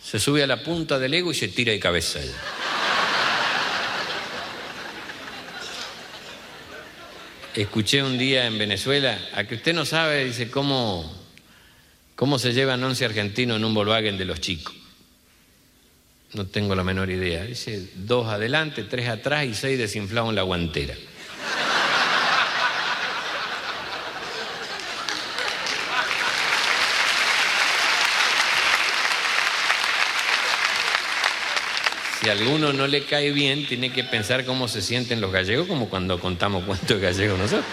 Se 0.04 0.20
sube 0.20 0.44
a 0.44 0.48
la 0.48 0.62
punta 0.62 1.00
del 1.00 1.14
ego 1.14 1.32
y 1.32 1.36
se 1.36 1.48
tira 1.48 1.72
de 1.72 1.80
cabeza. 1.80 2.20
Escuché 7.56 8.04
un 8.04 8.18
día 8.18 8.46
en 8.46 8.58
Venezuela, 8.58 9.20
a 9.34 9.46
que 9.46 9.56
usted 9.56 9.74
no 9.74 9.86
sabe, 9.86 10.26
dice, 10.26 10.50
cómo, 10.52 11.12
cómo 12.16 12.40
se 12.40 12.54
llevan 12.54 12.84
11 12.84 13.06
argentinos 13.06 13.58
en 13.58 13.66
un 13.66 13.74
Volkswagen 13.74 14.18
de 14.18 14.26
los 14.26 14.42
chicos. 14.42 14.76
No 16.34 16.46
tengo 16.46 16.76
la 16.76 16.84
menor 16.84 17.10
idea. 17.10 17.44
Dice, 17.44 17.90
dos 17.96 18.28
adelante, 18.28 18.84
tres 18.84 19.08
atrás 19.08 19.46
y 19.46 19.54
seis 19.54 19.80
desinflados 19.80 20.30
en 20.30 20.36
la 20.36 20.44
guantera. 20.44 20.96
Alguno 32.30 32.74
no 32.74 32.88
le 32.88 33.04
cae 33.04 33.32
bien, 33.32 33.66
tiene 33.66 33.92
que 33.92 34.04
pensar 34.04 34.46
cómo 34.46 34.68
se 34.68 34.82
sienten 34.82 35.22
los 35.22 35.32
gallegos, 35.32 35.68
como 35.68 35.90
cuando 35.90 36.20
contamos 36.20 36.64
cuentos 36.66 37.00
gallegos 37.00 37.38
nosotros. 37.38 37.66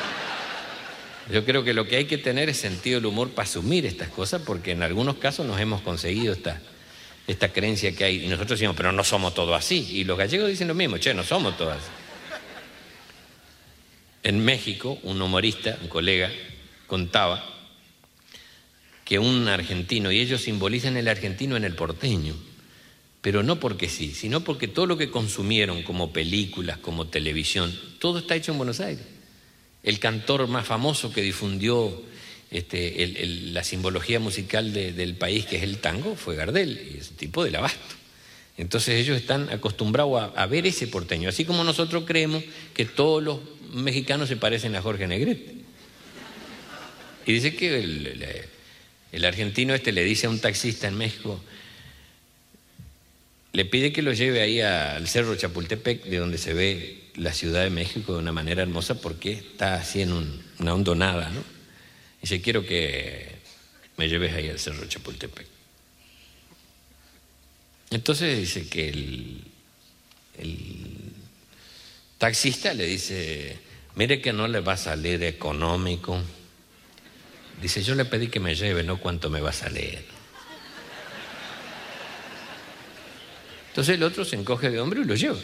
Yo 1.31 1.45
creo 1.45 1.65
que 1.65 1.75
lo 1.75 1.87
que 1.87 1.97
hay 1.97 2.05
que 2.05 2.19
tener 2.19 2.49
es 2.49 2.59
sentido 2.59 3.01
del 3.01 3.07
humor 3.07 3.31
para 3.31 3.49
asumir 3.49 3.85
estas 3.85 4.09
cosas, 4.09 4.43
porque 4.45 4.73
en 4.73 4.83
algunos 4.83 5.17
casos 5.17 5.45
nos 5.45 5.61
hemos 5.61 5.81
conseguido 5.81 6.33
esta, 6.33 6.61
esta 7.27 7.53
creencia 7.53 7.95
que 7.95 8.05
hay. 8.05 8.25
Y 8.25 8.29
nosotros 8.29 8.59
decimos, 8.59 8.77
pero 8.77 8.93
no 8.93 9.03
somos 9.03 9.35
todos 9.35 9.57
así. 9.57 9.89
Y 9.91 10.05
los 10.05 10.17
gallegos 10.17 10.49
dicen 10.49 10.69
lo 10.69 10.75
mismo, 10.75 10.99
che, 10.99 11.15
no 11.15 11.25
somos 11.25 11.57
todos 11.57 11.75
así. 11.75 11.91
En 14.23 14.45
México, 14.45 14.99
un 15.03 15.21
humorista, 15.21 15.79
un 15.83 15.89
colega, 15.89 16.31
contaba 16.87 17.45
que 19.05 19.19
un 19.19 19.47
argentino, 19.49 20.11
y 20.11 20.21
ellos 20.21 20.43
simbolizan 20.43 20.97
el 20.97 21.07
argentino 21.07 21.57
en 21.57 21.65
el 21.65 21.75
porteño, 21.75 22.35
pero 23.27 23.43
no 23.43 23.59
porque 23.59 23.89
sí, 23.89 24.13
sino 24.15 24.45
porque 24.45 24.69
todo 24.69 24.87
lo 24.87 24.97
que 24.97 25.11
consumieron 25.11 25.83
como 25.83 26.13
películas, 26.13 26.79
como 26.79 27.09
televisión, 27.09 27.77
todo 27.99 28.21
está 28.21 28.37
hecho 28.37 28.53
en 28.53 28.59
Buenos 28.59 28.79
Aires. 28.79 29.05
El 29.83 29.99
cantor 29.99 30.47
más 30.47 30.65
famoso 30.65 31.13
que 31.13 31.23
difundió 31.23 32.05
este, 32.53 33.27
la 33.51 33.65
simbología 33.65 34.21
musical 34.21 34.73
de- 34.73 34.93
del 34.93 35.17
país, 35.17 35.45
que 35.45 35.57
es 35.57 35.65
el 35.65 35.79
tango, 35.79 36.15
fue 36.15 36.37
Gardel, 36.37 36.93
y 36.95 36.99
es 36.99 37.11
un 37.11 37.17
tipo 37.17 37.43
del 37.43 37.57
abasto. 37.57 37.97
Entonces 38.59 38.95
ellos 39.01 39.17
están 39.17 39.51
acostumbrados 39.51 40.31
a, 40.37 40.47
ver 40.47 40.65
ese 40.65 40.87
porteño, 40.87 41.29
así 41.29 41.45
como 41.45 41.65
nosotros 41.65 42.05
creemos 42.07 42.45
que 42.75 42.85
todos 42.85 43.25
los 43.25 43.41
mexicanos 43.73 44.29
se 44.29 44.37
parecen 44.37 44.77
a 44.77 44.83
Jorge 44.83 45.09
Negrete. 45.09 45.53
Y 47.27 47.33
dice 47.33 47.57
que 47.57 47.77
el- 47.81 48.25
el 49.11 49.25
argentino 49.25 49.75
este 49.75 49.91
le 49.91 50.05
dice 50.05 50.29
a 50.29 50.31
un 50.31 50.39
taxista 50.39 50.87
en 50.87 50.97
México, 50.97 51.41
le 53.53 53.65
pide 53.65 53.93
que 53.93 54.03
lo 54.03 54.13
lleve 54.13 54.41
ahí 54.43 54.61
al 54.61 55.09
Cerro 55.09 55.35
Chapultepec, 55.37 56.05
de 56.05 56.19
donde 56.19 56.39
se 56.39 56.53
ve 56.55 57.05
la 57.15 57.33
Ciudad 57.33 57.63
de 57.63 57.71
México 57.71 58.13
de 58.13 58.19
una 58.19 58.33
manera 58.33 58.63
hermosa, 58.63 59.01
porque 59.01 59.33
está 59.33 59.75
así 59.77 60.03
en 60.03 60.13
un- 60.13 60.43
una 60.59 60.75
hondonada, 60.75 61.31
¿no? 61.31 61.43
Dice, 62.21 62.41
quiero 62.43 62.67
que 62.67 63.29
me 63.97 64.09
lleves 64.09 64.35
ahí 64.35 64.49
al 64.49 64.59
Cerro 64.59 64.87
Chapultepec. 64.87 65.47
Entonces 67.91 68.39
dice 68.39 68.69
que 68.69 68.89
el, 68.89 69.45
el 70.39 70.59
taxista 72.19 72.75
le 72.75 72.85
dice, 72.87 73.57
mire 73.95 74.21
que 74.21 74.33
no 74.33 74.49
le 74.49 74.61
va 74.61 74.73
a 74.75 74.77
salir 74.77 75.23
económico. 75.23 76.21
Dice, 77.63 77.83
yo 77.83 77.95
le 77.95 78.05
pedí 78.05 78.27
que 78.29 78.41
me 78.41 78.55
lleve, 78.55 78.83
no 78.83 78.99
cuánto 78.99 79.31
me 79.31 79.41
va 79.41 79.51
a 79.51 79.55
salir. 79.55 80.01
Entonces 83.77 83.97
el 83.97 84.05
otro 84.05 84.25
se 84.25 84.37
encoge 84.37 84.71
de 84.71 84.81
hombro 84.81 85.03
y 85.03 85.05
lo 85.05 85.15
lleva. 85.15 85.37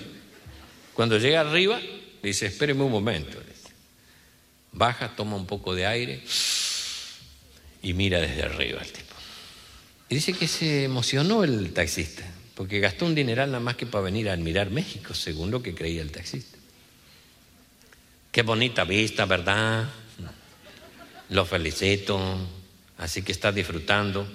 Cuando 0.95 1.19
llega 1.19 1.43
arriba, 1.43 1.79
dice, 2.23 2.47
espéreme 2.47 2.83
un 2.83 2.91
momento. 2.91 3.37
Baja, 4.73 5.15
toma 5.15 5.37
un 5.37 5.45
poco 5.45 5.75
de 5.75 5.85
aire 5.85 6.23
y 7.83 7.93
mira 7.93 8.23
desde 8.23 8.45
arriba 8.45 8.81
al 8.81 8.91
tipo. 8.91 9.15
Y 10.09 10.15
dice 10.15 10.33
que 10.33 10.49
se 10.49 10.85
emocionó 10.85 11.45
el 11.45 11.75
taxista, 11.75 12.23
porque 12.55 12.81
gastó 12.81 13.05
un 13.05 13.15
dineral 13.15 13.51
nada 13.51 13.63
más 13.63 13.77
que 13.77 13.85
para 13.85 14.05
venir 14.05 14.31
a 14.31 14.33
admirar 14.33 14.71
México, 14.71 15.13
según 15.13 15.51
lo 15.51 15.63
que 15.63 15.75
creía 15.75 16.01
el 16.01 16.11
taxista. 16.11 16.57
Qué 18.31 18.41
bonita 18.41 18.85
vista, 18.85 19.27
¿verdad? 19.27 19.91
Lo 21.29 21.45
felicito, 21.45 22.19
así 22.97 23.21
que 23.21 23.33
está 23.33 23.53
disfrutando. 23.53 24.27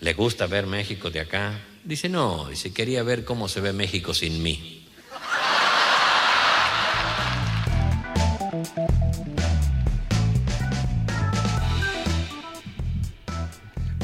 ¿Le 0.00 0.12
gusta 0.12 0.46
ver 0.46 0.66
México 0.66 1.10
de 1.10 1.20
acá? 1.20 1.58
Dice, 1.86 2.08
no, 2.08 2.48
dice, 2.48 2.72
quería 2.72 3.04
ver 3.04 3.24
cómo 3.24 3.46
se 3.46 3.60
ve 3.60 3.72
México 3.72 4.12
sin 4.12 4.42
mí. 4.42 4.75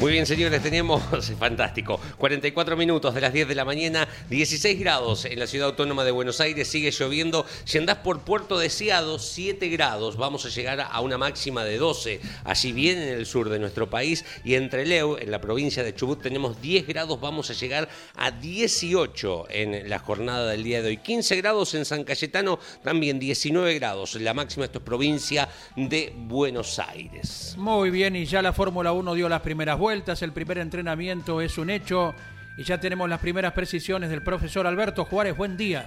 Muy 0.03 0.11
bien, 0.11 0.25
señores, 0.25 0.61
tenemos, 0.61 1.01
fantástico, 1.39 1.97
44 2.17 2.75
minutos 2.75 3.15
de 3.15 3.21
las 3.21 3.31
10 3.31 3.47
de 3.47 3.55
la 3.55 3.63
mañana, 3.63 4.05
16 4.29 4.77
grados 4.77 5.23
en 5.23 5.39
la 5.39 5.47
ciudad 5.47 5.69
autónoma 5.69 6.03
de 6.03 6.11
Buenos 6.11 6.41
Aires, 6.41 6.67
sigue 6.67 6.91
lloviendo. 6.91 7.45
Si 7.63 7.77
andás 7.77 7.99
por 7.99 8.19
Puerto 8.19 8.59
Deseado, 8.59 9.17
7 9.17 9.69
grados, 9.69 10.17
vamos 10.17 10.45
a 10.45 10.49
llegar 10.49 10.81
a 10.81 10.99
una 10.99 11.17
máxima 11.17 11.63
de 11.63 11.77
12, 11.77 12.19
allí 12.43 12.73
bien 12.73 12.97
en 12.99 13.13
el 13.13 13.25
sur 13.25 13.47
de 13.47 13.59
nuestro 13.59 13.89
país. 13.89 14.25
Y 14.43 14.55
en 14.55 14.69
Trelew, 14.69 15.15
en 15.21 15.31
la 15.31 15.39
provincia 15.39 15.85
de 15.85 15.95
Chubut, 15.95 16.21
tenemos 16.21 16.61
10 16.61 16.85
grados, 16.85 17.21
vamos 17.21 17.49
a 17.49 17.53
llegar 17.53 17.87
a 18.17 18.31
18 18.31 19.45
en 19.51 19.89
la 19.89 19.99
jornada 19.99 20.51
del 20.51 20.65
día 20.65 20.81
de 20.81 20.89
hoy. 20.89 20.97
15 20.97 21.37
grados 21.37 21.75
en 21.75 21.85
San 21.85 22.03
Cayetano, 22.03 22.59
también 22.83 23.19
19 23.19 23.73
grados. 23.75 24.15
La 24.15 24.33
máxima, 24.33 24.65
esto 24.65 24.79
es 24.79 24.83
provincia 24.83 25.47
de 25.77 26.11
Buenos 26.13 26.77
Aires. 26.79 27.55
Muy 27.57 27.89
bien, 27.89 28.17
y 28.17 28.25
ya 28.25 28.41
la 28.41 28.51
Fórmula 28.51 28.91
1 28.91 29.13
dio 29.13 29.29
las 29.29 29.39
primeras 29.39 29.79
vueltas, 29.79 29.92
el 29.93 30.33
primer 30.33 30.57
entrenamiento 30.57 31.39
es 31.39 31.59
un 31.59 31.69
hecho 31.69 32.15
y 32.57 32.63
ya 32.63 32.79
tenemos 32.79 33.07
las 33.07 33.19
primeras 33.19 33.53
precisiones 33.53 34.09
del 34.09 34.23
profesor 34.23 34.65
Alberto 34.65 35.05
Juárez. 35.05 35.37
Buen 35.37 35.55
día. 35.55 35.85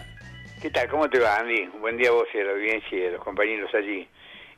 ¿Qué 0.62 0.70
tal? 0.70 0.88
¿Cómo 0.88 1.10
te 1.10 1.18
va, 1.18 1.38
Andy? 1.38 1.66
Buen 1.80 1.96
día 1.96 2.10
a 2.10 2.12
vos 2.12 2.28
y 2.32 2.38
a 2.38 2.44
la 2.44 2.52
audiencia 2.52 2.96
y 2.96 3.04
a 3.04 3.10
los 3.10 3.24
compañeros 3.24 3.68
allí. 3.74 4.06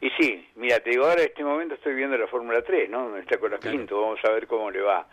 Y 0.03 0.11
sí, 0.21 0.47
mira, 0.57 0.81
te 0.81 0.91
digo, 0.91 1.07
ahora 1.07 1.23
en 1.23 1.29
este 1.29 1.43
momento 1.43 1.77
estoy 1.77 1.95
viendo 1.95 2.19
la 2.19 2.27
Fórmula 2.27 2.61
3, 2.61 2.91
¿no? 2.91 3.17
Está 3.17 3.39
con 3.39 3.51
la 3.51 3.59
Pinto, 3.59 4.03
vamos 4.03 4.21
a 4.23 4.33
ver 4.33 4.47
cómo 4.47 4.71
le 4.71 4.83
va. 4.83 5.09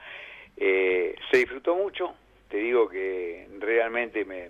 Eh, 0.57 1.15
se 1.31 1.37
disfrutó 1.37 1.73
mucho, 1.75 2.13
te 2.49 2.57
digo 2.57 2.89
que 2.89 3.47
realmente 3.59 4.25
me, 4.25 4.49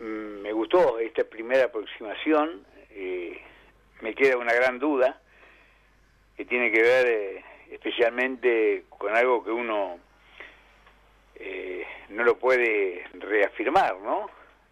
me 0.00 0.52
gustó 0.52 0.98
esta 0.98 1.22
primera 1.22 1.66
aproximación, 1.66 2.66
eh, 2.90 3.40
me 4.00 4.14
queda 4.14 4.36
una 4.36 4.52
gran 4.52 4.80
duda 4.80 5.20
que 6.36 6.44
tiene 6.44 6.72
que 6.72 6.82
ver 6.82 7.06
eh, 7.06 7.44
especialmente 7.70 8.84
con 8.88 9.14
algo 9.16 9.44
que 9.44 9.50
uno 9.50 9.98
eh, 11.34 11.86
no 12.10 12.24
lo 12.24 12.38
puede 12.38 13.04
reafirmar, 13.14 13.96
¿no? 14.00 14.28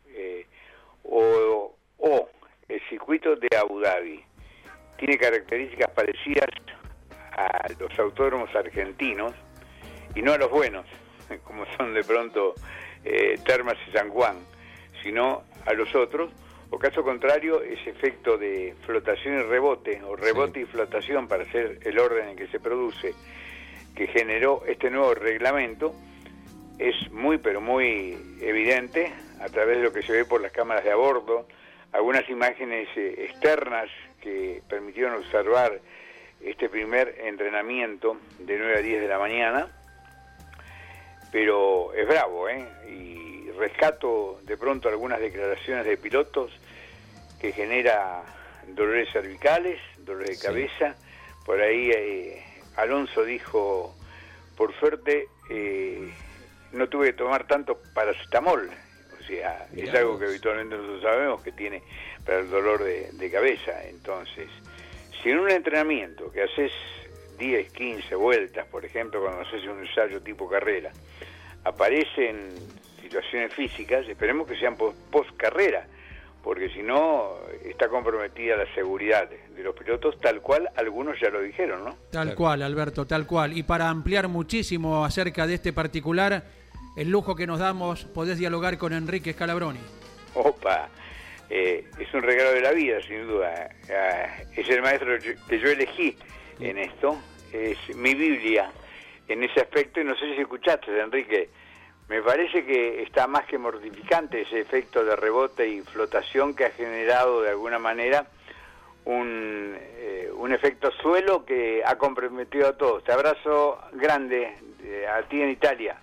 Eh, 0.08 0.46
o, 1.04 1.72
el 2.68 2.80
circuito 2.88 3.36
de 3.36 3.48
Abu 3.56 3.80
Dhabi 3.80 4.24
tiene 4.98 5.18
características 5.18 5.90
parecidas 5.90 6.48
a 7.32 7.68
los 7.78 7.96
autódromos 7.98 8.52
argentinos 8.56 9.32
y 10.14 10.22
no 10.22 10.32
a 10.32 10.38
los 10.38 10.50
buenos, 10.50 10.86
como 11.44 11.64
son 11.76 11.94
de 11.94 12.02
pronto 12.02 12.54
eh, 13.04 13.38
Termas 13.44 13.76
y 13.86 13.92
San 13.92 14.10
Juan, 14.10 14.36
sino 15.02 15.44
a 15.66 15.72
los 15.74 15.94
otros, 15.94 16.32
o 16.76 16.78
caso 16.78 17.02
contrario, 17.02 17.62
ese 17.62 17.88
efecto 17.88 18.36
de 18.36 18.74
flotación 18.84 19.40
y 19.40 19.42
rebote, 19.44 20.02
o 20.04 20.14
rebote 20.14 20.60
y 20.60 20.66
flotación 20.66 21.26
para 21.26 21.44
hacer 21.44 21.80
el 21.84 21.98
orden 21.98 22.28
en 22.28 22.36
que 22.36 22.48
se 22.48 22.60
produce, 22.60 23.14
que 23.94 24.06
generó 24.08 24.62
este 24.66 24.90
nuevo 24.90 25.14
reglamento, 25.14 25.94
es 26.78 27.10
muy, 27.10 27.38
pero 27.38 27.62
muy 27.62 28.18
evidente 28.42 29.10
a 29.40 29.48
través 29.48 29.78
de 29.78 29.84
lo 29.84 29.92
que 29.94 30.02
se 30.02 30.12
ve 30.12 30.26
por 30.26 30.42
las 30.42 30.52
cámaras 30.52 30.84
de 30.84 30.90
a 30.90 30.96
bordo, 30.96 31.48
algunas 31.92 32.28
imágenes 32.28 32.88
eh, 32.94 33.24
externas 33.26 33.88
que 34.20 34.60
permitieron 34.68 35.14
observar 35.14 35.80
este 36.42 36.68
primer 36.68 37.16
entrenamiento 37.24 38.18
de 38.38 38.58
9 38.58 38.76
a 38.76 38.82
10 38.82 39.00
de 39.00 39.08
la 39.08 39.18
mañana, 39.18 39.68
pero 41.32 41.94
es 41.94 42.06
bravo, 42.06 42.50
¿eh? 42.50 42.68
Y 42.86 43.50
rescato 43.52 44.40
de 44.42 44.58
pronto 44.58 44.90
algunas 44.90 45.20
declaraciones 45.20 45.86
de 45.86 45.96
pilotos 45.96 46.52
que 47.40 47.52
genera 47.52 48.22
dolores 48.68 49.10
cervicales, 49.12 49.80
dolores 49.98 50.40
de 50.40 50.46
cabeza. 50.46 50.96
Por 51.44 51.60
ahí 51.60 51.90
eh, 51.90 52.44
Alonso 52.76 53.24
dijo, 53.24 53.94
por 54.56 54.74
suerte 54.78 55.28
eh, 55.50 56.12
no 56.72 56.88
tuve 56.88 57.08
que 57.08 57.12
tomar 57.14 57.46
tanto 57.46 57.80
paracetamol. 57.94 58.70
O 59.20 59.24
sea, 59.26 59.66
es 59.74 59.92
algo 59.94 60.18
que 60.18 60.26
habitualmente 60.26 60.76
nosotros 60.76 61.02
sabemos 61.02 61.42
que 61.42 61.52
tiene 61.52 61.82
para 62.24 62.38
el 62.40 62.50
dolor 62.50 62.82
de, 62.84 63.10
de 63.12 63.30
cabeza. 63.30 63.84
Entonces, 63.88 64.48
si 65.22 65.30
en 65.30 65.40
un 65.40 65.50
entrenamiento 65.50 66.30
que 66.30 66.42
haces 66.42 66.72
10, 67.38 67.72
15 67.72 68.14
vueltas, 68.14 68.66
por 68.66 68.84
ejemplo, 68.84 69.20
cuando 69.20 69.42
haces 69.42 69.64
un 69.64 69.80
ensayo 69.80 70.22
tipo 70.22 70.48
carrera, 70.48 70.92
aparecen 71.64 72.54
situaciones 73.00 73.52
físicas, 73.52 74.08
esperemos 74.08 74.46
que 74.46 74.56
sean 74.56 74.76
post 74.76 75.36
carrera, 75.36 75.86
porque 76.46 76.68
si 76.68 76.80
no 76.80 77.32
está 77.64 77.88
comprometida 77.88 78.56
la 78.56 78.72
seguridad 78.72 79.28
de 79.28 79.62
los 79.64 79.74
pilotos, 79.74 80.16
tal 80.20 80.40
cual 80.40 80.68
algunos 80.76 81.18
ya 81.20 81.28
lo 81.28 81.42
dijeron, 81.42 81.84
¿no? 81.84 81.96
Tal 82.12 82.36
cual, 82.36 82.62
Alberto, 82.62 83.04
tal 83.04 83.26
cual. 83.26 83.58
Y 83.58 83.64
para 83.64 83.88
ampliar 83.88 84.28
muchísimo 84.28 85.04
acerca 85.04 85.44
de 85.48 85.54
este 85.54 85.72
particular, 85.72 86.44
el 86.96 87.10
lujo 87.10 87.34
que 87.34 87.48
nos 87.48 87.58
damos, 87.58 88.04
podés 88.04 88.38
dialogar 88.38 88.78
con 88.78 88.92
Enrique 88.92 89.32
Scalabroni. 89.32 89.80
Opa, 90.34 90.88
eh, 91.50 91.84
es 91.98 92.14
un 92.14 92.22
regalo 92.22 92.52
de 92.52 92.60
la 92.60 92.70
vida, 92.70 93.02
sin 93.02 93.26
duda. 93.26 93.68
Ah, 93.90 94.28
es 94.56 94.68
el 94.68 94.82
maestro 94.82 95.18
que 95.48 95.58
yo 95.58 95.68
elegí 95.68 96.16
en 96.60 96.78
esto, 96.78 97.18
es 97.52 97.76
mi 97.96 98.14
Biblia 98.14 98.70
en 99.26 99.42
ese 99.42 99.62
aspecto, 99.62 100.00
y 100.00 100.04
no 100.04 100.14
sé 100.14 100.32
si 100.32 100.42
escuchaste, 100.42 100.96
Enrique, 100.96 101.50
me 102.08 102.22
parece 102.22 102.64
que 102.64 103.02
está 103.02 103.26
más 103.26 103.46
que 103.46 103.58
mortificante 103.58 104.42
ese 104.42 104.60
efecto 104.60 105.04
de 105.04 105.16
rebote 105.16 105.68
y 105.68 105.80
flotación 105.80 106.54
que 106.54 106.66
ha 106.66 106.70
generado 106.70 107.42
de 107.42 107.50
alguna 107.50 107.78
manera 107.78 108.26
un, 109.04 109.76
eh, 109.76 110.30
un 110.36 110.52
efecto 110.52 110.90
suelo 111.02 111.44
que 111.44 111.82
ha 111.84 111.96
comprometido 111.96 112.68
a 112.68 112.76
todos. 112.76 113.02
Te 113.04 113.12
abrazo 113.12 113.78
grande 113.92 114.54
eh, 114.82 115.06
a 115.06 115.22
ti 115.22 115.40
en 115.40 115.50
Italia. 115.50 115.96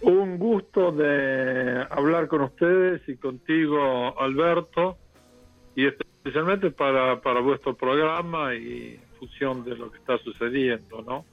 Un 0.00 0.38
gusto 0.38 0.92
de 0.92 1.86
hablar 1.90 2.28
con 2.28 2.42
ustedes 2.42 3.08
y 3.08 3.16
contigo, 3.16 4.20
Alberto, 4.20 4.98
y 5.76 5.86
especialmente 5.86 6.70
para, 6.70 7.20
para 7.20 7.40
vuestro 7.40 7.74
programa 7.74 8.54
y 8.54 9.00
función 9.18 9.64
de 9.64 9.76
lo 9.76 9.90
que 9.90 9.98
está 9.98 10.18
sucediendo, 10.18 11.02
¿no? 11.02 11.24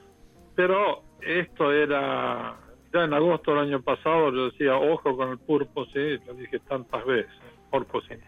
Pero 0.56 1.04
esto 1.22 1.72
era, 1.72 2.56
ya 2.94 3.04
en 3.04 3.14
agosto 3.14 3.52
del 3.52 3.62
año 3.62 3.82
pasado 3.82 4.32
yo 4.32 4.50
decía, 4.50 4.76
ojo 4.76 5.16
con 5.16 5.30
el 5.30 5.40
purposing, 5.40 6.26
lo 6.26 6.34
dije 6.34 6.60
tantas 6.60 7.06
veces, 7.06 7.32
purposing, 7.70 8.20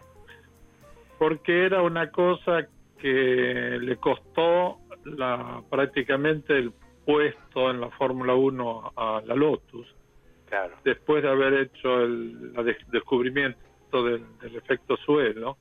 porque 1.18 1.64
era 1.64 1.82
una 1.82 2.10
cosa 2.10 2.66
que 2.98 3.78
le 3.80 3.96
costó 3.96 4.78
la, 5.04 5.62
prácticamente 5.68 6.56
el 6.56 6.72
puesto 7.04 7.70
en 7.70 7.80
la 7.80 7.90
Fórmula 7.90 8.34
1 8.34 8.92
a 8.96 9.22
la 9.24 9.34
Lotus. 9.34 9.86
Claro. 10.46 10.76
después 10.84 11.22
de 11.22 11.30
haber 11.30 11.54
hecho 11.54 12.02
el 12.02 12.52
la 12.52 12.62
descubrimiento 12.62 14.04
del, 14.04 14.22
del 14.38 14.56
efecto 14.56 14.96
suelo, 14.98 15.56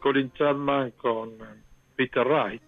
Colin 0.00 0.32
Chapman 0.32 0.90
con 0.92 1.30
eh, 1.30 1.62
Peter 1.94 2.26
Wright, 2.26 2.62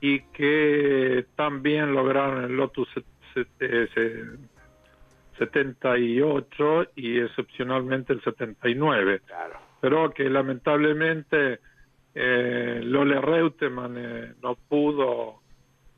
y 0.00 0.20
que 0.32 1.26
también 1.34 1.92
lograron 1.94 2.44
el 2.44 2.56
Lotus 2.56 2.88
set- 3.44 3.58
set- 3.58 3.90
eh, 3.96 4.24
78 5.38 6.90
y 6.96 7.20
excepcionalmente 7.20 8.12
el 8.12 8.22
79. 8.22 9.22
Pero 9.80 10.12
que 10.12 10.28
lamentablemente 10.28 11.60
eh, 12.14 12.80
Lole 12.82 13.20
Reutemann 13.20 13.94
eh, 13.96 14.34
no 14.42 14.56
pudo 14.56 15.40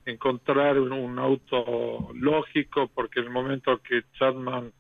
encontrar 0.04 0.78
un, 0.78 0.92
un 0.92 1.18
auto 1.18 2.10
lógico 2.14 2.88
porque 2.94 3.20
en 3.20 3.26
el 3.26 3.32
momento 3.32 3.78
que 3.78 4.02
Chapman 4.18 4.72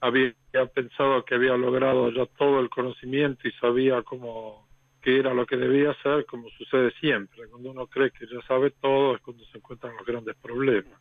había 0.00 0.34
pensado 0.74 1.24
que 1.24 1.34
había 1.34 1.56
logrado 1.56 2.10
ya 2.10 2.26
todo 2.38 2.60
el 2.60 2.68
conocimiento 2.68 3.48
y 3.48 3.52
sabía 3.52 4.02
cómo 4.02 4.66
qué 5.00 5.20
era 5.20 5.32
lo 5.32 5.46
que 5.46 5.56
debía 5.56 5.92
hacer, 5.92 6.26
como 6.26 6.48
sucede 6.50 6.90
siempre. 7.00 7.46
Cuando 7.48 7.70
uno 7.70 7.86
cree 7.86 8.10
que 8.10 8.26
ya 8.26 8.40
sabe 8.48 8.72
todo 8.72 9.14
es 9.14 9.22
cuando 9.22 9.44
se 9.44 9.58
encuentran 9.58 9.94
los 9.96 10.04
grandes 10.04 10.34
problemas, 10.36 11.00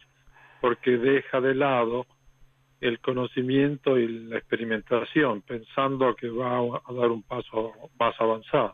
porque 0.65 0.97
deja 0.97 1.39
de 1.41 1.53
lado 1.53 2.07
el 2.81 2.99
conocimiento 2.99 3.99
y 3.99 4.07
la 4.07 4.39
experimentación, 4.39 5.43
pensando 5.43 6.15
que 6.15 6.27
va 6.27 6.57
a 6.57 6.91
dar 6.91 7.11
un 7.11 7.21
paso 7.21 7.71
más 7.99 8.19
avanzado. 8.19 8.73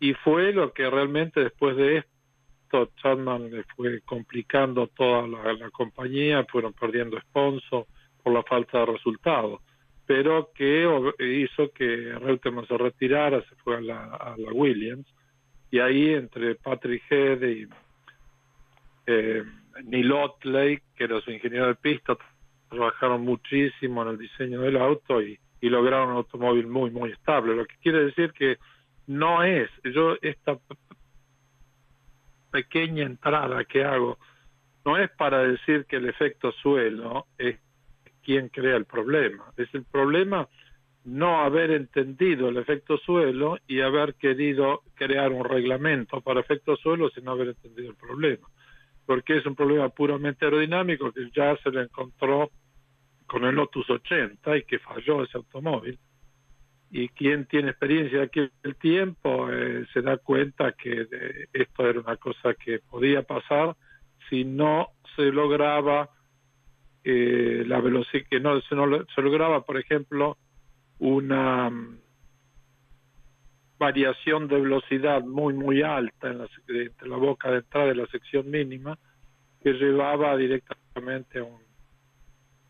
Y 0.00 0.14
fue 0.14 0.52
lo 0.52 0.72
que 0.72 0.90
realmente 0.90 1.38
después 1.38 1.76
de 1.76 1.98
esto, 1.98 2.90
Chapman 3.00 3.48
le 3.48 3.62
fue 3.76 4.00
complicando 4.00 4.88
toda 4.88 5.28
la, 5.28 5.70
compañía, 5.70 6.44
fueron 6.50 6.72
perdiendo 6.72 7.20
sponsor 7.20 7.86
por 8.20 8.32
la 8.32 8.42
falta 8.42 8.80
de 8.80 8.86
resultados, 8.86 9.60
pero 10.04 10.50
que 10.52 10.82
hizo 11.20 11.70
que 11.70 12.12
Reutemann 12.18 12.66
se 12.66 12.76
retirara, 12.76 13.40
se 13.42 13.54
fue 13.62 13.76
a 13.76 13.80
la, 13.80 14.04
a 14.16 14.34
la 14.36 14.52
Williams, 14.52 15.06
y 15.70 15.78
ahí 15.78 16.12
entre 16.14 16.56
Patrick 16.56 17.04
Head 17.08 17.42
y 17.42 17.68
eh, 19.06 19.44
Neil 19.84 20.12
Otley, 20.12 20.80
que 20.96 21.04
era 21.04 21.20
su 21.20 21.30
ingeniero 21.30 21.68
de 21.68 21.74
pista, 21.74 22.16
trabajaron 22.68 23.22
muchísimo 23.22 24.02
en 24.02 24.08
el 24.08 24.18
diseño 24.18 24.60
del 24.60 24.76
auto 24.76 25.22
y, 25.22 25.38
y 25.60 25.68
lograron 25.68 26.10
un 26.10 26.16
automóvil 26.16 26.66
muy, 26.66 26.90
muy 26.90 27.12
estable. 27.12 27.54
Lo 27.54 27.66
que 27.66 27.76
quiere 27.82 28.04
decir 28.04 28.32
que 28.32 28.58
no 29.06 29.42
es, 29.42 29.70
yo 29.84 30.16
esta 30.20 30.58
pequeña 32.50 33.04
entrada 33.04 33.64
que 33.64 33.84
hago, 33.84 34.18
no 34.84 34.96
es 34.96 35.10
para 35.10 35.42
decir 35.42 35.86
que 35.86 35.96
el 35.96 36.08
efecto 36.08 36.52
suelo 36.52 37.26
es 37.36 37.58
quien 38.22 38.48
crea 38.48 38.76
el 38.76 38.84
problema. 38.84 39.52
Es 39.56 39.74
el 39.74 39.84
problema 39.84 40.48
no 41.04 41.40
haber 41.40 41.70
entendido 41.70 42.48
el 42.48 42.58
efecto 42.58 42.98
suelo 42.98 43.58
y 43.66 43.80
haber 43.80 44.14
querido 44.14 44.82
crear 44.94 45.32
un 45.32 45.44
reglamento 45.44 46.20
para 46.20 46.40
efecto 46.40 46.76
suelo 46.76 47.08
sin 47.10 47.28
haber 47.28 47.48
entendido 47.48 47.90
el 47.90 47.96
problema. 47.96 48.46
Porque 49.08 49.38
es 49.38 49.46
un 49.46 49.54
problema 49.54 49.88
puramente 49.88 50.44
aerodinámico 50.44 51.10
que 51.12 51.30
ya 51.34 51.56
se 51.62 51.70
le 51.70 51.84
encontró 51.84 52.50
con 53.26 53.42
el 53.44 53.54
Lotus 53.54 53.88
80 53.88 54.58
y 54.58 54.64
que 54.64 54.78
falló 54.78 55.24
ese 55.24 55.38
automóvil. 55.38 55.98
Y 56.90 57.08
quien 57.08 57.46
tiene 57.46 57.70
experiencia 57.70 58.24
aquí 58.24 58.50
el 58.62 58.76
tiempo 58.76 59.50
eh, 59.50 59.86
se 59.94 60.02
da 60.02 60.18
cuenta 60.18 60.72
que 60.72 61.08
eh, 61.10 61.46
esto 61.54 61.88
era 61.88 62.00
una 62.00 62.18
cosa 62.18 62.52
que 62.52 62.80
podía 62.80 63.22
pasar 63.22 63.74
si 64.28 64.44
no 64.44 64.88
se 65.16 65.32
lograba 65.32 66.10
eh, 67.02 67.64
la 67.66 67.80
velocidad, 67.80 68.26
que 68.28 68.40
no 68.40 68.60
se, 68.60 68.74
no 68.74 69.06
se 69.14 69.22
lograba, 69.22 69.64
por 69.64 69.78
ejemplo, 69.78 70.36
una 70.98 71.70
mm, 71.70 71.98
variación 73.78 74.48
de 74.48 74.60
velocidad 74.60 75.22
muy 75.22 75.54
muy 75.54 75.82
alta 75.82 76.28
en 76.30 76.38
la, 76.38 76.48
de- 76.66 76.84
entre 76.86 77.08
la 77.08 77.16
boca 77.16 77.50
de 77.50 77.58
entrada 77.58 77.92
y 77.92 77.96
la 77.96 78.06
sección 78.06 78.50
mínima 78.50 78.98
que 79.62 79.72
llevaba 79.72 80.36
directamente 80.36 81.38
a 81.40 81.44
un 81.44 81.58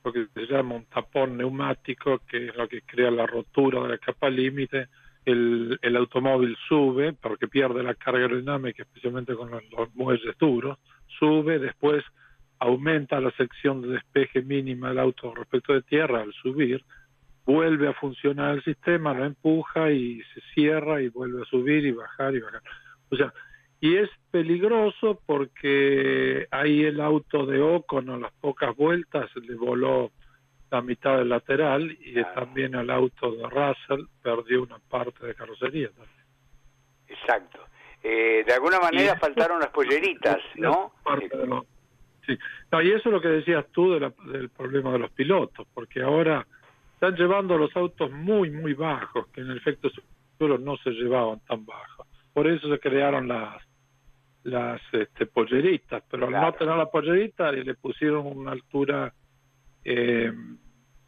lo 0.05 0.13
que 0.13 0.27
se 0.33 0.47
llama 0.47 0.77
un 0.77 0.85
tapón 0.87 1.37
neumático 1.37 2.21
que 2.29 2.47
es 2.49 2.57
lo 2.57 2.69
que 2.69 2.83
crea 2.83 3.11
la 3.11 3.27
rotura 3.27 3.83
de 3.83 3.89
la 3.89 3.99
capa 3.99 4.31
límite. 4.31 4.89
El, 5.25 5.79
el 5.83 5.97
automóvil 5.97 6.57
sube 6.69 7.13
porque 7.13 7.49
pierde 7.49 7.83
la 7.83 7.95
carga 7.95 8.21
aerodinámica 8.21 8.85
especialmente 8.85 9.35
con 9.35 9.51
los, 9.51 9.63
los 9.71 9.95
muelles 9.95 10.39
duros. 10.39 10.79
Sube 11.19 11.59
después 11.59 12.03
aumenta 12.61 13.21
la 13.21 13.31
sección 13.33 13.83
de 13.83 13.89
despeje 13.89 14.41
mínima 14.43 14.89
del 14.89 15.01
auto 15.01 15.35
respecto 15.35 15.75
de 15.75 15.83
tierra 15.83 16.23
al 16.23 16.33
subir 16.33 16.83
vuelve 18.01 18.15
a 18.15 18.15
funcionar 18.15 18.55
el 18.57 18.65
sistema, 18.65 19.15
lo 19.15 19.25
empuja 19.25 19.91
y 19.91 20.21
se 20.35 20.41
cierra 20.55 21.01
y 21.03 21.09
vuelve 21.09 21.43
a 21.43 21.47
subir 21.47 21.85
y 21.85 21.93
bajar 21.93 22.35
y 22.35 22.41
bajar. 22.41 22.63
O 23.11 23.17
sea, 23.17 23.33
y 23.81 23.97
es 23.97 24.11
peligroso 24.31 25.21
porque 25.27 26.47
ahí 26.51 26.85
el 26.85 27.01
auto 27.01 27.47
de 27.47 27.61
Ocon 27.61 28.11
a 28.11 28.17
las 28.19 28.33
pocas 28.41 28.75
vueltas 28.77 29.31
le 29.37 29.55
voló 29.55 30.11
la 30.71 30.83
mitad 30.83 31.17
del 31.19 31.31
lateral 31.31 31.97
y 32.01 32.23
también 32.35 32.75
el 32.75 32.91
auto 32.91 33.33
de 33.33 33.45
Russell 33.49 34.07
perdió 34.23 34.63
una 34.63 34.79
parte 34.91 35.27
de 35.27 35.35
carrocería. 35.35 35.89
también. 35.89 36.19
Exacto. 37.09 37.61
Eh, 38.03 38.45
de 38.47 38.53
alguna 38.53 38.79
manera 38.79 39.15
Y- 39.17 39.19
faltaron 39.19 39.61
las 39.61 39.71
polleritas, 39.71 40.37
¿no? 40.57 40.93
Parte 41.03 41.37
de 41.37 41.47
lo- 41.47 41.67
sí. 42.27 42.37
No, 42.71 42.83
y 42.83 42.89
eso 42.91 43.09
es 43.09 43.13
lo 43.13 43.21
que 43.21 43.29
decías 43.29 43.65
tú 43.73 43.93
de 43.95 44.01
la- 44.01 44.13
del 44.27 44.51
problema 44.51 44.93
de 44.93 44.99
los 44.99 45.11
pilotos, 45.13 45.67
porque 45.73 46.03
ahora 46.03 46.47
están 47.01 47.15
llevando 47.15 47.57
los 47.57 47.75
autos 47.77 48.11
muy, 48.11 48.51
muy 48.51 48.75
bajos, 48.75 49.29
que 49.29 49.41
en 49.41 49.51
el 49.51 49.59
efecto 49.59 49.89
suelo 50.37 50.59
no 50.59 50.77
se 50.79 50.91
llevaban 50.91 51.39
tan 51.47 51.65
bajos. 51.65 52.09
Por 52.33 52.49
eso 52.49 52.69
se 52.69 52.79
crearon 52.81 53.29
las 53.29 53.63
las 54.45 54.81
este, 54.93 55.27
polleritas, 55.27 56.03
pero 56.11 56.27
al 56.27 56.33
no 56.33 56.53
tener 56.55 56.75
la 56.77 56.87
pollerita 56.91 57.53
le 57.53 57.75
pusieron 57.75 58.27
una 58.27 58.53
altura 58.53 59.13
eh, 59.85 60.33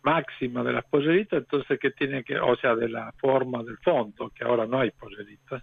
máxima 0.03 0.63
de 0.63 0.73
las 0.75 0.85
polleritas, 0.85 1.39
entonces 1.41 1.79
que 1.79 1.91
tiene 1.93 2.23
que, 2.23 2.39
o 2.39 2.55
sea, 2.57 2.75
de 2.77 2.89
la 2.89 3.13
forma 3.19 3.63
del 3.63 3.79
fondo, 3.79 4.31
que 4.31 4.45
ahora 4.45 4.67
no 4.67 4.81
hay 4.81 4.91
polleritas. 4.91 5.63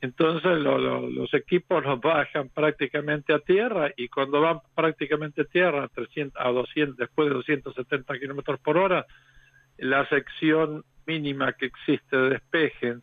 Entonces 0.00 0.58
lo- 0.58 0.78
lo- 0.78 1.08
los 1.08 1.32
equipos 1.34 1.84
los 1.84 2.00
bajan 2.00 2.48
prácticamente 2.48 3.32
a 3.32 3.38
tierra 3.38 3.90
y 3.96 4.08
cuando 4.08 4.40
van 4.40 4.60
prácticamente 4.74 5.42
a 5.42 5.44
tierra 5.44 5.84
a, 5.84 5.88
300, 5.88 6.40
a 6.44 6.48
200, 6.50 6.96
después 6.96 7.28
de 7.28 7.34
270 7.34 8.18
kilómetros 8.18 8.58
por 8.60 8.76
hora, 8.78 9.06
la 9.78 10.08
sección 10.08 10.84
mínima 11.06 11.52
que 11.52 11.66
existe 11.66 12.16
de 12.16 12.30
despeje 12.30 12.96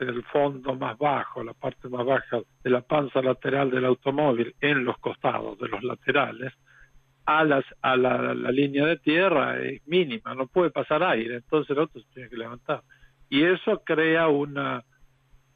del 0.00 0.24
fondo 0.24 0.74
más 0.74 0.98
bajo, 0.98 1.44
la 1.44 1.54
parte 1.54 1.88
más 1.88 2.04
baja 2.04 2.40
de 2.62 2.70
la 2.70 2.80
panza 2.80 3.22
lateral 3.22 3.70
del 3.70 3.84
automóvil 3.84 4.54
en 4.60 4.84
los 4.84 4.98
costados 4.98 5.58
de 5.58 5.68
los 5.68 5.82
laterales, 5.84 6.52
a, 7.26 7.44
las, 7.44 7.64
a 7.80 7.96
la, 7.96 8.34
la 8.34 8.50
línea 8.50 8.84
de 8.86 8.96
tierra 8.98 9.58
es 9.60 9.86
mínima, 9.86 10.34
no 10.34 10.46
puede 10.46 10.70
pasar 10.70 11.02
aire, 11.02 11.36
entonces 11.36 11.70
el 11.70 11.78
auto 11.78 12.00
se 12.00 12.06
tiene 12.12 12.28
que 12.28 12.36
levantar. 12.36 12.82
Y 13.30 13.44
eso 13.44 13.82
crea 13.84 14.28
una, 14.28 14.84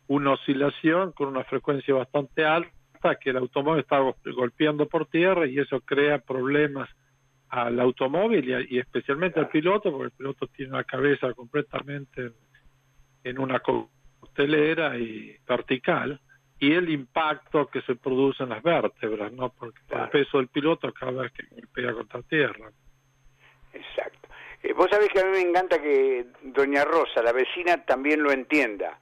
una 0.06 0.32
oscilación 0.32 1.12
con 1.12 1.28
una 1.28 1.44
frecuencia 1.44 1.94
bastante 1.94 2.44
alta 2.44 3.16
que 3.20 3.30
el 3.30 3.36
automóvil 3.36 3.80
está 3.80 3.98
go- 3.98 4.16
golpeando 4.34 4.86
por 4.86 5.06
tierra 5.06 5.46
y 5.46 5.58
eso 5.58 5.80
crea 5.80 6.18
problemas 6.20 6.88
al 7.50 7.80
automóvil 7.80 8.48
y, 8.48 8.52
a- 8.54 8.60
y 8.68 8.78
especialmente 8.78 9.40
al 9.40 9.48
piloto, 9.48 9.90
porque 9.90 10.06
el 10.06 10.10
piloto 10.12 10.46
tiene 10.48 10.72
la 10.72 10.84
cabeza 10.84 11.32
completamente 11.34 12.20
en, 12.22 12.34
en 13.24 13.38
una 13.38 13.60
coctelera 13.60 14.96
y 14.96 15.36
vertical 15.46 16.20
y 16.60 16.72
el 16.72 16.90
impacto 16.90 17.68
que 17.68 17.80
se 17.82 17.94
produce 17.94 18.42
en 18.42 18.48
las 18.50 18.62
vértebras, 18.62 19.32
¿no? 19.32 19.50
Porque 19.50 19.78
por 19.88 20.00
el 20.00 20.08
peso 20.10 20.38
del 20.38 20.48
piloto 20.48 20.92
cada 20.92 21.22
vez 21.22 21.32
que 21.32 21.44
golpea 21.54 21.92
contra 21.92 22.22
tierra. 22.22 22.70
Exacto. 23.72 24.28
Eh, 24.62 24.72
vos 24.72 24.88
sabés 24.90 25.08
que 25.10 25.20
a 25.20 25.24
mí 25.24 25.30
me 25.30 25.40
encanta 25.40 25.80
que 25.80 26.26
doña 26.42 26.84
Rosa, 26.84 27.22
la 27.22 27.32
vecina, 27.32 27.84
también 27.84 28.22
lo 28.22 28.32
entienda. 28.32 28.98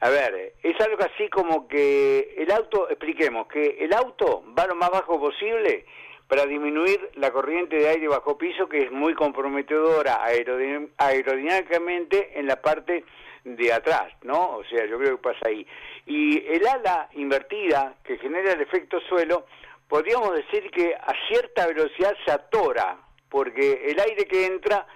A 0.00 0.10
ver, 0.10 0.54
es 0.62 0.80
algo 0.80 1.02
así 1.02 1.28
como 1.28 1.66
que 1.68 2.34
el 2.38 2.50
auto, 2.52 2.88
expliquemos, 2.88 3.46
que 3.48 3.78
el 3.84 3.92
auto 3.92 4.44
va 4.56 4.66
lo 4.66 4.74
más 4.76 4.90
bajo 4.90 5.18
posible 5.18 5.84
para 6.28 6.46
disminuir 6.46 7.10
la 7.14 7.30
corriente 7.30 7.76
de 7.76 7.88
aire 7.88 8.08
bajo 8.08 8.38
piso 8.38 8.68
que 8.68 8.84
es 8.84 8.90
muy 8.90 9.14
comprometedora 9.14 10.24
aerodin- 10.26 10.90
aerodinámicamente 10.98 12.38
en 12.38 12.46
la 12.46 12.56
parte 12.62 13.04
de 13.44 13.72
atrás, 13.72 14.12
¿no? 14.22 14.56
O 14.56 14.64
sea, 14.64 14.86
yo 14.86 14.98
creo 14.98 15.16
que 15.16 15.22
pasa 15.22 15.40
ahí. 15.48 15.66
Y 16.06 16.38
el 16.46 16.66
ala 16.66 17.08
invertida 17.14 17.96
que 18.04 18.16
genera 18.18 18.52
el 18.52 18.60
efecto 18.60 19.00
suelo, 19.08 19.46
podríamos 19.88 20.32
decir 20.34 20.70
que 20.70 20.94
a 20.94 21.12
cierta 21.28 21.66
velocidad 21.66 22.14
se 22.24 22.32
atora, 22.32 22.98
porque 23.28 23.82
el 23.90 23.98
aire 24.00 24.24
que 24.26 24.46
entra 24.46 24.86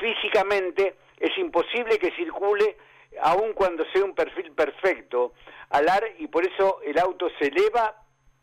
físicamente 0.00 0.94
es 1.18 1.36
imposible 1.38 1.98
que 1.98 2.10
circule 2.12 2.76
aun 3.22 3.52
cuando 3.52 3.84
sea 3.92 4.04
un 4.04 4.14
perfil 4.14 4.50
perfecto 4.52 5.34
al 5.70 5.88
ar 5.88 6.04
y 6.18 6.26
por 6.26 6.44
eso 6.46 6.80
el 6.84 6.98
auto 6.98 7.28
se 7.38 7.46
eleva, 7.48 7.94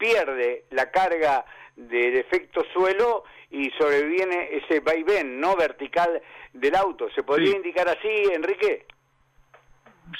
pierde 0.01 0.65
la 0.71 0.89
carga 0.89 1.45
del 1.75 2.17
efecto 2.17 2.63
suelo 2.73 3.23
y 3.51 3.69
sobreviene 3.71 4.49
ese 4.57 4.79
vaivén 4.79 5.39
no 5.39 5.55
vertical 5.55 6.21
del 6.53 6.75
auto. 6.75 7.09
¿Se 7.11 7.21
podría 7.23 7.51
Sí. 7.51 7.57
indicar 7.57 7.87
así, 7.87 8.09
Enrique? 8.33 8.85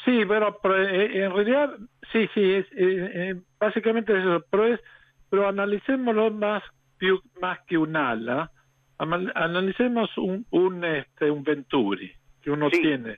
Sí, 0.05 0.23
bueno, 0.23 0.57
pero 0.61 0.77
eh, 0.81 1.23
en 1.25 1.33
realidad, 1.33 1.75
sí, 2.11 2.29
sí, 2.33 2.53
es, 2.53 2.65
eh, 2.71 3.11
eh, 3.13 3.35
básicamente 3.59 4.17
eso, 4.17 4.45
pero, 4.49 4.67
es, 4.73 4.79
pero 5.29 5.47
analicémoslo 5.47 6.31
más, 6.31 6.63
más 7.41 7.59
que 7.67 7.77
un 7.77 7.95
ala, 7.95 8.51
analicemos 8.99 10.15
un, 10.17 10.45
un, 10.51 10.85
este, 10.85 11.29
un 11.31 11.43
Venturi, 11.43 12.13
que 12.41 12.51
uno 12.51 12.69
tiene 12.69 13.17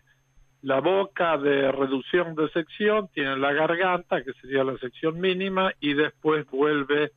la 0.64 0.80
boca 0.80 1.38
de 1.38 1.72
reducción 1.74 2.36
de 2.36 2.50
sección, 2.50 3.10
tiene 3.14 3.36
la 3.36 3.52
garganta, 3.52 4.24
que 4.24 4.32
sería 4.34 4.64
la 4.64 4.78
sección 4.78 5.20
mínima, 5.20 5.74
y 5.82 5.94
después 5.94 6.50
vuelve 6.50 7.12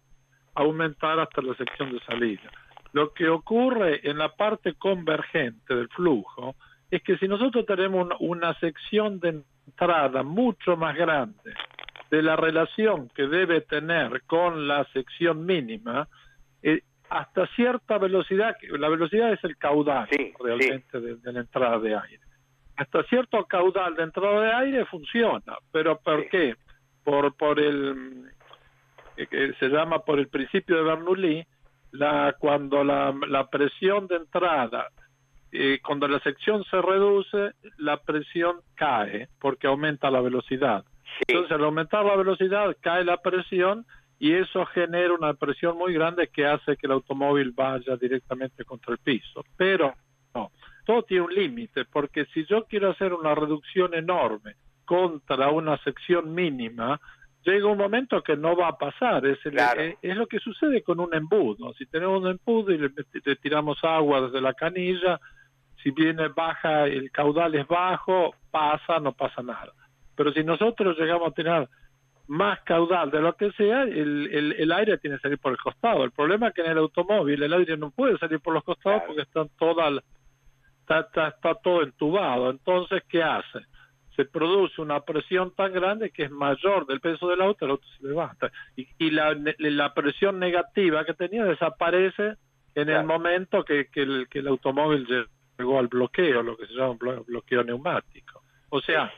a 0.54 0.62
aumentar 0.62 1.20
hasta 1.20 1.42
la 1.42 1.54
sección 1.54 1.92
de 1.92 2.00
salida. 2.00 2.50
Lo 2.92 3.12
que 3.12 3.28
ocurre 3.28 4.00
en 4.02 4.18
la 4.18 4.30
parte 4.30 4.74
convergente 4.74 5.76
del 5.76 5.88
flujo 5.88 6.56
es 6.90 7.02
que 7.02 7.16
si 7.18 7.28
nosotros 7.28 7.64
tenemos 7.66 8.06
una, 8.06 8.16
una 8.18 8.58
sección 8.58 9.20
de 9.20 9.42
entrada 9.66 10.24
mucho 10.24 10.76
más 10.76 10.96
grande 10.96 11.54
de 12.10 12.22
la 12.22 12.34
relación 12.34 13.08
que 13.14 13.28
debe 13.28 13.60
tener 13.60 14.22
con 14.22 14.66
la 14.66 14.84
sección 14.92 15.46
mínima, 15.46 16.08
eh, 16.64 16.80
hasta 17.10 17.46
cierta 17.54 17.98
velocidad, 17.98 18.56
la 18.76 18.88
velocidad 18.88 19.32
es 19.32 19.44
el 19.44 19.56
caudal 19.56 20.08
realmente 20.40 21.00
de, 21.00 21.14
de 21.16 21.32
la 21.32 21.40
entrada 21.40 21.78
de 21.78 21.94
aire. 21.94 22.26
Hasta 22.76 23.02
cierto 23.04 23.44
caudal 23.46 23.94
de 23.96 24.02
entrada 24.02 24.40
de 24.42 24.52
aire 24.52 24.84
funciona, 24.86 25.56
pero 25.72 25.98
¿por 25.98 26.28
qué? 26.28 26.54
Por, 27.04 27.34
por 27.36 27.58
el 27.60 28.24
que- 29.16 29.26
que 29.26 29.54
se 29.54 29.68
llama 29.68 30.00
por 30.00 30.18
el 30.18 30.28
principio 30.28 30.76
de 30.76 30.82
Bernoulli, 30.82 31.46
la, 31.92 32.34
cuando 32.38 32.84
la, 32.84 33.14
la 33.28 33.48
presión 33.48 34.06
de 34.08 34.16
entrada, 34.16 34.88
eh, 35.52 35.78
cuando 35.82 36.06
la 36.08 36.18
sección 36.20 36.64
se 36.64 36.82
reduce, 36.82 37.52
la 37.78 37.96
presión 37.98 38.56
cae 38.74 39.28
porque 39.40 39.66
aumenta 39.68 40.10
la 40.10 40.20
velocidad. 40.20 40.84
Entonces, 41.26 41.52
al 41.52 41.64
aumentar 41.64 42.04
la 42.04 42.16
velocidad, 42.16 42.76
cae 42.80 43.04
la 43.04 43.16
presión 43.18 43.86
y 44.18 44.32
eso 44.34 44.66
genera 44.66 45.14
una 45.14 45.32
presión 45.34 45.78
muy 45.78 45.94
grande 45.94 46.28
que 46.28 46.44
hace 46.46 46.76
que 46.76 46.86
el 46.86 46.92
automóvil 46.92 47.52
vaya 47.52 47.96
directamente 47.96 48.64
contra 48.64 48.92
el 48.92 48.98
piso. 48.98 49.44
Pero 49.56 49.94
no, 50.34 50.50
todo 50.86 51.02
tiene 51.02 51.24
un 51.24 51.34
límite, 51.34 51.84
porque 51.84 52.24
si 52.32 52.46
yo 52.46 52.64
quiero 52.64 52.90
hacer 52.90 53.12
una 53.12 53.34
reducción 53.34 53.92
enorme 53.94 54.54
contra 54.86 55.50
una 55.50 55.76
sección 55.78 56.32
mínima, 56.32 57.00
llega 57.44 57.66
un 57.66 57.76
momento 57.78 58.22
que 58.22 58.36
no 58.36 58.56
va 58.56 58.68
a 58.68 58.78
pasar. 58.78 59.26
Es, 59.26 59.44
el- 59.44 59.56
es, 59.82 59.96
es 60.00 60.16
lo 60.16 60.26
que 60.26 60.38
sucede 60.38 60.82
con 60.82 61.00
un 61.00 61.12
embudo. 61.14 61.74
Si 61.74 61.86
tenemos 61.86 62.22
un 62.22 62.28
embudo 62.30 62.72
y 62.72 62.78
le, 62.78 63.36
tiramos 63.36 63.82
agua 63.84 64.22
desde 64.22 64.40
la 64.40 64.54
canilla, 64.54 65.20
si 65.82 65.90
viene 65.90 66.28
baja, 66.28 66.84
el 66.86 67.10
caudal 67.10 67.54
es 67.56 67.66
bajo, 67.66 68.34
pasa, 68.50 68.98
no 69.00 69.12
pasa 69.12 69.42
nada. 69.42 69.72
Pero 70.16 70.32
si 70.32 70.42
nosotros 70.44 70.96
llegamos 70.98 71.28
a 71.28 71.34
tener 71.34 71.68
más 72.28 72.60
caudal 72.62 73.10
de 73.10 73.20
lo 73.20 73.34
que 73.36 73.52
sea, 73.52 73.82
el, 73.82 74.28
el, 74.32 74.52
el 74.58 74.72
aire 74.72 74.98
tiene 74.98 75.16
que 75.16 75.22
salir 75.22 75.38
por 75.38 75.52
el 75.52 75.58
costado. 75.58 76.02
El 76.04 76.10
problema 76.10 76.48
es 76.48 76.54
que 76.54 76.62
en 76.62 76.70
el 76.72 76.78
automóvil 76.78 77.42
el 77.42 77.52
aire 77.52 77.76
no 77.76 77.90
puede 77.90 78.18
salir 78.18 78.40
por 78.40 78.54
los 78.54 78.64
costados 78.64 79.02
porque 79.06 79.22
están 79.22 79.48
todas 79.58 79.92
las- 79.92 80.04
está, 80.86 81.00
está, 81.00 81.28
está 81.28 81.54
todo 81.56 81.82
entubado. 81.82 82.50
Entonces, 82.50 83.02
¿qué 83.08 83.22
hace? 83.22 83.58
Se 84.14 84.24
produce 84.24 84.80
una 84.80 85.00
presión 85.00 85.54
tan 85.54 85.72
grande 85.72 86.10
que 86.10 86.24
es 86.24 86.30
mayor 86.30 86.86
del 86.86 87.00
peso 87.00 87.28
del 87.28 87.42
auto, 87.42 87.64
el 87.64 87.72
auto 87.72 87.86
se 87.98 88.06
levanta. 88.06 88.50
Y, 88.76 88.86
y 88.98 89.10
la, 89.10 89.36
la 89.58 89.92
presión 89.92 90.38
negativa 90.38 91.04
que 91.04 91.14
tenía 91.14 91.44
desaparece 91.44 92.36
en 92.74 92.88
el 92.88 93.04
momento 93.04 93.64
que, 93.64 93.88
que, 93.88 94.02
el, 94.02 94.26
que 94.30 94.38
el 94.38 94.48
automóvil 94.48 95.06
llegó 95.58 95.78
al 95.78 95.88
bloqueo, 95.88 96.42
lo 96.42 96.56
que 96.56 96.66
se 96.66 96.74
llama 96.74 96.90
un 96.90 97.24
bloqueo 97.26 97.64
neumático. 97.64 98.42
O 98.70 98.80
sea, 98.80 99.12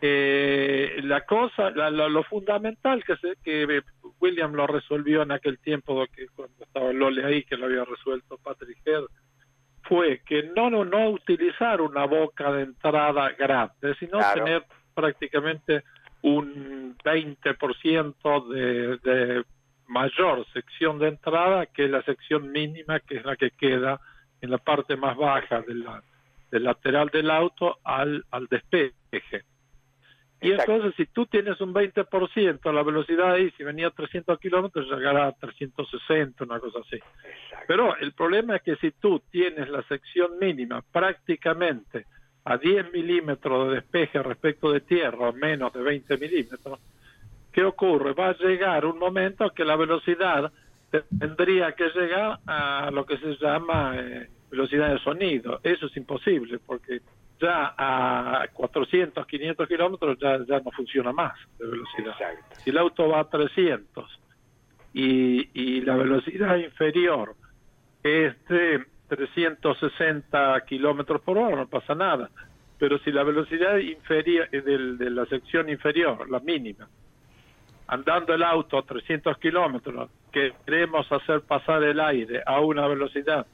eh, 0.00 1.00
la 1.04 1.24
cosa, 1.24 1.70
la- 1.70 1.90
lo, 1.90 2.08
lo 2.08 2.22
fundamental 2.24 3.04
que, 3.04 3.16
se, 3.16 3.36
que 3.42 3.82
William 4.20 4.52
lo 4.52 4.66
resolvió 4.66 5.22
en 5.22 5.32
aquel 5.32 5.58
tiempo 5.60 6.04
que 6.14 6.26
cuando 6.34 6.64
estaba 6.64 6.92
Lole 6.92 7.24
ahí, 7.24 7.44
que 7.44 7.56
lo 7.56 7.66
había 7.66 7.84
resuelto 7.84 8.36
Patrick 8.38 8.78
Head, 8.84 9.04
fue 9.82 10.20
que 10.26 10.44
no, 10.56 10.70
no, 10.70 10.84
no 10.84 11.10
utilizar 11.10 11.80
una 11.80 12.04
boca 12.06 12.52
de 12.52 12.62
entrada 12.62 13.30
grande, 13.30 13.94
sino 13.98 14.18
Claro. 14.18 14.44
tener 14.44 14.64
prácticamente 14.94 15.82
un 16.22 16.96
20% 17.04 18.48
de, 18.48 18.96
de 18.98 19.44
mayor 19.88 20.46
sección 20.52 20.98
de 20.98 21.08
entrada 21.08 21.66
que 21.66 21.88
la 21.88 22.02
sección 22.02 22.50
mínima, 22.52 23.00
que 23.00 23.16
es 23.16 23.24
la 23.24 23.36
que 23.36 23.50
queda 23.50 24.00
en 24.40 24.50
la 24.50 24.58
parte 24.58 24.96
más 24.96 25.16
baja 25.16 25.60
de 25.62 25.74
la- 25.74 26.02
del 26.50 26.64
lateral 26.64 27.08
del 27.08 27.30
auto 27.30 27.78
al, 27.82 28.24
al 28.30 28.46
despeje. 28.46 29.42
Y 30.42 30.50
entonces, 30.50 30.92
si 30.96 31.06
tú 31.06 31.26
tienes 31.26 31.60
un 31.60 31.72
20%, 31.72 32.72
la 32.72 32.82
velocidad 32.82 33.32
ahí, 33.32 33.52
si 33.56 33.62
venía 33.62 33.86
a 33.86 33.90
300 33.92 34.40
kilómetros, 34.40 34.90
llegará 34.90 35.28
a 35.28 35.32
360, 35.32 36.42
una 36.42 36.58
cosa 36.58 36.80
así. 36.80 36.98
Pero 37.68 37.96
el 37.96 38.12
problema 38.12 38.56
es 38.56 38.62
que 38.62 38.74
si 38.76 38.90
tú 38.90 39.22
tienes 39.30 39.68
la 39.68 39.82
sección 39.84 40.38
mínima 40.40 40.82
prácticamente 40.90 42.06
a 42.44 42.58
10 42.58 42.92
milímetros 42.92 43.68
de 43.68 43.74
despeje 43.76 44.20
respecto 44.20 44.72
de 44.72 44.80
tierra, 44.80 45.30
menos 45.30 45.72
de 45.72 45.80
20 45.80 46.18
milímetros, 46.18 46.80
¿qué 47.52 47.62
ocurre? 47.62 48.12
Va 48.12 48.30
a 48.30 48.36
llegar 48.36 48.84
un 48.84 48.98
momento 48.98 49.48
que 49.50 49.64
la 49.64 49.76
velocidad 49.76 50.52
tendría 51.18 51.72
que 51.72 51.88
llegar 51.90 52.40
a 52.46 52.90
lo 52.92 53.06
que 53.06 53.16
se 53.18 53.36
llama 53.36 53.94
eh, 53.96 54.28
velocidad 54.50 54.92
de 54.92 54.98
sonido. 54.98 55.60
Eso 55.62 55.86
es 55.86 55.96
imposible 55.96 56.58
porque 56.58 57.00
ya 57.42 57.74
a 57.76 58.46
400, 58.52 59.26
500 59.26 59.68
kilómetros 59.68 60.16
ya, 60.20 60.38
ya 60.46 60.60
no 60.60 60.70
funciona 60.70 61.12
más 61.12 61.34
de 61.58 61.66
velocidad. 61.66 62.14
Si 62.64 62.70
el 62.70 62.78
auto 62.78 63.08
va 63.08 63.20
a 63.20 63.28
300 63.28 64.20
y, 64.94 65.50
y 65.52 65.80
la 65.82 65.96
velocidad 65.96 66.56
inferior 66.56 67.34
es 68.02 68.32
de 68.48 68.84
360 69.08 70.60
kilómetros 70.66 71.20
por 71.22 71.36
hora, 71.38 71.56
no 71.56 71.66
pasa 71.68 71.94
nada. 71.94 72.30
Pero 72.78 72.98
si 73.00 73.12
la 73.12 73.22
velocidad 73.24 73.76
inferior 73.78 74.48
del- 74.50 74.96
de 74.98 75.10
la 75.10 75.26
sección 75.26 75.68
inferior, 75.68 76.28
la 76.30 76.40
mínima, 76.40 76.88
andando 77.88 78.34
el 78.34 78.42
auto 78.42 78.78
a 78.78 78.82
300 78.82 79.36
kilómetros, 79.38 80.10
que 80.32 80.54
queremos 80.64 81.10
hacer 81.12 81.42
pasar 81.42 81.82
el 81.84 82.00
aire 82.00 82.42
a 82.46 82.60
una 82.60 82.86
velocidad 82.88 83.46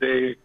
de 0.00 0.38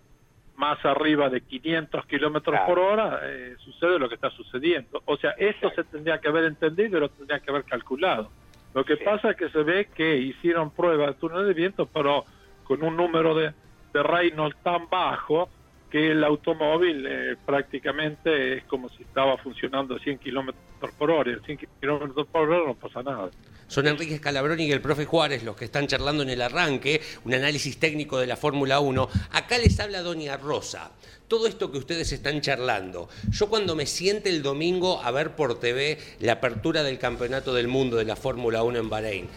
más 0.63 0.85
arriba 0.85 1.29
de 1.29 1.41
500 1.41 2.05
kilómetros 2.05 2.57
por 2.65 2.79
hora, 2.79 3.19
eh, 3.23 3.55
sucede 3.65 3.99
lo 3.99 4.07
que 4.07 4.15
está 4.15 4.29
sucediendo. 4.29 5.01
O 5.03 5.17
sea, 5.17 5.31
esto 5.31 5.69
se 5.75 5.83
tendría 5.83 6.19
que 6.19 6.29
haber 6.29 6.45
entendido 6.45 6.97
y 6.97 7.01
lo 7.01 7.09
tendría 7.09 7.41
que 7.41 7.51
haber 7.51 7.65
calculado. 7.65 8.31
Lo 8.73 8.85
que 8.85 8.95
pasa 8.95 9.31
es 9.31 9.35
que 9.35 9.49
se 9.49 9.61
ve 9.61 9.89
que 9.93 10.15
hicieron 10.15 10.71
pruebas 10.71 11.07
de 11.07 11.13
túnel 11.15 11.45
de 11.47 11.53
viento, 11.53 11.85
pero 11.85 12.23
con 12.63 12.81
un 12.81 12.95
número 12.95 13.35
de, 13.35 13.51
de 13.93 14.03
Reynolds 14.03 14.55
tan 14.63 14.87
bajo 14.89 15.49
que 15.91 16.11
el 16.11 16.23
automóvil 16.23 17.05
eh, 17.09 17.35
prácticamente 17.45 18.53
es 18.53 18.63
como 18.63 18.87
si 18.87 19.03
estaba 19.03 19.35
funcionando 19.39 19.95
a 19.95 19.99
100 19.99 20.17
kilómetros 20.19 20.93
por 20.97 21.11
hora. 21.11 21.29
Y 21.29 21.33
a 21.33 21.39
100 21.39 21.59
kilómetros 21.81 22.25
por 22.27 22.49
hora 22.49 22.65
no 22.65 22.75
pasa 22.75 23.03
nada. 23.03 23.31
Son 23.73 23.87
Enrique 23.87 24.17
Scalabroni 24.17 24.65
y 24.65 24.71
el 24.71 24.81
profe 24.81 25.05
Juárez 25.05 25.41
los 25.41 25.55
que 25.55 25.65
están 25.65 25.87
charlando 25.87 26.21
en 26.21 26.29
el 26.29 26.43
arranque, 26.43 27.01
un 27.25 27.33
análisis 27.33 27.79
técnico 27.79 28.19
de 28.19 28.27
la 28.27 28.37
Fórmula 28.37 28.79
1. 28.79 29.09
Acá 29.31 29.57
les 29.57 29.79
habla 29.79 30.03
Doña 30.03 30.37
Rosa. 30.37 30.91
Todo 31.27 31.47
esto 31.47 31.71
que 31.71 31.79
ustedes 31.79 32.11
están 32.11 32.39
charlando, 32.39 33.09
yo 33.31 33.49
cuando 33.49 33.75
me 33.75 33.87
siente 33.87 34.29
el 34.29 34.43
domingo 34.43 35.01
a 35.01 35.09
ver 35.09 35.31
por 35.31 35.59
TV 35.59 35.97
la 36.19 36.33
apertura 36.33 36.83
del 36.83 36.99
Campeonato 36.99 37.51
del 37.51 37.67
Mundo 37.67 37.97
de 37.97 38.05
la 38.05 38.15
Fórmula 38.15 38.61
1 38.61 38.77
en 38.77 38.89
Bahrein, 38.91 39.27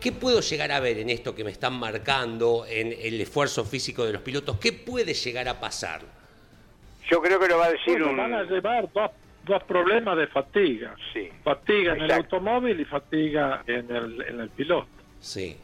¿qué 0.00 0.10
puedo 0.10 0.40
llegar 0.40 0.72
a 0.72 0.80
ver 0.80 0.96
en 0.96 1.10
esto 1.10 1.34
que 1.34 1.44
me 1.44 1.50
están 1.50 1.74
marcando, 1.74 2.64
en 2.66 2.96
el 2.98 3.20
esfuerzo 3.20 3.62
físico 3.62 4.06
de 4.06 4.14
los 4.14 4.22
pilotos? 4.22 4.56
¿Qué 4.56 4.72
puede 4.72 5.12
llegar 5.12 5.50
a 5.50 5.60
pasar? 5.60 6.00
Yo 7.10 7.20
creo 7.20 7.38
que 7.38 7.46
lo 7.46 7.58
va 7.58 7.66
a 7.66 7.72
decir 7.72 8.02
Bueno, 8.02 8.08
un... 8.12 8.16
van 8.16 8.32
a 8.32 8.42
llevar 8.44 8.90
dos, 8.94 9.10
dos 9.44 9.62
problemas 9.64 10.16
de 10.16 10.26
fatiga. 10.28 10.94
Fatiga 11.42 11.94
en 11.94 12.02
el 12.02 12.12
automóvil 12.12 12.80
y 12.80 12.84
fatiga 12.84 13.62
en 13.66 13.90
el, 13.94 14.22
en 14.28 14.40
el 14.40 14.50
piloto. 14.50 14.86
Sí. 15.20 15.56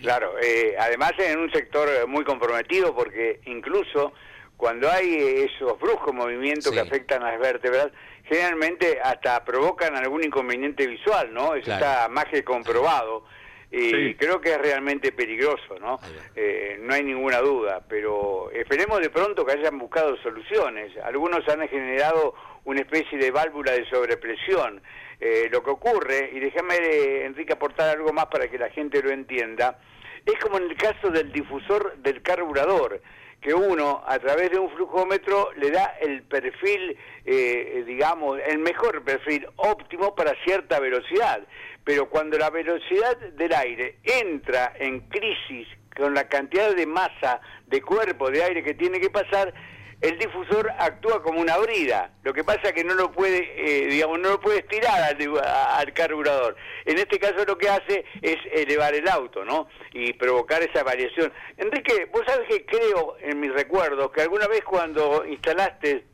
Claro, 0.00 0.34
eh, 0.40 0.76
además 0.78 1.12
en 1.18 1.40
un 1.40 1.50
sector 1.50 1.88
muy 2.06 2.24
comprometido 2.24 2.94
porque 2.94 3.40
incluso 3.46 4.12
cuando 4.56 4.90
hay 4.90 5.14
esos 5.50 5.78
bruscos 5.78 6.14
movimientos 6.14 6.72
que 6.72 6.80
afectan 6.80 7.22
a 7.22 7.32
las 7.32 7.40
vértebras, 7.40 7.88
generalmente 8.24 9.00
hasta 9.02 9.44
provocan 9.44 9.96
algún 9.96 10.22
inconveniente 10.24 10.86
visual, 10.86 11.32
¿no? 11.32 11.54
Eso 11.54 11.64
Claro. 11.66 11.84
está 11.84 12.08
más 12.08 12.26
que 12.26 12.44
comprobado 12.44 13.24
y 13.70 13.90
Sí. 13.90 14.14
creo 14.18 14.40
que 14.40 14.52
es 14.52 14.58
realmente 14.58 15.12
peligroso, 15.12 15.78
¿no? 15.80 15.98
Eh, 16.36 16.78
no 16.80 16.94
hay 16.94 17.02
ninguna 17.04 17.38
duda, 17.38 17.82
pero 17.88 18.50
esperemos 18.52 19.00
de 19.00 19.10
pronto 19.10 19.44
que 19.44 19.52
hayan 19.52 19.78
buscado 19.78 20.16
soluciones. 20.18 20.96
Algunos 21.04 21.46
han 21.48 21.66
generado 21.68 22.34
una 22.64 22.80
especie 22.80 23.18
de 23.18 23.30
válvula 23.30 23.72
de 23.72 23.88
sobrepresión. 23.88 24.82
Eh, 25.20 25.48
lo 25.50 25.62
que 25.64 25.70
ocurre, 25.70 26.30
y 26.32 26.38
déjame, 26.38 26.76
eh, 26.76 27.26
Enrique, 27.26 27.52
aportar 27.52 27.96
algo 27.96 28.12
más 28.12 28.26
para 28.26 28.48
que 28.48 28.58
la 28.58 28.70
gente 28.70 29.02
lo 29.02 29.10
entienda, 29.10 29.78
es 30.24 30.38
como 30.40 30.58
en 30.58 30.70
el 30.70 30.76
caso 30.76 31.10
del 31.10 31.32
difusor 31.32 31.96
del 31.98 32.22
carburador, 32.22 33.00
que 33.40 33.54
uno 33.54 34.02
a 34.06 34.18
través 34.18 34.50
de 34.50 34.58
un 34.58 34.70
flujómetro 34.70 35.50
le 35.56 35.70
da 35.70 35.96
el 36.00 36.22
perfil, 36.22 36.96
eh, 37.24 37.84
digamos, 37.86 38.38
el 38.46 38.58
mejor 38.58 39.02
perfil 39.04 39.46
óptimo 39.56 40.14
para 40.14 40.34
cierta 40.44 40.80
velocidad. 40.80 41.40
Pero 41.84 42.08
cuando 42.08 42.36
la 42.36 42.50
velocidad 42.50 43.16
del 43.16 43.52
aire 43.54 43.96
entra 44.04 44.72
en 44.78 45.00
crisis 45.08 45.68
con 45.96 46.14
la 46.14 46.28
cantidad 46.28 46.74
de 46.74 46.86
masa 46.86 47.40
de 47.66 47.80
cuerpo 47.80 48.30
de 48.30 48.42
aire 48.42 48.62
que 48.62 48.74
tiene 48.74 49.00
que 49.00 49.10
pasar, 49.10 49.54
el 50.00 50.16
difusor 50.18 50.70
actúa 50.78 51.22
como 51.22 51.40
una 51.40 51.58
brida. 51.58 52.12
Lo 52.22 52.32
que 52.32 52.44
pasa 52.44 52.68
es 52.68 52.72
que 52.72 52.84
no 52.84 52.94
lo 52.94 53.10
puede, 53.10 53.38
eh, 53.56 53.86
digamos, 53.88 54.20
no 54.20 54.30
lo 54.30 54.40
puede 54.40 54.60
estirar 54.60 55.02
al, 55.02 55.16
al 55.44 55.92
carburador. 55.92 56.56
En 56.84 56.98
este 56.98 57.18
caso 57.18 57.44
lo 57.44 57.58
que 57.58 57.68
hace 57.68 58.04
es 58.22 58.36
elevar 58.52 58.94
el 58.94 59.08
auto, 59.08 59.44
¿no? 59.44 59.68
Y 59.92 60.12
provocar 60.12 60.62
esa 60.62 60.84
variación. 60.84 61.32
Enrique, 61.56 62.08
vos 62.12 62.22
sabés 62.26 62.46
que 62.48 62.64
creo 62.64 63.16
en 63.20 63.40
mis 63.40 63.52
recuerdos 63.52 64.12
que 64.12 64.22
alguna 64.22 64.46
vez 64.46 64.62
cuando 64.64 65.24
instalaste 65.26 66.04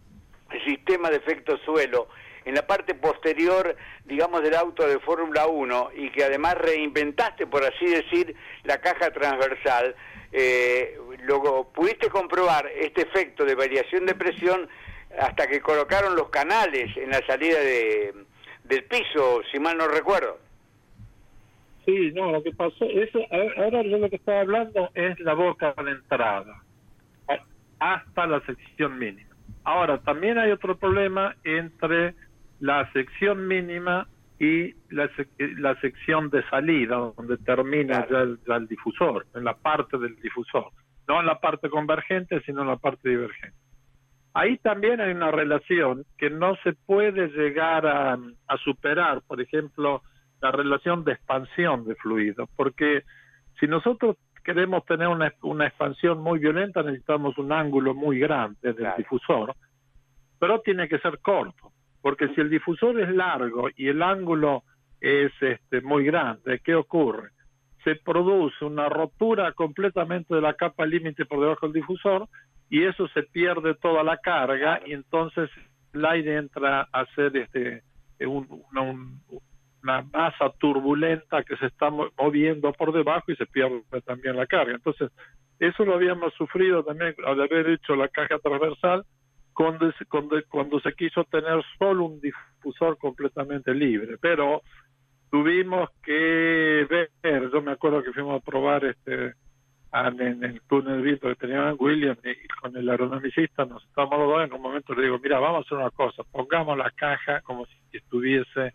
el 0.51 0.64
sistema 0.64 1.11
de 1.11 1.16
efecto 1.16 1.59
suelo 1.59 2.09
en 2.45 2.55
la 2.55 2.66
parte 2.66 2.95
posterior, 2.95 3.76
digamos, 4.05 4.43
del 4.43 4.55
auto 4.55 4.87
de 4.87 4.99
Fórmula 5.01 5.47
1 5.47 5.91
y 5.97 6.11
que 6.11 6.24
además 6.24 6.55
reinventaste, 6.55 7.47
por 7.47 7.64
así 7.64 7.87
decir, 7.87 8.35
la 8.64 8.80
caja 8.80 9.11
transversal, 9.11 9.95
eh, 10.37 10.99
luego 11.22 11.72
pudiste 11.72 12.11
comprobar 12.11 12.66
este 12.76 13.03
efecto 13.03 13.45
de 13.45 13.55
variación 13.55 14.05
de 14.05 14.16
presión 14.16 14.68
hasta 15.20 15.47
que 15.47 15.61
colocaron 15.61 16.16
los 16.16 16.28
canales 16.28 16.95
en 16.97 17.11
la 17.11 17.24
salida 17.24 17.61
de, 17.61 18.12
del 18.64 18.85
piso, 18.85 19.43
si 19.53 19.61
mal 19.61 19.76
no 19.76 19.87
recuerdo. 19.87 20.39
Sí, 21.85 22.11
no, 22.12 22.32
lo 22.32 22.43
que 22.43 22.51
pasó, 22.51 22.85
eso, 22.87 23.20
ahora 23.30 23.82
yo 23.82 23.99
lo 23.99 24.11
que 24.11 24.16
estaba 24.16 24.41
hablando 24.41 24.91
es 24.95 25.20
la 25.20 25.35
boca 25.35 25.72
de 25.85 25.93
entrada, 25.93 26.64
hasta 27.78 28.26
la 28.26 28.41
sección 28.45 28.99
mínima. 28.99 29.30
Ahora, 29.62 29.99
también 29.99 30.39
hay 30.39 30.51
otro 30.51 30.76
problema 30.76 31.37
entre 31.45 32.14
la 32.59 32.91
sección 32.93 33.47
mínima 33.47 34.09
y 34.39 34.74
la, 34.91 35.09
sec- 35.16 35.59
la 35.59 35.78
sección 35.80 36.30
de 36.30 36.43
salida, 36.49 36.97
donde 37.16 37.37
termina 37.39 38.07
ya, 38.09 38.20
el, 38.20 38.39
ya 38.47 38.57
el 38.57 38.66
difusor, 38.66 39.26
en 39.35 39.45
la 39.45 39.55
parte 39.55 39.99
del 39.99 40.16
difusor. 40.20 40.70
No 41.07 41.20
en 41.20 41.26
la 41.26 41.39
parte 41.39 41.68
convergente, 41.68 42.41
sino 42.47 42.62
en 42.62 42.68
la 42.68 42.76
parte 42.76 43.11
divergente. 43.11 43.57
Ahí 44.32 44.57
también 44.59 45.01
hay 45.01 45.12
una 45.12 45.30
relación 45.30 46.05
que 46.18 46.30
no 46.30 46.57
se 46.64 46.72
puede 46.72 47.28
llegar 47.28 47.87
a, 47.87 48.14
a 48.14 48.57
superar, 48.64 49.22
por 49.26 49.41
ejemplo, 49.41 50.03
la 50.41 50.51
relación 50.51 51.05
de 51.05 51.12
expansión 51.12 51.85
de 51.85 51.95
fluidos, 51.95 52.49
porque 52.57 53.05
si 53.61 53.66
nosotros 53.66 54.16
queremos 54.43 54.85
tener 54.85 55.09
una, 55.09 55.32
una 55.43 55.66
expansión 55.66 56.20
muy 56.20 56.39
violenta 56.39 56.82
necesitamos 56.82 57.39
un 57.39 57.53
ángulo 57.53 57.95
muy 57.95 58.18
grande 58.18 58.72
del 58.72 58.89
difusor, 58.99 59.55
pero 60.39 60.61
tiene 60.61 60.89
que 60.89 60.99
ser 60.99 61.18
corto, 61.20 61.70
porque 62.05 62.29
si 62.35 62.41
el 62.43 62.51
difusor 62.51 63.01
es 63.01 63.09
largo 63.09 63.71
y 63.75 63.89
el 63.89 64.03
ángulo 64.03 64.63
es 65.01 65.33
este, 65.41 65.81
muy 65.81 66.05
grande, 66.05 66.61
¿qué 66.63 66.75
ocurre? 66.75 67.31
Se 67.83 67.95
produce 67.97 68.63
una 68.67 68.91
rotura 68.91 69.53
completamente 69.53 70.35
de 70.35 70.43
la 70.43 70.53
capa 70.53 70.85
límite 70.85 71.25
por 71.25 71.41
debajo 71.41 71.65
del 71.67 71.81
difusor 71.81 72.29
y 72.69 72.85
eso 72.85 73.09
se 73.09 73.23
pierde 73.23 73.75
toda 73.77 74.03
la 74.05 74.19
carga 74.19 74.83
y 74.85 74.93
entonces 74.93 75.49
el 75.95 76.05
aire 76.05 76.37
entra 76.37 76.83
a 76.93 77.07
ser 77.15 77.35
este, 77.39 77.83
un- 78.21 78.49
una, 78.71 78.83
un- 78.83 79.21
una 79.83 80.03
masa 80.03 80.51
turbulenta 80.59 81.43
que 81.43 81.57
se 81.57 81.67
está 81.67 81.89
mo- 81.89 82.11
moviendo 82.19 82.71
por 82.75 82.93
debajo 82.93 83.33
y 83.33 83.37
se 83.37 83.47
pierde 83.47 83.81
también 84.05 84.37
la 84.37 84.47
carga. 84.47 84.75
Entonces, 84.75 85.11
eso 85.59 85.87
lo 85.87 85.95
habíamos 85.95 86.35
sufrido 86.35 86.85
también 86.85 87.15
al 87.27 87.41
haber 87.41 87.71
hecho 87.71 87.97
la 87.97 88.09
caja 88.09 88.39
transversal 88.41 89.05
cuando, 89.55 89.93
cuando, 90.09 90.37
cuando 90.49 90.81
se 90.81 90.93
quiso 90.93 91.25
tener 91.25 91.63
solo 91.79 92.07
un 92.07 92.21
difusor 92.21 92.99
completamente 92.99 93.73
libre. 93.73 94.19
Pero 94.21 94.63
tuvimos 95.31 95.91
que 96.03 96.87
ver, 96.89 97.51
yo 97.51 97.63
me 97.63 97.73
acuerdo 97.73 98.03
que 98.03 98.13
fuimos 98.13 98.41
a 98.41 98.45
probar 98.45 98.85
este 98.85 99.35
en 99.95 100.43
el 100.43 100.61
túnel 100.63 101.03
viento 101.03 101.29
que 101.29 101.37
tenían 101.37 101.77
William 101.79 102.17
y 102.25 102.49
con 102.61 102.77
el 102.77 102.89
aerodinamicista 102.89 103.65
nos 103.65 103.85
estábamos 103.85 104.19
los 104.19 104.29
dos 104.29 104.45
en 104.45 104.53
un 104.53 104.61
momento 104.61 104.93
le 104.93 105.05
digo 105.05 105.21
mira 105.23 105.39
vamos 105.39 105.59
a 105.59 105.61
hacer 105.67 105.79
una 105.79 105.91
cosa 105.91 106.25
pongamos 106.33 106.77
la 106.77 106.91
caja 106.91 107.41
como 107.43 107.65
si 107.67 107.77
estuviese 107.93 108.73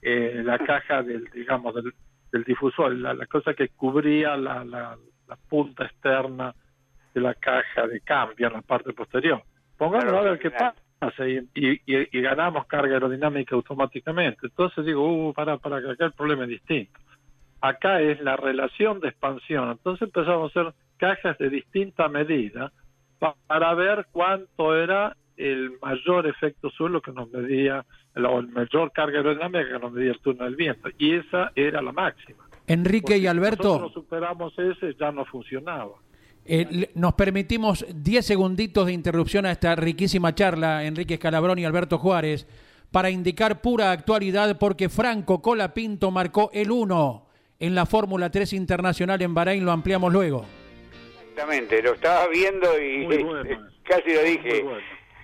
eh, 0.00 0.40
la 0.44 0.60
caja 0.60 1.02
del 1.02 1.24
digamos 1.34 1.74
del, 1.74 1.92
del 2.30 2.44
difusor 2.44 2.94
la, 2.94 3.12
la 3.12 3.26
cosa 3.26 3.54
que 3.54 3.70
cubría 3.70 4.36
la, 4.36 4.64
la, 4.64 4.96
la 5.26 5.36
punta 5.48 5.84
externa 5.84 6.54
de 7.12 7.20
la 7.20 7.34
caja 7.34 7.88
de 7.88 8.00
cambio 8.00 8.46
en 8.46 8.52
la 8.52 8.62
parte 8.62 8.92
posterior 8.92 9.42
pongámoslo 9.90 10.18
a 10.18 10.22
ver 10.22 10.38
qué 10.38 10.50
pasa 10.50 11.28
y, 11.28 11.38
y, 11.54 11.70
y- 11.86 12.08
y 12.12 12.20
ganamos 12.20 12.66
carga 12.66 12.94
aerodinámica 12.94 13.54
automáticamente 13.56 14.46
entonces 14.46 14.84
digo 14.84 15.02
uh, 15.28 15.32
para 15.34 15.58
para 15.58 15.80
que 15.80 15.90
acá 15.90 16.04
el 16.06 16.12
problema 16.12 16.44
es 16.44 16.50
distinto 16.50 16.98
acá 17.60 18.00
es 18.00 18.20
la 18.20 18.36
relación 18.36 18.98
de 18.98 19.08
expansión. 19.10 19.70
Entonces 19.70 20.02
empezamos 20.08 20.54
a 20.56 20.60
hacer 20.60 20.74
cajas 20.96 21.38
de 21.38 21.48
distinta 21.48 22.08
medida 22.08 22.72
pa- 23.20 23.36
para 23.46 23.72
ver 23.74 24.06
cuánto 24.10 24.76
era 24.76 25.16
el 25.36 25.72
mayor 25.80 26.26
efecto 26.26 26.70
suelo 26.70 27.00
que 27.00 27.12
nos 27.12 27.30
medía, 27.30 27.84
la- 28.16 28.30
o 28.30 28.40
el 28.40 28.48
mayor 28.48 28.90
carga 28.90 29.18
aerodinámica 29.18 29.74
que 29.74 29.78
nos 29.78 29.92
medía 29.92 30.10
el 30.10 30.18
túnel 30.20 30.46
del 30.46 30.56
viento. 30.56 30.88
Y 30.98 31.14
esa 31.14 31.52
era 31.54 31.80
la 31.80 31.92
máxima. 31.92 32.44
Enrique 32.66 33.16
y 33.16 33.28
Alberto, 33.28 33.62
Nosotros 33.62 33.92
superamos 33.92 34.58
ese, 34.58 34.94
ya 34.98 35.12
no 35.12 35.24
funcionaba. 35.24 35.94
Eh, 36.44 36.90
nos 36.94 37.14
permitimos 37.14 37.86
10 37.88 38.26
segunditos 38.26 38.86
de 38.86 38.92
interrupción 38.92 39.46
a 39.46 39.52
esta 39.52 39.76
riquísima 39.76 40.34
charla, 40.34 40.84
Enrique 40.84 41.14
Escalabrón 41.14 41.58
y 41.58 41.64
Alberto 41.64 41.98
Juárez, 41.98 42.46
para 42.90 43.10
indicar 43.10 43.60
pura 43.60 43.92
actualidad 43.92 44.58
porque 44.58 44.88
Franco 44.88 45.40
Colapinto 45.40 46.10
marcó 46.10 46.50
el 46.52 46.70
1 46.70 47.26
en 47.60 47.74
la 47.74 47.86
Fórmula 47.86 48.30
3 48.30 48.54
Internacional 48.54 49.22
en 49.22 49.34
Bahrein, 49.34 49.64
lo 49.64 49.70
ampliamos 49.70 50.12
luego. 50.12 50.44
Exactamente, 51.30 51.80
lo 51.80 51.94
estaba 51.94 52.26
viendo 52.26 52.68
y 52.82 53.06
casi 53.84 54.12
lo 54.12 54.22
dije, 54.22 54.64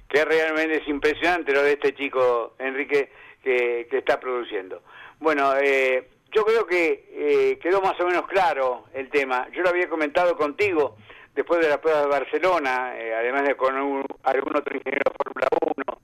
que 0.09 0.25
realmente 0.25 0.77
es 0.77 0.89
impresionante 0.89 1.53
lo 1.53 1.63
de 1.63 1.73
este 1.73 1.95
chico, 1.95 2.55
Enrique, 2.59 3.11
que, 3.43 3.89
que 3.91 3.99
está 3.99 4.21
produciendo. 4.21 4.83
Bueno, 5.19 5.53
eh, 5.61 6.09
yo 6.39 6.45
creo 6.45 6.67
que 6.67 7.05
eh, 7.11 7.59
quedó 7.61 7.81
más 7.81 7.99
o 8.01 8.07
menos 8.07 8.29
claro 8.29 8.85
el 8.95 9.11
tema. 9.11 9.49
Yo 9.53 9.63
lo 9.63 9.71
había 9.71 9.89
comentado 9.89 10.37
contigo 10.37 10.95
después 11.35 11.59
de 11.61 11.69
la 11.69 11.81
prueba 11.81 12.03
de 12.03 12.07
Barcelona, 12.07 12.93
eh, 12.97 13.13
además 13.13 13.43
de 13.43 13.57
con 13.57 13.75
un- 13.77 14.05
algún 14.23 14.57
otro 14.57 14.77
ingeniero 14.77 15.03
de 15.11 15.17
Fórmula 15.17 15.49
1, 15.77 16.01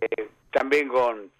eh, 0.00 0.28
también 0.50 0.88
con 0.88 1.30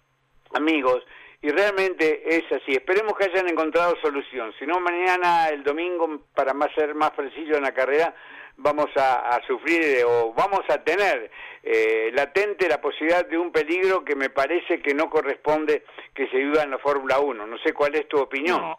amigos, 0.53 1.03
y 1.41 1.49
realmente 1.49 2.23
es 2.37 2.45
así. 2.49 2.71
Esperemos 2.71 3.13
que 3.17 3.25
hayan 3.25 3.49
encontrado 3.49 3.93
solución. 4.01 4.53
Si 4.57 4.65
no, 4.65 4.79
mañana, 4.79 5.49
el 5.49 5.61
domingo, 5.61 6.21
para 6.33 6.53
más 6.53 6.73
ser 6.75 6.95
más 6.95 7.11
preciso 7.11 7.55
en 7.57 7.63
la 7.63 7.73
carrera, 7.73 8.15
vamos 8.57 8.87
a, 8.95 9.35
a 9.35 9.45
sufrir 9.45 9.81
eh, 9.81 10.03
o 10.03 10.33
vamos 10.33 10.61
a 10.69 10.83
tener 10.83 11.31
eh, 11.63 12.11
latente 12.13 12.67
la 12.67 12.81
posibilidad 12.81 13.27
de 13.27 13.37
un 13.37 13.51
peligro 13.51 14.03
que 14.03 14.15
me 14.15 14.29
parece 14.29 14.81
que 14.81 14.93
no 14.93 15.09
corresponde 15.09 15.83
que 16.13 16.27
se 16.27 16.37
viva 16.37 16.63
en 16.63 16.71
la 16.71 16.77
Fórmula 16.77 17.19
1. 17.19 17.47
No 17.47 17.57
sé 17.59 17.73
cuál 17.73 17.95
es 17.95 18.07
tu 18.07 18.19
opinión. 18.19 18.75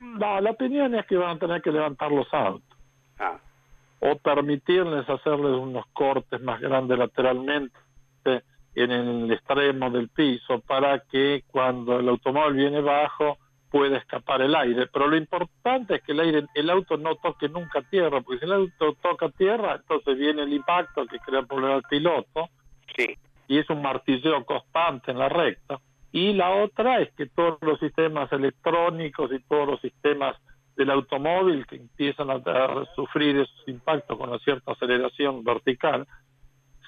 No, 0.00 0.40
la 0.40 0.50
opinión 0.50 0.94
es 0.94 1.06
que 1.06 1.16
van 1.16 1.36
a 1.36 1.38
tener 1.38 1.62
que 1.62 1.70
levantar 1.70 2.10
los 2.10 2.32
autos. 2.32 2.76
Ah. 3.18 3.38
O 4.00 4.16
permitirles 4.16 5.08
hacerles 5.08 5.52
unos 5.52 5.84
cortes 5.92 6.40
más 6.40 6.60
grandes 6.60 6.98
lateralmente 6.98 7.76
en 8.74 8.90
el 8.90 9.32
extremo 9.32 9.90
del 9.90 10.08
piso 10.08 10.60
para 10.60 11.00
que 11.00 11.44
cuando 11.48 11.98
el 11.98 12.08
automóvil 12.08 12.54
viene 12.54 12.80
bajo 12.80 13.38
pueda 13.70 13.98
escapar 13.98 14.42
el 14.42 14.54
aire. 14.54 14.86
Pero 14.92 15.08
lo 15.08 15.16
importante 15.16 15.96
es 15.96 16.02
que 16.02 16.12
el 16.12 16.20
aire, 16.20 16.46
el 16.54 16.70
auto 16.70 16.96
no 16.96 17.16
toque 17.16 17.48
nunca 17.48 17.82
tierra, 17.82 18.20
porque 18.20 18.40
si 18.40 18.44
el 18.44 18.52
auto 18.52 18.96
toca 19.00 19.28
tierra, 19.30 19.76
entonces 19.76 20.18
viene 20.18 20.42
el 20.42 20.52
impacto 20.52 21.06
que 21.06 21.18
crea 21.18 21.42
problema 21.42 21.76
al 21.76 21.82
piloto. 21.82 22.48
Sí. 22.96 23.16
Y 23.48 23.58
es 23.58 23.68
un 23.70 23.82
martilleo 23.82 24.44
constante 24.44 25.10
en 25.10 25.18
la 25.18 25.28
recta. 25.28 25.80
Y 26.12 26.32
la 26.32 26.50
otra 26.50 27.00
es 27.00 27.12
que 27.12 27.26
todos 27.26 27.58
los 27.62 27.78
sistemas 27.78 28.30
electrónicos 28.32 29.30
y 29.32 29.40
todos 29.48 29.68
los 29.68 29.80
sistemas 29.80 30.36
del 30.76 30.90
automóvil 30.90 31.66
que 31.66 31.76
empiezan 31.76 32.30
a, 32.30 32.34
a 32.34 32.84
sufrir 32.94 33.36
esos 33.36 33.68
impactos 33.68 34.18
con 34.18 34.30
una 34.30 34.38
cierta 34.40 34.72
aceleración 34.72 35.44
vertical, 35.44 36.06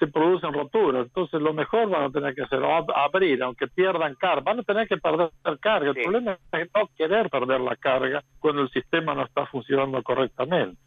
se 0.05 0.11
producen 0.11 0.53
roturas. 0.53 1.05
Entonces, 1.05 1.41
lo 1.41 1.53
mejor 1.53 1.89
van 1.89 2.03
a 2.03 2.09
tener 2.11 2.35
que 2.35 2.43
hacer 2.43 2.61
abrir, 2.63 3.41
aunque 3.43 3.67
pierdan 3.67 4.15
carga. 4.15 4.41
Van 4.41 4.59
a 4.59 4.63
tener 4.63 4.87
que 4.87 4.97
perder 4.97 5.29
carga. 5.61 5.91
El 5.91 6.03
problema 6.03 6.37
es 6.51 6.69
no 6.75 6.89
querer 6.97 7.29
perder 7.29 7.61
la 7.61 7.75
carga 7.75 8.23
cuando 8.39 8.61
el 8.61 8.69
sistema 8.69 9.13
no 9.15 9.23
está 9.23 9.45
funcionando 9.45 10.01
correctamente. 10.03 10.79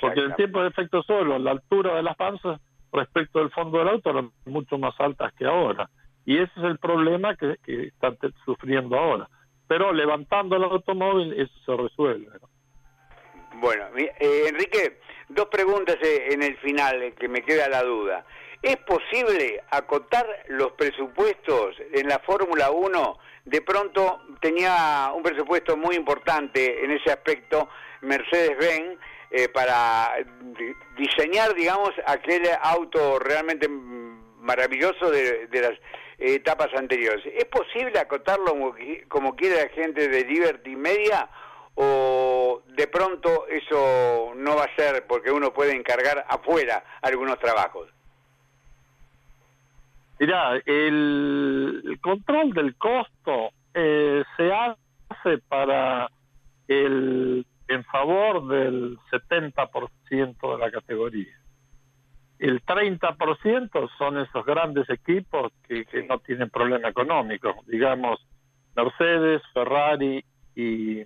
Porque 0.00 0.20
el 0.20 0.34
tiempo 0.36 0.62
de 0.62 0.68
efecto 0.68 1.02
suelo, 1.02 1.38
la 1.38 1.52
altura 1.52 1.94
de 1.94 2.02
las 2.02 2.16
panzas 2.16 2.60
respecto 2.92 3.40
del 3.40 3.50
fondo 3.50 3.78
del 3.78 3.88
auto 3.88 4.10
eran 4.10 4.30
mucho 4.46 4.78
más 4.78 4.94
altas 4.98 5.32
que 5.34 5.44
ahora. 5.44 5.88
Y 6.24 6.38
ese 6.38 6.52
es 6.56 6.64
el 6.64 6.78
problema 6.78 7.36
que, 7.36 7.56
que 7.64 7.88
están 7.88 8.16
sufriendo 8.44 8.96
ahora. 8.96 9.28
Pero 9.68 9.92
levantando 9.92 10.56
el 10.56 10.64
automóvil, 10.64 11.32
eso 11.34 11.52
se 11.64 11.76
resuelve. 11.76 12.30
¿no? 12.40 12.48
Bueno, 13.60 13.84
eh, 13.96 14.48
Enrique, 14.48 14.98
dos 15.28 15.46
preguntas 15.46 15.96
eh, 16.02 16.28
en 16.30 16.42
el 16.42 16.56
final 16.58 17.02
eh, 17.02 17.14
que 17.18 17.28
me 17.28 17.42
queda 17.42 17.68
la 17.68 17.82
duda. 17.82 18.24
¿Es 18.62 18.76
posible 18.78 19.62
acotar 19.70 20.26
los 20.48 20.72
presupuestos 20.72 21.76
en 21.92 22.08
la 22.08 22.18
Fórmula 22.20 22.70
1? 22.70 23.18
De 23.44 23.60
pronto 23.62 24.20
tenía 24.40 25.12
un 25.14 25.22
presupuesto 25.22 25.76
muy 25.76 25.94
importante 25.94 26.84
en 26.84 26.90
ese 26.90 27.12
aspecto 27.12 27.68
Mercedes-Benz 28.00 28.98
eh, 29.30 29.48
para 29.48 30.14
di- 30.40 30.74
diseñar, 30.96 31.54
digamos, 31.54 31.90
aquel 32.06 32.42
auto 32.62 33.18
realmente 33.18 33.68
maravilloso 33.68 35.10
de, 35.10 35.48
las 35.52 35.74
etapas 36.18 36.68
anteriores. 36.74 37.24
¿Es 37.34 37.44
posible 37.44 37.98
acotarlo 37.98 38.46
como, 38.46 38.74
como 39.08 39.36
quiere 39.36 39.62
la 39.64 39.68
gente 39.70 40.08
de 40.08 40.24
Liberty 40.24 40.74
Media 40.76 41.28
o 41.74 42.62
de 42.68 42.86
pronto 42.86 43.46
eso 43.48 44.32
no 44.34 44.56
va 44.56 44.64
a 44.64 44.76
ser 44.76 45.06
porque 45.06 45.30
uno 45.30 45.52
puede 45.52 45.72
encargar 45.76 46.24
afuera 46.28 46.82
algunos 47.02 47.38
trabajos? 47.38 47.88
Mirá, 50.18 50.56
el, 50.64 51.98
control 52.00 52.52
del 52.52 52.76
costo 52.76 53.50
eh, 53.74 54.24
se 54.36 54.52
hace 54.52 55.38
para 55.48 56.10
el 56.68 57.46
en 57.68 57.84
favor 57.84 58.46
del 58.46 58.96
70% 59.10 60.52
de 60.52 60.58
la 60.58 60.70
categoría. 60.70 61.34
El 62.38 62.62
30% 62.64 63.90
son 63.98 64.18
esos 64.18 64.44
grandes 64.44 64.88
equipos 64.90 65.52
que, 65.66 65.84
que 65.86 66.04
no 66.04 66.18
tienen 66.20 66.50
problema 66.50 66.88
económico, 66.88 67.54
digamos 67.66 68.24
Mercedes, 68.76 69.42
Ferrari 69.54 70.22
y, 70.54 71.00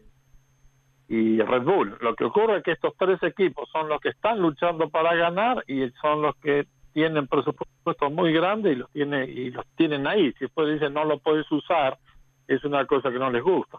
y 1.09 1.41
Red 1.41 1.63
Bull. 1.63 1.97
Lo 2.01 2.15
que 2.15 2.25
ocurre 2.25 2.59
es 2.59 2.63
que 2.65 2.73
estos 2.73 2.95
tres 2.99 3.23
equipos 3.23 3.69
son 3.71 3.89
los 3.89 4.01
que 4.01 4.09
están 4.09 4.41
luchando 4.41 4.91
para 4.91 5.15
ganar 5.15 5.63
y 5.69 5.89
son 6.03 6.23
los 6.23 6.37
que 6.37 6.67
tienen 6.93 7.27
presupuestos 7.27 8.13
muy 8.13 8.33
grandes 8.33 8.73
y 8.73 8.77
los 8.77 8.91
tiene 8.91 9.25
y 9.25 9.51
los 9.51 9.67
tienen 9.77 10.07
ahí. 10.07 10.33
Si 10.33 10.41
después 10.41 10.73
dicen 10.73 10.95
no 10.95 11.05
lo 11.05 11.19
puedes 11.19 11.51
usar, 11.51 11.99
es 12.47 12.65
una 12.65 12.85
cosa 12.87 13.11
que 13.11 13.19
no 13.19 13.31
les 13.31 13.43
gusta. 13.43 13.79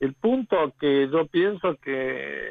El 0.00 0.14
punto 0.14 0.74
que 0.78 1.08
yo 1.08 1.26
pienso 1.26 1.76
que 1.76 2.50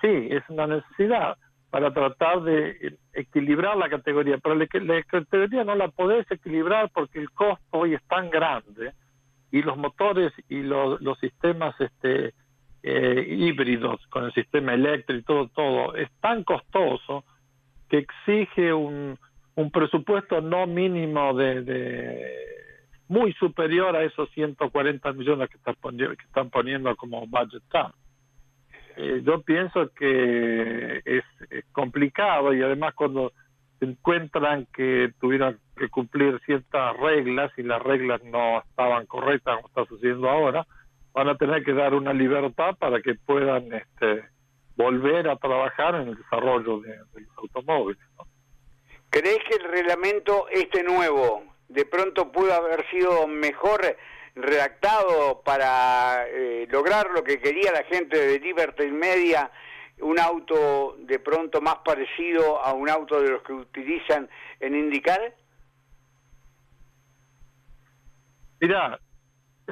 sí, 0.00 0.28
es 0.30 0.42
una 0.48 0.66
necesidad 0.66 1.36
para 1.70 1.92
tratar 1.92 2.42
de 2.42 2.98
equilibrar 3.12 3.76
la 3.76 3.88
categoría, 3.88 4.38
pero 4.38 4.54
la, 4.56 4.66
categoría 5.04 5.64
no 5.64 5.74
la 5.76 5.88
podés 5.88 6.30
equilibrar 6.30 6.90
porque 6.92 7.20
el 7.20 7.30
costo 7.30 7.64
hoy 7.70 7.94
es 7.94 8.02
tan 8.04 8.28
grande 8.28 8.92
y 9.52 9.62
los 9.62 9.76
motores 9.76 10.32
y 10.48 10.62
los, 10.62 11.00
los 11.00 11.18
sistemas 11.18 11.74
este 11.80 12.34
eh, 12.82 13.26
híbridos 13.28 14.04
con 14.08 14.24
el 14.24 14.32
sistema 14.32 14.74
eléctrico 14.74 15.20
y 15.20 15.22
todo 15.22 15.48
todo 15.48 15.94
es 15.94 16.10
tan 16.20 16.44
costoso 16.44 17.24
que 17.88 17.98
exige 17.98 18.72
un, 18.72 19.18
un 19.60 19.70
presupuesto 19.70 20.40
no 20.40 20.66
mínimo 20.66 21.34
de, 21.34 21.62
de 21.62 22.50
muy 23.08 23.32
superior 23.34 23.94
a 23.96 24.04
esos 24.04 24.30
140 24.30 25.12
millones 25.12 25.50
que 25.50 25.56
están 25.56 26.48
poniendo, 26.50 26.94
como 26.96 27.26
budget. 27.26 27.62
Eh, 28.96 29.22
yo 29.24 29.42
pienso 29.42 29.90
que 29.94 31.02
es, 31.04 31.24
complicado 31.72 32.54
y 32.54 32.62
además 32.62 32.94
cuando 32.94 33.32
encuentran 33.80 34.66
que 34.72 35.12
tuvieron 35.20 35.58
que 35.76 35.88
cumplir 35.88 36.40
ciertas 36.44 36.96
reglas 36.98 37.50
y 37.56 37.62
las 37.62 37.82
reglas 37.82 38.22
no 38.24 38.60
estaban 38.60 39.06
correctas 39.06 39.56
como 39.56 39.68
está 39.68 39.84
sucediendo 39.86 40.28
ahora, 40.28 40.66
van 41.12 41.28
a 41.28 41.36
tener 41.36 41.64
que 41.64 41.72
dar 41.72 41.94
una 41.94 42.12
libertad 42.12 42.76
para 42.78 43.00
que 43.00 43.14
puedan 43.14 43.72
este, 43.72 44.24
volver 44.76 45.28
a 45.28 45.36
trabajar 45.36 45.96
en 45.96 46.08
el 46.08 46.16
desarrollo 46.16 46.80
de, 46.80 46.90
de 46.90 47.20
los 47.22 47.38
automóviles. 47.38 48.02
¿no? 48.16 48.24
¿Crees 49.10 49.38
que 49.48 49.56
el 49.56 49.64
reglamento 49.64 50.48
este 50.50 50.84
nuevo 50.84 51.42
de 51.68 51.84
pronto 51.84 52.30
pudo 52.30 52.54
haber 52.54 52.88
sido 52.90 53.26
mejor 53.26 53.96
redactado 54.36 55.42
para 55.44 56.26
eh, 56.28 56.66
lograr 56.70 57.10
lo 57.10 57.24
que 57.24 57.40
quería 57.40 57.72
la 57.72 57.84
gente 57.84 58.16
de 58.16 58.38
Liberty 58.38 58.86
Media, 58.86 59.50
un 60.00 60.18
auto 60.18 60.96
de 60.98 61.18
pronto 61.18 61.60
más 61.60 61.78
parecido 61.84 62.62
a 62.62 62.72
un 62.72 62.88
auto 62.88 63.20
de 63.20 63.30
los 63.30 63.42
que 63.42 63.52
utilizan 63.52 64.28
en 64.60 64.74
indicar? 64.74 65.34
Mira, 68.60 68.98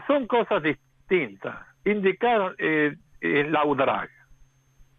son 0.06 0.26
cosas 0.26 0.62
distintas. 0.62 1.56
Indicar 1.84 2.54
eh, 2.58 2.94
es 3.20 3.48
low 3.48 3.74
drag 3.74 4.10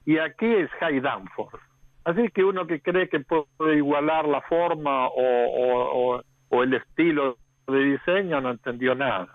y 0.05 0.17
aquí 0.17 0.45
es 0.45 0.69
high 0.79 0.99
downforce. 1.01 1.68
Así 2.09 2.29
que 2.29 2.43
uno 2.43 2.65
que 2.65 2.81
cree 2.81 3.07
que 3.09 3.19
puede 3.19 3.75
igualar 3.77 4.27
la 4.27 4.41
forma 4.41 5.07
o, 5.07 5.13
o, 5.13 6.15
o, 6.15 6.21
o 6.49 6.63
el 6.63 6.73
estilo 6.73 7.37
de 7.67 7.79
diseño 7.83 8.41
no 8.41 8.51
entendió 8.51 8.95
nada. 8.95 9.27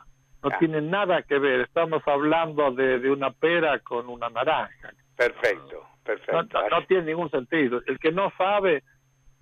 No 0.43 0.51
Ah. 0.53 0.57
tiene 0.59 0.81
nada 0.81 1.23
que 1.23 1.39
ver. 1.39 1.61
Estamos 1.61 2.03
hablando 2.07 2.71
de, 2.73 2.99
de 2.99 3.11
una 3.11 3.31
pera 3.31 3.79
con 3.79 4.09
una 4.09 4.29
naranja. 4.29 4.91
Perfecto, 5.17 5.87
perfecto. 6.05 6.61
no- 6.61 6.69
no 6.69 6.87
tiene 6.87 7.05
ningún 7.05 7.31
sentido. 7.31 7.81
El 7.87 7.99
que 7.99 8.11
no 8.13 8.33
sabe, 8.37 8.83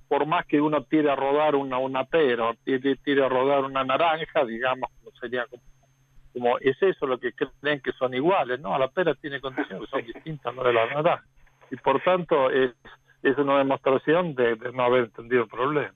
por 0.09 0.27
más 0.27 0.45
que 0.47 0.61
uno 0.61 0.83
tire 0.85 1.11
a 1.11 1.17
rodar 1.17 1.55
una, 1.57 1.79
una 1.79 2.05
pera 2.05 2.51
o 2.51 2.55
tire, 2.65 2.97
tire 2.97 3.25
a 3.25 3.29
rodar 3.29 3.65
una 3.65 3.83
naranja, 3.83 4.45
digamos, 4.45 4.91
sería 5.21 5.47
como, 5.47 5.63
como 6.35 6.59
es 6.59 6.77
eso 6.83 7.07
lo 7.07 7.19
que 7.19 7.33
creen 7.33 7.81
que 7.81 7.93
son 7.93 8.13
iguales. 8.15 8.61
No, 8.61 8.79
la 8.79 8.89
pera 8.89 9.15
tiene 9.15 9.41
condiciones 9.41 9.89
que 9.89 9.91
son 9.91 10.05
distintas 10.15 10.55
no 10.55 10.63
de 10.65 10.73
la 10.75 10.87
naranja. 10.87 11.25
Y 11.71 11.77
por 11.77 12.01
tanto 12.03 12.51
es, 12.51 12.73
es 13.23 13.37
una 13.39 13.59
demostración 13.59 14.35
de, 14.35 14.57
de 14.57 14.73
no 14.73 14.85
haber 14.85 15.05
entendido 15.05 15.45
el 15.45 15.49
problema. 15.49 15.95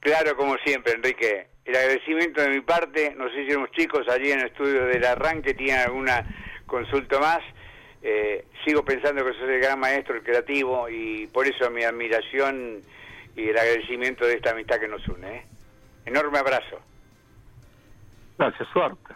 Claro, 0.00 0.36
como 0.36 0.56
siempre, 0.58 0.92
Enrique. 0.92 1.48
El 1.64 1.76
agradecimiento 1.76 2.42
de 2.42 2.50
mi 2.50 2.60
parte, 2.60 3.14
no 3.16 3.28
sé 3.30 3.46
si 3.46 3.52
los 3.52 3.70
chicos 3.70 4.06
allí 4.08 4.30
en 4.30 4.40
el 4.40 4.46
estudio 4.46 4.84
del 4.84 5.02
arranque 5.02 5.54
tienen 5.54 5.80
alguna 5.80 6.26
consulta 6.66 7.18
más. 7.18 7.40
Eh, 8.02 8.44
sigo 8.66 8.84
pensando 8.84 9.24
que 9.24 9.32
sos 9.32 9.48
el 9.48 9.60
gran 9.60 9.80
maestro, 9.80 10.14
el 10.14 10.22
creativo, 10.22 10.90
y 10.90 11.26
por 11.28 11.46
eso 11.46 11.70
mi 11.70 11.84
admiración 11.84 12.82
y 13.34 13.48
el 13.48 13.56
agradecimiento 13.56 14.26
de 14.26 14.34
esta 14.34 14.50
amistad 14.50 14.78
que 14.78 14.88
nos 14.88 15.08
une. 15.08 15.36
¿eh? 15.36 15.46
Enorme 16.04 16.38
abrazo. 16.38 16.80
Gracias, 18.36 18.68
suerte. 18.74 19.14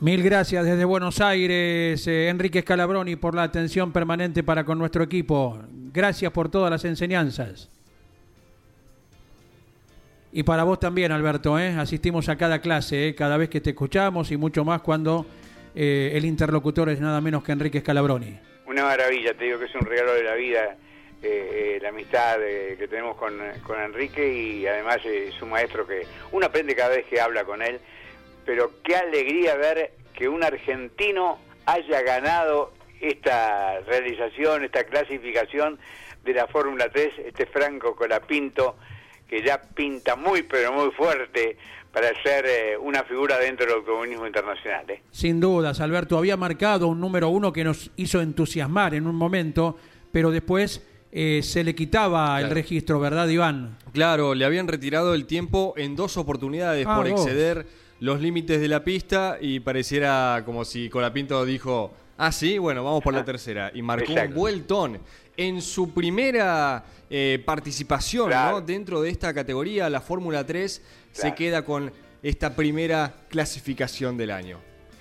Mil 0.00 0.22
gracias 0.22 0.64
desde 0.64 0.86
Buenos 0.86 1.20
Aires, 1.20 2.06
eh, 2.06 2.28
Enrique 2.28 2.62
Scalabroni, 2.62 3.16
por 3.16 3.34
la 3.34 3.42
atención 3.42 3.92
permanente 3.92 4.42
para 4.42 4.64
con 4.64 4.78
nuestro 4.78 5.04
equipo. 5.04 5.58
Gracias 5.92 6.32
por 6.32 6.50
todas 6.50 6.70
las 6.70 6.86
enseñanzas. 6.86 7.68
Y 10.32 10.42
para 10.42 10.64
vos 10.64 10.80
también, 10.80 11.12
Alberto, 11.12 11.58
¿eh? 11.58 11.74
asistimos 11.78 12.30
a 12.30 12.36
cada 12.36 12.62
clase, 12.62 13.08
¿eh? 13.08 13.14
cada 13.14 13.36
vez 13.36 13.50
que 13.50 13.60
te 13.60 13.70
escuchamos 13.70 14.30
y 14.30 14.38
mucho 14.38 14.64
más 14.64 14.80
cuando 14.80 15.26
eh, 15.74 16.12
el 16.14 16.24
interlocutor 16.24 16.88
es 16.88 16.98
nada 16.98 17.20
menos 17.20 17.44
que 17.44 17.52
Enrique 17.52 17.80
Scalabroni. 17.80 18.38
Una 18.64 18.84
maravilla, 18.84 19.34
te 19.34 19.44
digo 19.44 19.58
que 19.58 19.66
es 19.66 19.74
un 19.74 19.82
regalo 19.82 20.14
de 20.14 20.22
la 20.22 20.34
vida 20.34 20.76
eh, 21.22 21.78
la 21.82 21.90
amistad 21.90 22.38
que 22.38 22.88
tenemos 22.88 23.16
con, 23.16 23.38
con 23.66 23.78
Enrique 23.78 24.32
y 24.32 24.66
además 24.66 25.04
es 25.04 25.42
un 25.42 25.50
maestro 25.50 25.86
que 25.86 26.06
uno 26.32 26.46
aprende 26.46 26.74
cada 26.74 26.96
vez 26.96 27.04
que 27.04 27.20
habla 27.20 27.44
con 27.44 27.60
él, 27.60 27.78
pero 28.50 28.72
qué 28.82 28.96
alegría 28.96 29.54
ver 29.54 29.92
que 30.12 30.28
un 30.28 30.42
argentino 30.42 31.38
haya 31.66 32.02
ganado 32.02 32.72
esta 33.00 33.78
realización, 33.82 34.64
esta 34.64 34.82
clasificación 34.82 35.78
de 36.24 36.34
la 36.34 36.48
Fórmula 36.48 36.88
3, 36.92 37.10
este 37.26 37.46
Franco 37.46 37.94
Colapinto, 37.94 38.74
que 39.28 39.44
ya 39.44 39.62
pinta 39.62 40.16
muy 40.16 40.42
pero 40.42 40.72
muy 40.72 40.90
fuerte 40.90 41.58
para 41.92 42.08
ser 42.24 42.44
eh, 42.44 42.76
una 42.76 43.04
figura 43.04 43.38
dentro 43.38 43.66
del 43.66 43.76
automovilismo 43.76 44.26
internacional. 44.26 44.90
¿eh? 44.90 45.00
Sin 45.12 45.38
dudas, 45.38 45.80
Alberto 45.80 46.18
había 46.18 46.36
marcado 46.36 46.88
un 46.88 46.98
número 46.98 47.28
uno 47.28 47.52
que 47.52 47.62
nos 47.62 47.92
hizo 47.94 48.20
entusiasmar 48.20 48.94
en 48.94 49.06
un 49.06 49.14
momento, 49.14 49.76
pero 50.10 50.32
después 50.32 50.84
eh, 51.12 51.40
se 51.44 51.62
le 51.62 51.76
quitaba 51.76 52.40
el 52.40 52.50
registro, 52.50 52.98
¿verdad, 52.98 53.28
Iván? 53.28 53.78
Claro, 53.92 54.34
le 54.34 54.44
habían 54.44 54.66
retirado 54.66 55.14
el 55.14 55.26
tiempo 55.26 55.72
en 55.76 55.94
dos 55.94 56.16
oportunidades 56.16 56.84
Ah, 56.88 56.96
por 56.96 57.06
exceder 57.06 57.66
los 58.00 58.20
límites 58.20 58.60
de 58.60 58.68
la 58.68 58.82
pista 58.82 59.38
y 59.40 59.60
pareciera 59.60 60.42
como 60.44 60.64
si 60.64 60.88
Colapinto 60.88 61.44
dijo, 61.44 61.92
ah, 62.16 62.32
sí, 62.32 62.58
bueno, 62.58 62.82
vamos 62.82 63.02
por 63.02 63.12
la 63.14 63.24
tercera. 63.24 63.70
Y 63.74 63.82
marcó 63.82 64.12
Exacto. 64.12 64.30
un 64.30 64.34
vueltón. 64.34 65.00
En 65.36 65.62
su 65.62 65.94
primera 65.94 66.84
eh, 67.08 67.42
participación 67.44 68.28
Claro. 68.28 68.52
¿no? 68.52 68.60
dentro 68.60 69.00
de 69.00 69.10
esta 69.10 69.32
categoría, 69.32 69.88
la 69.88 70.00
Fórmula 70.00 70.44
3 70.44 70.82
se 71.12 71.34
queda 71.34 71.64
con 71.64 71.92
esta 72.22 72.54
primera 72.54 73.14
clasificación 73.28 74.16
del 74.16 74.30
año. 74.30 74.60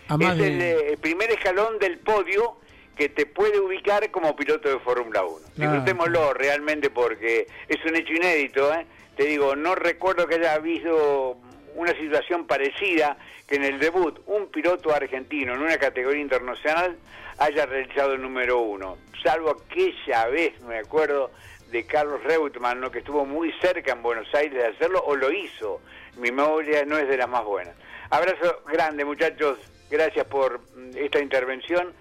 Es 0.09 0.29
el, 0.29 0.41
eh, 0.61 0.91
el 0.91 0.97
primer 0.97 1.29
escalón 1.31 1.77
del 1.79 1.99
podio 1.99 2.57
que 2.95 3.09
te 3.09 3.25
puede 3.25 3.59
ubicar 3.59 4.09
como 4.11 4.35
piloto 4.35 4.69
de 4.69 4.79
Fórmula 4.79 5.23
1. 5.23 5.37
Claro. 5.55 5.71
Disfrutémoslo 5.71 6.33
realmente 6.33 6.89
porque 6.89 7.47
es 7.67 7.77
un 7.85 7.95
hecho 7.95 8.13
inédito. 8.13 8.73
¿eh? 8.73 8.85
Te 9.15 9.25
digo, 9.25 9.55
no 9.55 9.75
recuerdo 9.75 10.27
que 10.27 10.35
haya 10.35 10.53
habido 10.53 11.37
una 11.80 11.93
situación 11.93 12.45
parecida 12.45 13.17
que 13.47 13.55
en 13.55 13.63
el 13.63 13.80
debut 13.80 14.19
un 14.25 14.47
piloto 14.47 14.93
argentino 14.93 15.53
en 15.53 15.61
una 15.61 15.77
categoría 15.77 16.21
internacional 16.21 16.97
haya 17.38 17.65
realizado 17.65 18.13
el 18.13 18.21
número 18.21 18.59
uno. 18.59 18.97
Salvo 19.23 19.51
aquella 19.51 20.27
vez, 20.27 20.59
me 20.63 20.77
acuerdo, 20.77 21.32
de 21.71 21.86
Carlos 21.86 22.21
Reutemann, 22.23 22.82
¿no? 22.82 22.91
que 22.91 22.99
estuvo 22.99 23.25
muy 23.25 23.53
cerca 23.61 23.93
en 23.93 24.01
Buenos 24.01 24.27
Aires 24.36 24.61
de 24.61 24.67
hacerlo 24.67 25.01
o 25.05 25.15
lo 25.15 25.32
hizo. 25.32 25.80
Mi 26.17 26.32
memoria 26.32 26.84
no 26.84 26.97
es 26.97 27.07
de 27.07 27.15
las 27.15 27.30
más 27.30 27.45
buenas. 27.45 27.75
Abrazo 28.09 28.61
grande, 28.69 29.05
muchachos. 29.05 29.57
Gracias 29.89 30.25
por 30.27 30.59
mm, 30.59 30.97
esta 30.97 31.19
intervención. 31.19 31.93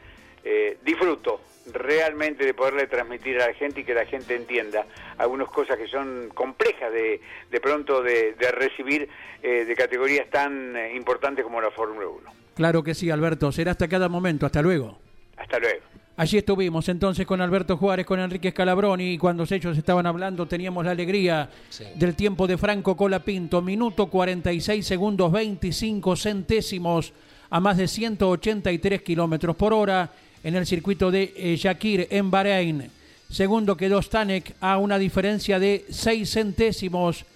Eh, 0.43 0.79
disfruto 0.83 1.41
realmente 1.73 2.45
de 2.45 2.55
poderle 2.55 2.87
transmitir 2.87 3.41
a 3.41 3.49
la 3.49 3.55
gente 3.55 3.81
y 3.81 3.85
que 3.85 3.95
la 3.95 4.07
gente 4.07 4.35
entienda 4.35 4.87
algunas 5.17 5.49
cosas 5.49 5.77
que 5.77 5.87
son 5.87 6.29
complejas 6.35 6.93
de, 6.93 7.21
de 7.51 7.61
pronto 7.61 8.03
de, 8.03 8.35
de 8.35 8.51
recibir 8.53 9.09
eh, 9.43 9.65
de 9.65 9.75
categorías 9.77 10.29
tan 10.31 10.77
eh, 10.77 10.95
importantes 10.97 11.45
como 11.45 11.61
la 11.61 11.71
Fórmula 11.71 12.07
1. 12.09 12.31
Claro 12.55 12.83
que 12.83 12.95
sí, 12.95 13.11
Alberto. 13.11 13.53
Será 13.53 13.71
hasta 13.73 13.87
cada 13.89 14.09
momento. 14.09 14.47
Hasta 14.47 14.61
luego. 14.63 14.99
Hasta 15.37 15.59
luego. 15.59 15.81
Allí 16.17 16.39
estuvimos 16.39 16.89
entonces 16.89 17.25
con 17.25 17.41
Alberto 17.41 17.77
Juárez, 17.77 18.05
con 18.05 18.19
Enrique 18.19 18.51
Scalabroni, 18.51 19.13
y 19.13 19.19
cuando 19.19 19.45
ellos 19.49 19.79
estaban 19.79 20.05
hablando 20.05 20.47
teníamos 20.47 20.85
la 20.85 20.91
alegría 20.91 21.49
Sí. 21.69 21.85
del 21.95 22.17
tiempo 22.17 22.49
de 22.49 22.59
Franco 22.59 22.97
Colapinto. 22.97 23.63
Minuto 23.63 24.07
46 24.09 24.85
segundos 24.85 25.31
25 25.31 26.17
centésimos 26.17 27.13
a 27.51 27.61
más 27.61 27.77
de 27.77 27.87
183 27.87 29.03
kilómetros 29.03 29.55
por 29.55 29.73
hora 29.73 30.11
en 30.49 30.57
el 30.57 30.67
circuito 30.67 31.11
de 31.11 31.35
eh, 31.37 32.09
en 32.11 32.31
Bahrein. 32.31 32.91
Segundo 33.29 33.77
quedó 33.77 34.01
Stanek 34.01 34.55
a 34.63 34.79
una 34.79 34.99
diferencia 34.99 35.59
de 35.59 35.85
6 35.91 36.31
centésimos. 36.31 37.27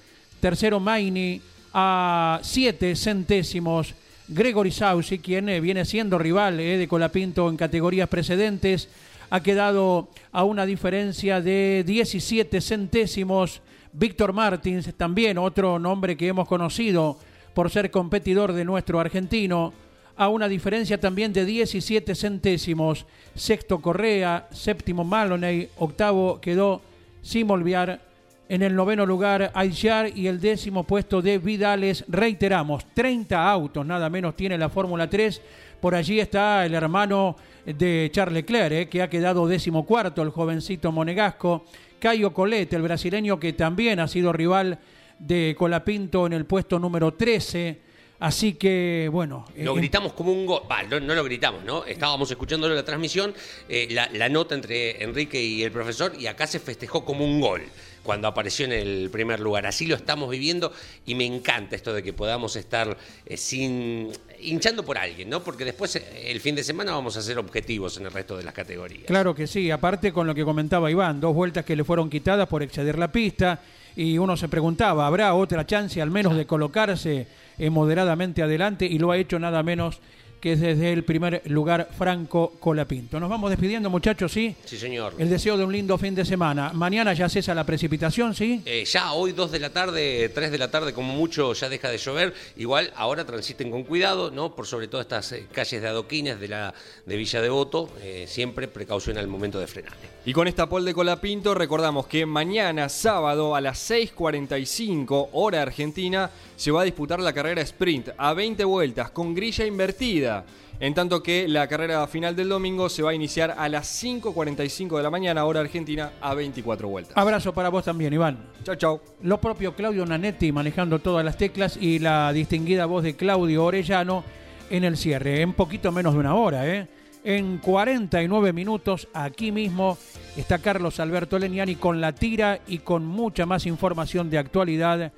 Tercero 0.41 0.81
Maini 0.81 1.39
a 1.75 2.41
7 2.43 2.97
centésimos. 2.97 3.95
Gregory 4.29 4.71
Sausi, 4.71 5.19
quien 5.19 5.51
eh, 5.51 5.61
viene 5.61 5.85
siendo 5.85 6.17
rival 6.17 6.59
eh, 6.59 6.79
de 6.79 6.89
Colapinto 6.89 7.51
en 7.51 7.59
categorías 7.59 8.09
precedentes, 8.09 8.89
ha 9.29 9.43
quedado 9.43 10.09
a 10.33 10.45
una 10.45 10.65
diferencia 10.65 11.43
de 11.43 11.85
17 11.87 12.63
centésimos. 12.63 13.61
Víctor 13.93 14.33
Martins, 14.33 14.95
también 14.97 15.37
otro 15.37 15.79
nombre 15.79 16.17
que 16.17 16.29
hemos 16.29 16.49
conocido 16.49 17.19
por 17.53 17.69
ser 17.69 17.91
competidor 17.91 18.55
de 18.55 18.65
nuestro 18.65 18.99
argentino, 19.01 19.75
a 20.23 20.29
una 20.29 20.47
diferencia 20.47 21.01
también 21.01 21.33
de 21.33 21.45
17 21.45 22.15
centésimos. 22.15 23.07
Sexto 23.35 23.81
Correa, 23.81 24.47
séptimo 24.53 25.03
Maloney, 25.03 25.69
octavo 25.79 26.41
quedó 26.41 26.81
Simolviar. 27.23 28.01
En 28.49 28.63
el 28.63 28.77
noveno 28.77 29.05
lugar, 29.05 29.51
Aishar 29.53 30.17
y 30.17 30.29
el 30.29 30.41
décimo 30.41 30.85
puesto 30.85 31.23
de 31.23 31.39
Vidales. 31.39 32.05
Reiteramos, 32.07 32.87
30 32.95 33.51
autos 33.51 33.85
nada 33.85 34.09
menos 34.11 34.37
tiene 34.37 34.57
la 34.57 34.69
Fórmula 34.69 35.11
3. 35.11 35.43
Por 35.81 35.97
allí 35.97 36.21
está 36.21 36.65
el 36.65 36.75
hermano 36.75 37.35
de 37.67 38.09
Charles 38.13 38.35
Leclerc, 38.35 38.73
eh, 38.73 38.89
que 38.89 39.03
ha 39.03 39.11
quedado 39.11 39.49
décimo 39.49 39.85
cuarto, 39.85 40.23
el 40.23 40.31
jovencito 40.31 40.93
monegasco. 40.93 41.65
Caio 41.99 42.33
Colette, 42.33 42.75
el 42.75 42.83
brasileño 42.83 43.41
que 43.41 43.55
también 43.55 43.99
ha 43.99 44.07
sido 44.07 44.33
rival 44.33 44.79
de 45.19 45.57
Colapinto 45.59 46.27
en 46.27 46.35
el 46.35 46.45
puesto 46.45 46.79
número 46.79 47.15
13. 47.15 47.92
Así 48.23 48.53
que, 48.53 49.09
bueno. 49.11 49.47
Lo 49.57 49.75
eh, 49.75 49.79
gritamos 49.79 50.13
como 50.13 50.31
un 50.31 50.47
gol. 50.47 50.63
No, 50.89 51.01
no 51.01 51.13
lo 51.13 51.25
gritamos, 51.25 51.65
¿no? 51.65 51.85
Estábamos 51.85 52.31
escuchando 52.31 52.69
la 52.69 52.85
transmisión, 52.85 53.35
eh, 53.69 53.89
la, 53.91 54.09
la 54.13 54.29
nota 54.29 54.55
entre 54.55 55.03
Enrique 55.03 55.43
y 55.43 55.65
el 55.65 55.73
profesor, 55.73 56.13
y 56.17 56.29
acá 56.29 56.47
se 56.47 56.61
festejó 56.61 57.05
como 57.05 57.25
un 57.25 57.41
gol 57.41 57.63
cuando 58.05 58.29
apareció 58.29 58.65
en 58.67 58.73
el 58.75 59.11
primer 59.11 59.41
lugar. 59.41 59.67
Así 59.67 59.87
lo 59.87 59.97
estamos 59.97 60.31
viviendo 60.31 60.73
y 61.05 61.17
me 61.17 61.27
encanta 61.27 61.75
esto 61.75 61.93
de 61.93 62.05
que 62.05 62.13
podamos 62.13 62.55
estar 62.55 62.97
eh, 63.27 63.37
sin 63.37 64.13
hinchando 64.41 64.85
por 64.85 64.99
alguien, 64.99 65.29
¿no? 65.29 65.43
Porque 65.43 65.65
después 65.65 65.97
el 65.97 66.41
fin 66.41 66.55
de 66.55 66.63
semana 66.63 66.93
vamos 66.93 67.17
a 67.17 67.23
ser 67.23 67.39
objetivos 67.39 67.97
en 67.97 68.07
el 68.07 68.13
resto 68.13 68.37
de 68.37 68.45
las 68.45 68.55
categorías. 68.55 69.07
Claro 69.07 69.35
que 69.35 69.49
sí, 69.49 69.69
aparte 69.73 70.13
con 70.13 70.29
lo 70.29 70.35
que 70.35 70.45
comentaba 70.45 70.89
Iván, 70.89 71.21
dos 71.21 71.35
vueltas 71.35 71.65
que 71.65 71.75
le 71.75 71.83
fueron 71.83 72.09
quitadas 72.09 72.47
por 72.47 72.63
exceder 72.63 73.01
la 73.01 73.11
pista 73.11 73.61
y 73.97 74.19
uno 74.19 74.37
se 74.37 74.49
preguntaba, 74.49 75.07
¿habrá 75.07 75.35
otra 75.35 75.67
chance 75.67 76.01
al 76.01 76.11
menos 76.11 76.37
de 76.37 76.47
colocarse 76.47 77.27
eh, 77.59 77.71
moderadamente 77.71 78.43
adelante? 78.43 78.87
Y 78.87 78.99
lo 78.99 79.11
ha 79.11 79.19
hecho 79.19 79.39
nada 79.39 79.63
menos 79.63 80.01
que 80.43 80.57
desde 80.57 80.93
el 80.93 81.05
primer 81.05 81.41
lugar 81.45 81.89
Franco 81.97 82.55
Colapinto. 82.59 83.21
Nos 83.21 83.31
vamos 83.31 83.49
despidiendo 83.49 83.89
muchachos, 83.89 84.33
¿sí? 84.33 84.57
Sí, 84.65 84.77
señor. 84.77 85.15
El 85.17 85.31
deseo 85.31 85.57
de 85.57 85.63
un 85.63 85.71
lindo 85.71 85.97
fin 85.97 86.17
de 86.17 86.25
semana. 86.25 86.73
Mañana 86.75 87.13
ya 87.13 87.29
cesa 87.29 87.55
la 87.55 87.63
precipitación, 87.65 88.35
¿sí? 88.35 88.61
Eh, 88.67 88.85
ya 88.85 89.13
hoy 89.13 89.31
2 89.31 89.53
de 89.53 89.61
la 89.61 89.71
tarde, 89.71 90.29
3 90.35 90.51
de 90.51 90.59
la 90.59 90.69
tarde, 90.69 90.93
como 90.93 91.15
mucho, 91.15 91.53
ya 91.53 91.69
deja 91.69 91.91
de 91.91 91.99
llover. 91.99 92.35
Igual 92.57 92.93
ahora 92.97 93.25
transiten 93.25 93.71
con 93.71 93.85
cuidado, 93.85 94.33
¿no? 94.33 94.57
Por 94.57 94.67
sobre 94.67 94.89
todo 94.89 95.01
estas 95.01 95.31
eh, 95.31 95.47
calles 95.53 95.81
de 95.81 95.87
adoquines 95.87 96.41
de, 96.41 96.49
la, 96.49 96.75
de 97.07 97.17
Villa 97.17 97.41
Devoto. 97.41 97.89
eh, 98.03 98.25
siempre 98.27 98.67
precaución 98.67 99.19
al 99.19 99.29
momento 99.29 99.61
de 99.61 99.69
frenar. 99.69 99.93
Y 100.25 100.33
con 100.33 100.47
esta 100.47 100.69
pole 100.69 100.85
de 100.85 100.95
Colapinto 100.95 101.53
recordamos 101.53 102.07
que 102.07 102.27
mañana 102.27 102.89
sábado 102.89 103.57
a 103.57 103.61
las 103.61 103.91
6.45 103.91 105.31
hora 105.33 105.63
argentina 105.63 106.31
se 106.55 106.71
va 106.71 106.83
a 106.83 106.85
disputar 106.85 107.19
la 107.19 107.33
carrera 107.33 107.61
sprint 107.63 108.11
a 108.17 108.33
20 108.33 108.65
vueltas 108.65 109.11
con 109.11 109.35
grilla 109.35 109.67
invertida. 109.67 110.45
En 110.79 110.95
tanto 110.95 111.25
que 111.25 111.49
la 111.49 111.67
carrera 111.67 112.07
final 112.07 112.37
del 112.37 112.51
domingo 112.51 112.89
se 112.89 113.03
va 113.03 113.11
a 113.11 113.15
iniciar 113.15 113.57
a 113.59 113.69
las 113.69 114.01
5.45 114.01 114.97
de 114.97 115.03
la 115.03 115.11
mañana 115.11 115.45
hora 115.45 115.59
argentina 115.59 116.13
a 116.21 116.35
24 116.35 116.87
vueltas. 116.87 117.17
Abrazo 117.17 117.53
para 117.53 117.69
vos 117.69 117.85
también, 117.85 118.13
Iván. 118.13 118.47
Chao, 118.63 118.77
chao. 118.77 119.01
Lo 119.23 119.41
propio 119.41 119.75
Claudio 119.75 120.07
Nanetti 120.07 120.53
manejando 120.53 121.01
todas 121.01 121.25
las 121.25 121.37
teclas 121.37 121.77
y 121.77 121.99
la 121.99 122.33
distinguida 122.33 122.87
voz 122.87 123.03
de 123.03 123.17
Claudio 123.17 123.65
Orellano 123.65 124.23
en 124.71 124.85
el 124.85 124.97
cierre. 124.97 125.41
En 125.41 125.53
poquito 125.53 125.91
menos 125.91 126.15
de 126.15 126.21
una 126.21 126.37
hora, 126.37 126.69
¿eh? 126.69 127.02
En 127.25 127.59
49 127.59 128.53
minutos, 128.53 129.09
aquí 129.15 129.53
mismo 129.53 129.97
está 130.37 130.59
Carlos 130.59 130.99
Alberto 130.99 131.39
Leniani 131.39 131.77
con 131.77 132.01
la 132.01 132.13
tira 132.13 132.61
y 132.67 132.79
con 132.79 133.05
mucha 133.07 133.47
más 133.47 133.67
información 133.67 134.29
de 134.29 134.39
actualidad 134.39 135.13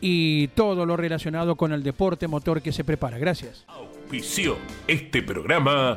y 0.00 0.48
todo 0.48 0.84
lo 0.84 0.96
relacionado 0.96 1.56
con 1.56 1.72
el 1.72 1.82
deporte 1.82 2.28
motor 2.28 2.62
que 2.62 2.72
se 2.72 2.84
prepara. 2.84 3.18
Gracias. 3.18 3.64
Auspició 3.68 4.56
este 4.86 5.22
programa. 5.22 5.96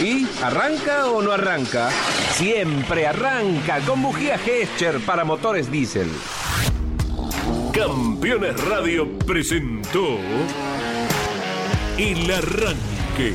¿Y 0.00 0.26
arranca 0.42 1.10
o 1.10 1.22
no 1.22 1.32
arranca? 1.32 1.90
Siempre 2.32 3.06
arranca 3.06 3.80
con 3.80 4.02
bujía 4.02 4.38
Gescher 4.38 5.00
para 5.00 5.24
motores 5.24 5.70
diésel. 5.70 6.08
Campeones 7.72 8.62
Radio 8.66 9.18
presentó 9.18 10.18
El 11.96 12.30
Arranque. 12.30 13.34